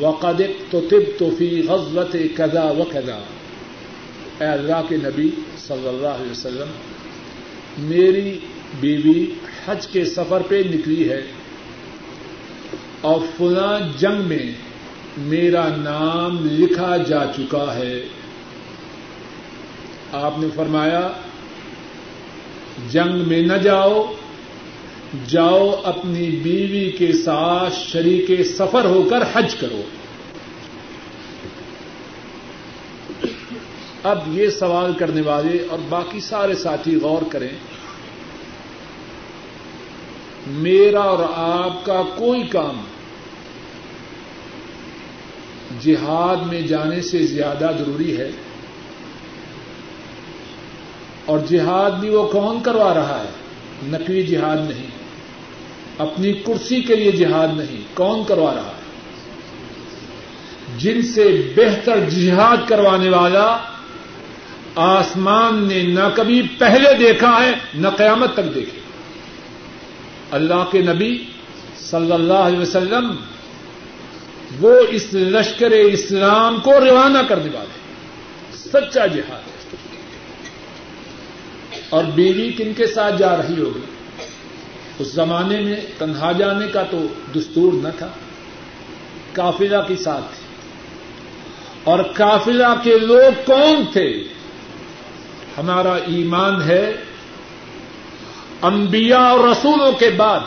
وقد 0.01 0.43
تو 0.70 0.80
طب 0.91 1.18
تو 1.18 1.30
فی 1.39 1.62
غزوت 1.68 2.16
کدا 2.36 2.64
و 2.64 2.84
کدا 2.84 3.18
اے 4.41 4.47
اللہ 4.47 4.80
کے 4.89 4.97
نبی 4.97 5.30
صلی 5.59 5.89
اللہ 5.89 6.07
علیہ 6.07 6.30
وسلم، 6.30 6.68
میری 7.78 8.39
بیوی 8.80 9.26
حج 9.66 9.86
کے 9.86 10.05
سفر 10.05 10.43
پہ 10.49 10.62
نکلی 10.74 11.11
ہے 11.11 11.22
اور 13.01 13.20
فلاں 13.36 13.99
جنگ 13.99 14.28
میں 14.28 14.53
میرا 15.18 15.68
نام 15.68 16.49
لکھا 16.51 16.97
جا 16.97 17.24
چکا 17.36 17.74
ہے۔ 17.74 18.03
آپ 20.12 20.39
نے 20.39 20.47
فرمایا 20.55 21.09
جنگ 22.91 23.29
میں 23.29 23.43
نہ 23.43 23.53
جاؤ 23.53 24.12
جاؤ 25.26 25.81
اپنی 25.85 26.31
بیوی 26.31 26.91
کے 26.91 27.12
ساتھ 27.12 27.74
شریک 27.74 28.47
سفر 28.47 28.85
ہو 28.85 29.03
کر 29.11 29.18
حج 29.33 29.55
کرو۔ 29.55 29.83
اب 34.03 34.18
یہ 34.26 34.49
سوال 34.49 34.93
کرنے 34.93 35.20
والے 35.20 35.66
اور 35.70 35.79
باقی 35.89 36.20
سارے 36.20 36.55
ساتھی 36.55 36.97
غور 36.97 37.22
کریں۔ 37.31 37.49
میرا 40.47 41.01
اور 41.01 41.18
آپ 41.35 41.85
کا 41.85 42.03
کوئی 42.16 42.43
کام 42.43 42.81
جہاد 45.81 46.37
میں 46.37 46.61
جانے 46.61 47.03
سے 47.03 47.18
زیادہ 47.18 47.70
ضروری 47.79 48.16
ہے؟ 48.16 48.31
اور 51.29 51.39
جہاد 51.39 51.91
بھی 51.91 52.09
وہ 52.09 52.29
کون 52.29 52.62
کروا 52.62 52.95
رہا 52.95 53.24
ہے؟ 53.24 53.31
نقوی 53.87 54.22
جہاد 54.22 54.57
نہیں۔ 54.57 54.87
اپنی 55.99 56.33
کرسی 56.33 56.83
کے 56.83 56.97
لیے 56.97 57.12
جہاد 57.12 57.49
نہیں، 57.57 57.81
کون 57.95 58.24
کروا 58.24 58.55
رہا 58.55 58.66
ہے؟ 58.66 58.79
جن 60.76 61.03
سے 61.03 61.53
بہتر 61.57 62.11
جہاد 62.11 62.57
کروانے 62.68 63.09
والا 63.11 63.59
آسمان 64.74 65.68
نے 65.68 65.83
نہ 65.83 66.09
کبھی 66.14 66.43
پہلے 66.59 66.95
دیکھا 66.99 67.45
ہے، 67.45 67.53
نہ 67.74 67.89
قیامت 67.89 68.33
تک 68.33 68.55
دیکھے۔ 68.55 68.81
اللہ 70.31 70.64
کے 70.70 70.83
نبی 70.83 71.24
صلی 71.79 72.12
اللہ 72.12 72.33
علیہ 72.33 72.59
وسلم 72.59 73.16
وہ 74.61 74.81
اس 74.89 75.14
لشکر 75.14 75.70
اسلام 75.70 76.61
کو 76.61 76.72
روانہ 76.81 77.18
کرنے 77.29 77.51
والے۔ 77.55 77.79
سچا 78.53 79.07
جہاد 79.07 79.49
ہے۔ 79.49 79.57
اور 81.91 82.05
بیوی 82.05 82.53
کن 82.53 82.72
کے 82.76 82.86
ساتھ 82.86 83.18
جا 83.18 83.36
رہی 83.36 83.61
ہوگی؟ 83.61 83.80
اس 84.99 85.12
زمانے 85.12 85.61
میں 85.61 85.76
تنہا 85.99 86.32
جانے 86.32 86.66
کا 86.66 86.82
تو 86.82 87.07
دستور 87.34 87.72
نہ 87.72 87.89
تھا۔ 87.99 88.09
کافلا 89.32 89.82
کے 89.82 89.97
ساتھ 89.97 90.24
تھی۔ 90.34 90.47
اور 91.84 91.99
کافلا 92.14 92.74
کے 92.82 92.99
لوگ 92.99 93.43
کون 93.47 93.84
تھے؟ 93.93 94.22
ہمارا 95.59 95.95
ایمان 95.95 96.62
ہے 96.62 96.97
انبیاء 98.62 99.18
اور 99.18 99.49
رسولوں 99.49 99.93
کے 99.93 100.11
بعد۔ 100.11 100.41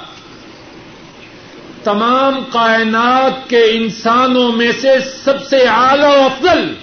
تمام 1.84 2.34
کائنات 2.52 3.50
کے 3.50 3.64
انسانوں 3.72 4.52
میں 4.52 4.72
سے 4.72 4.90
سب 5.24 5.48
سے 5.50 5.58
اعلی 5.58 6.04
و 6.04 6.26
افضل۔ 6.26 6.74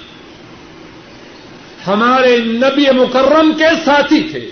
ہمارے 1.88 2.36
نبی 2.36 2.90
مکرم 2.90 3.52
کے 3.58 3.68
ساتھی 3.84 4.22
تھے۔ 4.22 4.50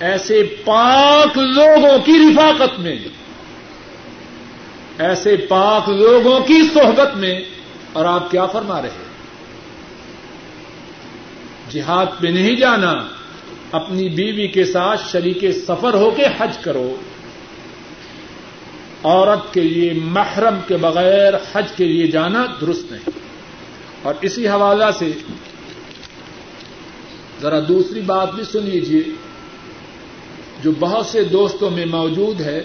ایسے 0.00 0.42
پاک 0.64 1.38
لوگوں 1.38 1.98
کی 1.98 2.12
رفاقت 2.12 2.80
میں، 2.80 2.98
ایسے 4.98 5.36
پاک 5.36 5.88
لوگوں 5.88 6.40
کی 6.40 6.62
صحبت 6.74 7.16
میں، 7.16 7.40
اور 7.92 8.04
آپ 8.04 8.30
کیا 8.30 8.46
فرما 8.46 8.82
رہے 8.82 9.04
جہاد 11.70 12.06
پہ 12.20 12.28
نہیں 12.28 12.56
جانا، 12.56 12.94
اپنی 13.72 14.08
بیوی 14.08 14.46
کے 14.48 14.64
ساتھ 14.64 15.00
شریک 15.12 15.44
سفر 15.66 15.94
ہو 15.94 16.10
کے 16.10 16.24
حج 16.38 16.58
کرو۔ 16.58 16.96
عورت 19.04 19.54
کے 19.54 19.60
لیے 19.60 19.92
محرم 19.92 20.54
کے 20.68 20.76
بغیر 20.76 21.34
حج 21.52 21.66
کے 21.76 21.84
لیے 21.84 22.06
جانا 22.06 22.46
درست 22.60 22.92
نہیں۔ 22.92 23.29
اور 24.02 24.14
اسی 24.20 24.48
حوالہ 24.48 24.84
سے 24.98 25.12
ذرا 27.40 27.58
دوسری 27.68 28.00
بات 28.00 28.34
بھی 28.34 28.44
سن 28.44 28.62
لیجیے 28.62 29.02
جو 30.62 30.72
بہت 30.78 31.06
سے 31.06 31.24
دوستوں 31.24 31.70
میں 31.70 31.86
موجود 31.86 32.40
ہے۔ 32.40 32.62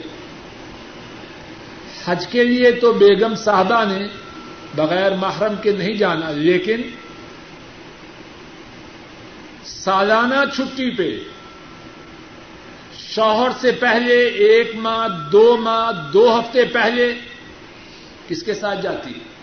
حج 2.06 2.28
کے 2.28 2.44
لیے 2.44 2.72
تو 2.72 2.94
بیگم 2.94 3.36
صاحبہ 3.36 3.84
نے 3.86 4.08
بغیر 4.76 5.16
محرم 5.16 5.56
کے 5.62 5.72
نہیں 5.72 5.94
جانا، 5.94 6.32
لیکن 6.32 6.82
سالانہ 9.66 10.56
چھٹی 10.56 10.96
پہ، 10.96 11.20
شوہر 13.00 13.50
سے 13.62 13.72
پہلے 13.72 14.28
ایک 14.28 14.76
ماہ، 14.76 15.08
دو 15.32 15.58
ماہ، 15.58 16.12
دو 16.14 16.40
ہفتے 16.40 16.64
پہلے 16.64 17.14
کس 18.28 18.44
کے 18.44 18.54
ساتھ 18.54 18.82
جاتی؟ 18.82 19.10
ہے 19.10 19.35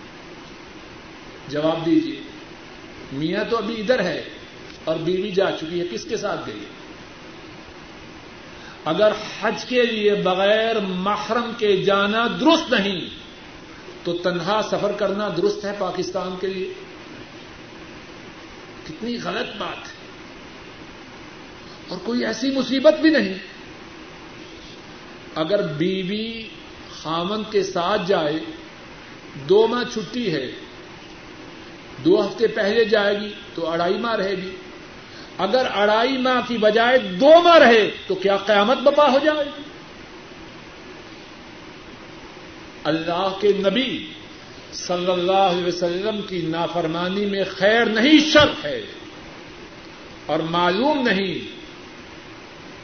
جواب 1.48 1.86
دیجیے 1.86 2.20
میاں 3.12 3.44
تو 3.50 3.56
ابھی 3.56 3.80
ادھر 3.80 4.00
ہے 4.00 4.22
اور 4.84 4.96
بیوی 4.96 5.30
جا 5.30 5.50
چکی 5.60 5.80
ہے، 5.80 5.84
کس 5.90 6.04
کے 6.04 6.16
ساتھ 6.16 6.40
گئی 6.46 6.60
اگر 8.84 9.12
حج 9.40 9.64
کے 9.64 9.82
لیے 9.82 10.14
بغیر 10.14 10.80
محرم 10.80 11.52
کے 11.58 11.76
جانا 11.76 12.26
درست 12.40 12.72
نہیں، 12.72 13.08
تو 14.04 14.12
تنہا 14.12 14.60
سفر 14.70 14.92
کرنا 14.92 15.28
درست 15.36 15.64
ہے 15.64 15.72
پاکستان 15.78 16.36
کے 16.40 16.46
لیے؟ 16.46 16.72
کتنی 18.84 19.16
غلط 19.24 19.56
بات 19.58 19.86
ہے۔ 19.86 20.02
اور 21.88 21.98
کوئی 22.04 22.26
ایسی 22.26 22.50
مصیبت 22.50 22.94
بھی 23.00 23.10
نہیں۔ 23.10 23.34
اگر 25.34 25.66
بیوی 25.66 26.48
خامن 26.90 27.42
کے 27.50 27.62
ساتھ 27.62 28.02
جائے، 28.06 28.40
دو 29.48 29.66
ماہ 29.66 29.84
چھٹی 29.94 30.34
ہے 30.34 30.52
دو 32.04 32.26
ہفتے 32.26 32.46
پہلے 32.46 32.84
جائے 32.84 33.20
گی 33.20 33.32
تو 33.54 33.70
اڑائی 33.70 33.98
ماہ 33.98 34.14
رہے 34.14 34.34
گی۔ 34.34 34.56
اگر 35.38 35.66
اڑائی 35.74 36.18
ماہ 36.18 36.40
کی 36.48 36.58
بجائے 36.58 36.98
دو 36.98 37.42
ماہ 37.42 37.58
رہے 37.58 37.90
تو 38.06 38.14
کیا 38.14 38.36
قیامت 38.36 38.78
بپا 38.78 39.12
ہو 39.12 39.18
جائے 39.24 39.44
گی؟ 39.44 39.62
اللہ 42.84 43.36
کے 43.40 43.48
نبی 43.48 44.12
صلی 44.72 45.10
اللہ 45.10 45.32
علیہ 45.32 45.64
وسلم 45.64 46.20
کی 46.22 46.42
نافرمانی 46.42 47.26
میں 47.26 47.44
خیر 47.50 47.84
نہیں، 47.84 48.30
شر 48.32 48.50
ہے۔ 48.64 48.82
اور 50.26 50.38
معلوم 50.38 51.08
نہیں 51.08 51.62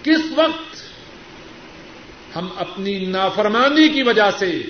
کس 0.04 0.20
وقت 0.36 0.76
ہم 2.36 2.48
اپنی 2.56 3.06
نافرمانی 3.06 3.88
کی 3.88 4.02
وجہ 4.02 4.30
سے 4.38 4.62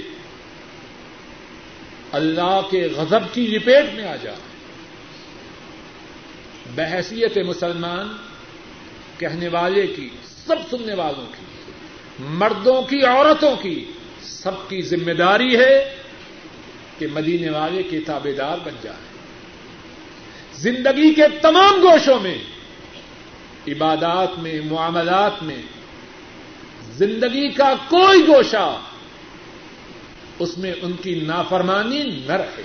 اللہ 2.12 2.60
کے 2.70 2.88
غضب 2.96 3.34
کی 3.34 3.46
لپیٹ 3.46 3.94
میں 3.94 4.08
آ 4.08 4.16
جائیں 4.16 4.48
بحثیت 6.74 7.38
مسلمان، 7.38 8.16
کہنے 9.18 9.48
والے 9.48 9.86
کی، 9.86 10.08
سب 10.46 10.56
سننے 10.70 10.94
والوں 10.94 11.26
کی، 11.26 11.72
مردوں 12.18 12.82
کی، 12.82 13.02
عورتوں 13.02 13.56
کی 13.56 13.84
سب 14.22 14.68
کی 14.68 14.82
ذمہ 14.82 15.12
داری 15.12 15.56
ہے 15.56 15.96
کہ 16.98 17.06
مدینے 17.12 17.50
والے 17.50 17.82
کے 17.82 18.00
تابے 18.00 18.32
دار 18.32 18.58
بن 18.64 18.72
جائیں۔ 18.82 19.08
زندگی 20.54 21.14
کے 21.14 21.22
تمام 21.42 21.74
گوشوں 21.82 22.20
میں، 22.20 22.38
عبادات 23.68 24.38
میں، 24.38 24.60
معاملات 24.70 25.42
میں، 25.42 25.62
زندگی 26.96 27.48
کا 27.48 27.74
کوئی 27.88 28.20
گوشہ 28.28 28.80
اس 30.38 30.58
میں 30.58 30.72
ان 30.82 30.92
کی 30.92 31.14
نافرمانی 31.14 32.02
نہ 32.26 32.32
رہے 32.32 32.62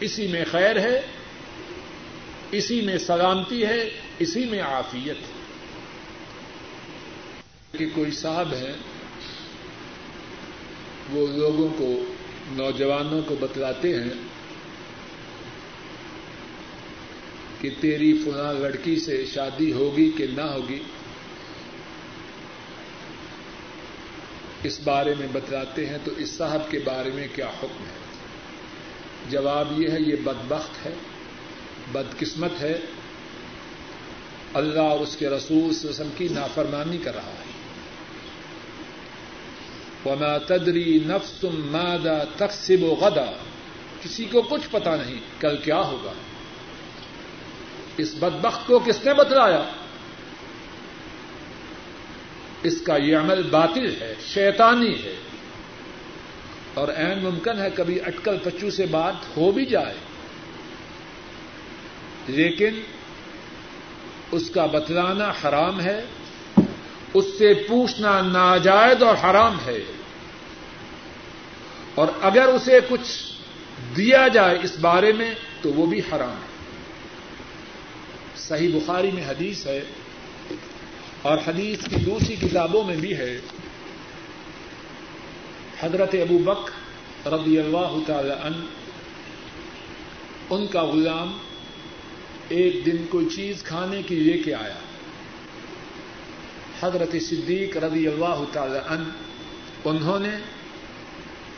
اسی 0.00 0.26
میں 0.26 0.44
خیر 0.50 0.78
ہے، 0.78 1.00
اسی 2.50 2.80
میں 2.80 2.98
سلامتی 2.98 3.64
ہے، 3.64 3.90
اسی 4.18 4.44
میں 4.44 4.62
عافیت 4.62 5.16
ہے۔ 5.16 5.36
کہ 7.78 7.86
کوئی 7.94 8.10
صاحب 8.10 8.52
ہے، 8.52 8.72
وہ 11.10 11.26
لوگوں 11.26 11.68
کو، 11.76 12.14
نوجوانوں 12.50 13.22
کو 13.26 13.36
بتلاتے 13.40 13.94
ہیں 13.94 14.10
کہ 17.60 17.70
تیری 17.80 18.18
فلاں 18.24 18.52
لڑکی 18.52 18.96
سے 18.96 19.24
شادی 19.34 19.72
ہوگی 19.72 20.10
کہ 20.10 20.26
نہ 20.26 20.40
ہوگی۔ 20.40 20.78
اس 24.66 24.80
بارے 24.84 25.14
میں 25.18 25.26
بتلاتے 25.32 25.86
ہیں 25.86 25.98
تو 26.04 26.10
اس 26.16 26.32
صاحب 26.32 26.70
کے 26.70 26.78
بارے 26.78 27.10
میں 27.10 27.28
کیا 27.34 27.46
حکم 27.46 27.84
ہے؟ 27.84 28.06
جواب 29.30 29.80
یہ 29.80 29.88
ہے، 29.88 30.00
یہ 30.00 30.16
بدبخت 30.24 30.86
ہے، 30.86 30.94
بدقسمت 31.92 32.50
ہے۔ 32.60 32.78
اللہ 34.54 34.80
اور 34.80 35.00
اس 35.00 35.16
کے 35.16 35.28
رسول 35.28 35.62
وسلم 35.70 36.08
کی 36.16 36.28
نافرمانی 36.28 36.98
کر 36.98 37.14
رہا 37.14 37.32
ہے۔ 37.32 37.56
وما 40.08 40.38
تدری 40.38 40.98
نفس 41.06 41.44
مادہ 41.44 42.24
تقسیم 42.36 42.84
و 42.84 42.94
غدا۔ 42.94 43.32
کسی 44.02 44.24
کو 44.24 44.42
کچھ 44.42 44.68
پتا 44.70 44.96
نہیں 44.96 45.20
کل 45.40 45.56
کیا 45.56 45.80
ہوگا۔ 45.80 46.12
اس 47.96 48.14
بدبخت 48.18 48.66
کو 48.66 48.78
کس 48.78 49.04
نے 49.04 49.14
بتلایا؟ 49.14 49.62
اس 52.66 52.80
کا 52.80 52.96
یہ 52.96 53.16
عمل 53.16 53.42
باطل 53.42 53.94
ہے، 54.00 54.14
شیطانی 54.26 55.02
ہے۔ 55.04 55.14
اور 56.74 56.88
این 56.88 57.18
ممکن 57.18 57.58
ہے 57.58 57.70
کبھی 57.74 58.00
اٹکل 58.00 58.36
پچو 58.38 58.70
سے 58.70 58.86
بات 58.86 59.14
ہو 59.36 59.52
بھی 59.52 59.66
جائے۔ 59.66 59.94
لیکن 62.28 62.80
اس 64.32 64.50
کا 64.50 64.66
بتلانا 64.66 65.32
حرام 65.44 65.80
ہے، 65.80 66.04
اس 67.14 67.24
سے 67.38 67.54
پوچھنا 67.54 68.20
ناجائز 68.20 69.02
اور 69.02 69.16
حرام 69.24 69.56
ہے۔ 69.66 69.78
اور 71.94 72.08
اگر 72.22 72.44
اسے 72.44 72.80
کچھ 72.88 73.32
دیا 73.96 74.28
جائے 74.28 74.58
اس 74.62 74.78
بارے 74.80 75.12
میں 75.12 75.34
تو 75.62 75.72
وہ 75.72 75.86
بھی 75.86 75.98
حرام 75.98 76.36
ہے۔ 76.36 76.56
صحیح 78.36 78.78
بخاری 78.78 79.10
میں 79.10 79.24
حدیث 79.28 79.66
ہے 79.66 79.80
اور 81.26 81.38
حدیث 81.46 81.78
کی 81.88 81.96
دوسری 81.96 82.36
کتابوں 82.36 82.84
میں 82.84 82.96
بھی 82.96 83.16
ہے۔ 83.16 83.40
حضرت 85.80 86.14
ابو 86.14 86.38
بک 86.38 86.70
رضی 87.26 87.58
اللہ 87.58 87.94
تعالی 88.06 88.30
ان 88.30 88.66
ان 90.50 90.66
کا 90.66 90.82
غلام 90.82 91.38
ایک 92.48 92.86
دن 92.86 92.96
کوئی 93.10 93.26
چیز 93.36 93.62
کھانے 93.62 94.02
کی 94.02 94.14
لے 94.14 94.38
کے 94.38 94.54
آیا۔ 94.54 94.78
حضرت 96.80 97.16
صدیق 97.22 97.76
رضی 97.76 98.08
اللہ 98.08 98.44
تعالی 98.52 98.78
ان 98.88 99.10
انہوں 99.84 100.18
نے 100.18 100.38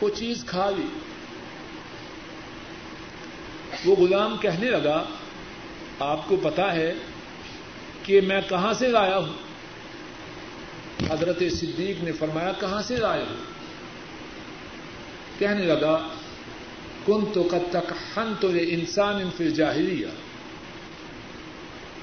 وہ 0.01 0.09
چیز 0.15 0.43
کھا 0.47 0.69
لی۔ 0.69 0.87
وہ 3.85 3.95
غلام 3.95 4.37
کہنے 4.37 4.69
لگا، 4.69 5.03
آپ 5.99 6.27
کو 6.27 6.35
پتا 6.35 6.75
ہے 6.75 6.93
کہ 8.03 8.21
میں 8.21 8.41
کہاں 8.49 8.73
سے 8.73 8.87
لایا 8.87 9.17
ہوں؟ 9.17 9.48
حضرت 11.07 11.43
صدیق 11.51 12.03
نے 12.03 12.11
فرمایا، 12.11 12.51
کہاں 12.59 12.81
سے 12.81 12.95
لایا 12.95 13.23
ہوں 13.29 13.43
کہنے 15.39 15.65
لگا 15.65 15.97
کن 17.05 17.25
تو 17.33 17.43
کب 17.43 17.69
تک 17.69 17.93
ہن 18.17 18.33
تو 18.39 18.55
یہ 18.55 18.65
انسان 18.69 19.15
ان 19.15 19.29
فل 19.37 19.51
جاہری 19.51 20.03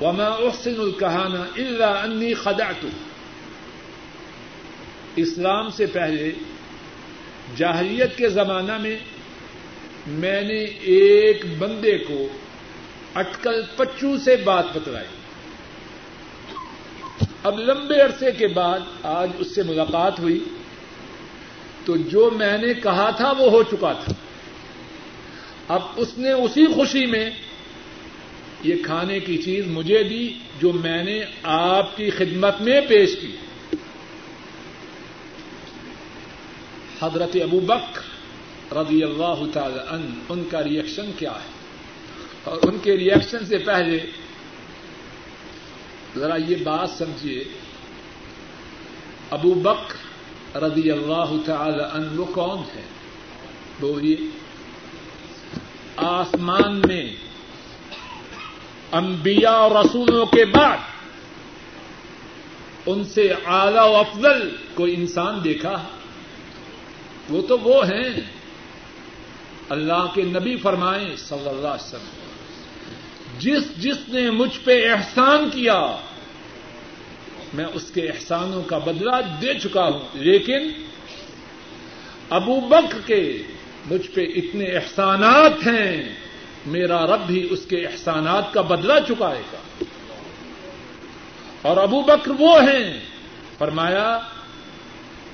وما 0.01 0.25
احسن 0.25 0.75
الکہانا 0.79 1.43
اللہ 1.57 1.85
انی 1.85 2.35
خدعت 2.35 2.85
اسلام 5.17 5.69
سے 5.69 5.87
پہلے 5.87 6.33
جاہلیت 7.57 8.17
کے 8.17 8.29
زمانہ 8.29 8.79
میں 8.79 8.97
میں 10.07 10.41
نے 10.41 10.65
ایک 10.65 11.45
بندے 11.59 11.99
کو 11.99 12.29
اٹکل 13.15 13.63
پچو 13.77 14.19
سے 14.19 14.37
بات 14.37 14.65
بتلائی۔ 14.75 15.16
اب 17.43 17.59
لمبے 17.59 18.01
عرصے 18.01 18.33
کے 18.33 18.47
بعد 18.47 18.79
آج 19.03 19.31
اس 19.39 19.55
سے 19.55 19.63
ملاقات 19.63 20.19
ہوئی 20.21 20.45
تو 21.85 21.97
جو 21.97 22.31
میں 22.31 22.59
نے 22.59 22.75
کہا 22.75 23.11
تھا 23.11 23.33
وہ 23.39 23.51
ہو 23.51 23.63
چکا 23.63 23.93
تھا۔ 23.93 24.13
اب 25.69 25.81
اس 25.97 26.19
نے 26.19 26.33
اسی 26.33 26.67
خوشی 26.67 27.07
میں 27.07 27.31
یہ 28.65 28.75
کھانے 28.83 29.21
کی 29.21 29.39
چیز 29.39 29.67
مجھے 29.67 30.03
دی 30.03 30.39
جو 30.61 30.73
میں 30.73 31.05
نے 31.05 31.21
آپ 31.43 31.97
کی 31.97 32.11
خدمت 32.11 32.61
میں 32.61 32.81
پیش 32.81 33.17
کی۔ 33.21 33.37
حضرت 37.03 37.37
ابو 37.43 37.61
بک 37.61 37.99
رضی 38.73 39.03
اللہ 39.03 39.43
تعالی 39.53 39.79
ان 39.91 40.21
ان 40.29 40.45
کا 40.51 40.65
ریئیکشن 40.65 41.11
کیا 41.19 41.33
ہے؟ 41.33 41.57
اور 42.45 42.59
ان 42.63 42.79
کے 42.83 42.97
ریئیکشن 42.97 43.47
سے 43.47 43.59
پہلے 43.59 43.99
ذرا 46.17 46.37
یہ 46.37 46.57
بات 46.57 46.91
سمجھیے۔ 46.91 47.45
ابو 49.31 49.55
بک 49.55 49.93
رضی 50.57 50.91
اللہ 50.91 51.33
تعالی 51.47 51.83
ان 51.93 52.19
وہ 52.19 52.25
کون 52.25 52.59
ہے؟ 52.59 52.83
بولیے۔ 53.81 54.17
آسمان 55.97 56.81
میں 56.89 57.17
انبیاء 58.93 59.51
اور 59.51 59.71
رسولوں 59.71 60.27
کے 60.27 60.45
بعد 60.45 60.77
ان 62.87 63.05
سے 63.05 63.33
اعلی 63.47 63.79
و 63.79 63.97
افضل 63.97 64.57
کوئی 64.75 64.95
انسان 64.95 65.45
دیکھا؟ 65.45 65.89
وہ 67.31 67.43
تو 67.43 67.59
وہ 67.59 67.87
ہیں۔ 67.87 68.21
اللہ 69.69 70.07
کے 70.15 70.23
نبی 70.23 70.57
فرمائیں 70.57 71.17
صلی 71.17 71.49
اللہ 71.49 71.69
علیہ 71.69 71.85
وسلم۔ 71.87 72.36
جس 73.39 73.77
جس 73.77 74.09
نے 74.09 74.31
مجھ 74.31 74.59
پہ 74.65 74.91
احسان 74.91 75.51
کیا، 75.51 75.97
میں 77.55 77.65
اس 77.75 77.91
کے 77.91 78.01
احسانوں 78.01 78.63
کا 78.63 78.79
بدلہ 78.79 79.17
دے 79.41 79.55
چکا 79.55 79.85
ہوں۔ 79.85 80.09
لیکن 80.15 80.71
ابو 82.31 82.61
بک 82.61 83.07
کے 83.07 83.43
مجھ 83.91 84.11
پہ 84.11 84.21
اتنے 84.21 84.65
احسانات 84.65 85.67
ہیں، 85.67 86.15
میرا 86.67 87.07
رب 87.07 87.27
بھی 87.27 87.49
اس 87.51 87.67
کے 87.67 87.87
احسانات 87.87 88.55
کا 88.55 88.63
بدلہ 88.63 88.93
چکائے 89.09 89.43
گا۔ 89.53 89.85
اور 91.63 91.77
ابو 91.77 92.03
بکر 92.03 92.31
وہ 92.39 92.63
ہیں، 92.63 93.01
فرمایا، 93.59 94.21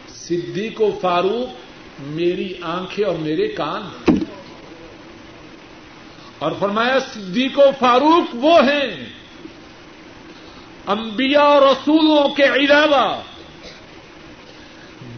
صدیق 0.08 0.80
و 0.80 0.98
فاروق 1.02 1.56
میری 2.00 2.54
آنکھیں 2.62 3.04
اور 3.04 3.16
میرے 3.16 3.48
کان 3.48 4.12
ہیں۔ 4.12 4.21
اور 6.42 6.52
فرمایا، 6.58 6.98
صدیق 7.00 7.58
و 7.58 7.70
فاروق 7.78 8.34
وہ 8.34 8.60
ہیں 8.64 9.06
انبیاء 10.86 11.42
اور 11.42 11.62
رسولوں 11.62 12.28
کے 12.28 12.44
علاوہ 12.44 13.22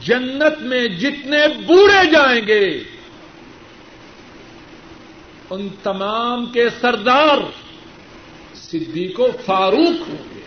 جنت 0.01 0.61
میں 0.61 0.89
جتنے 0.89 1.49
بوڑھے 1.67 2.11
جائیں 2.11 2.47
گے، 2.47 2.85
ان 5.51 5.69
تمام 5.83 6.47
کے 6.47 6.69
سردار 6.81 7.39
صدیق 8.55 9.21
و 9.21 9.27
فاروق 9.47 10.09
ہوں 10.09 10.35
گے۔ 10.35 10.43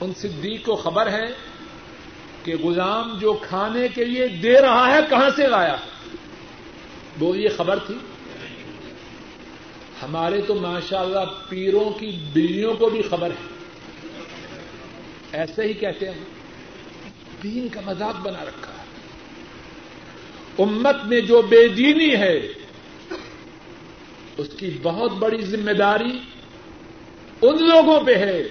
ان 0.00 0.12
صدیق 0.16 0.66
کو 0.66 0.76
خبر 0.76 1.06
ہے 1.06 1.26
کہ 2.44 2.56
غلام 2.56 3.18
جو 3.18 3.32
کھانے 3.32 3.88
کے 3.88 4.04
لیے 4.04 4.28
دے 4.28 4.60
رہا 4.60 4.94
ہے، 4.94 5.00
کہاں 5.10 5.30
سے 5.36 5.46
لایا؟ 5.46 5.76
وہ 7.20 7.38
یہ 7.38 7.48
خبر 7.56 7.78
تھی۔ 7.78 7.94
ہمارے 10.02 10.40
تو 10.40 10.54
ماشاء 10.54 11.00
اللہ 11.00 11.48
پیروں 11.48 11.98
کی 11.98 12.18
بلیوں 12.32 12.74
کو 12.74 12.88
بھی 12.88 13.02
خبر 13.02 13.30
ہے۔ 13.30 13.56
ایسے 15.32 15.62
ہی 15.62 15.72
کہتے 15.72 16.10
ہیں۔ 16.10 16.24
دین 17.42 17.68
کا 17.68 17.80
مذاق 17.86 18.20
بنا 18.20 18.44
رکھا 18.44 18.72
ہے۔ 18.72 18.84
امت 20.62 20.96
میں 21.04 21.20
جو 21.20 21.42
بے 21.42 21.68
دینی 21.68 22.14
ہے، 22.14 22.40
اس 24.36 24.48
کی 24.58 24.78
بہت 24.82 25.12
بڑی 25.12 25.42
ذمہ 25.42 25.70
داری 25.70 26.18
ان 27.42 27.68
لوگوں 27.68 28.00
پہ 28.00 28.14
ہے۔ 28.14 28.42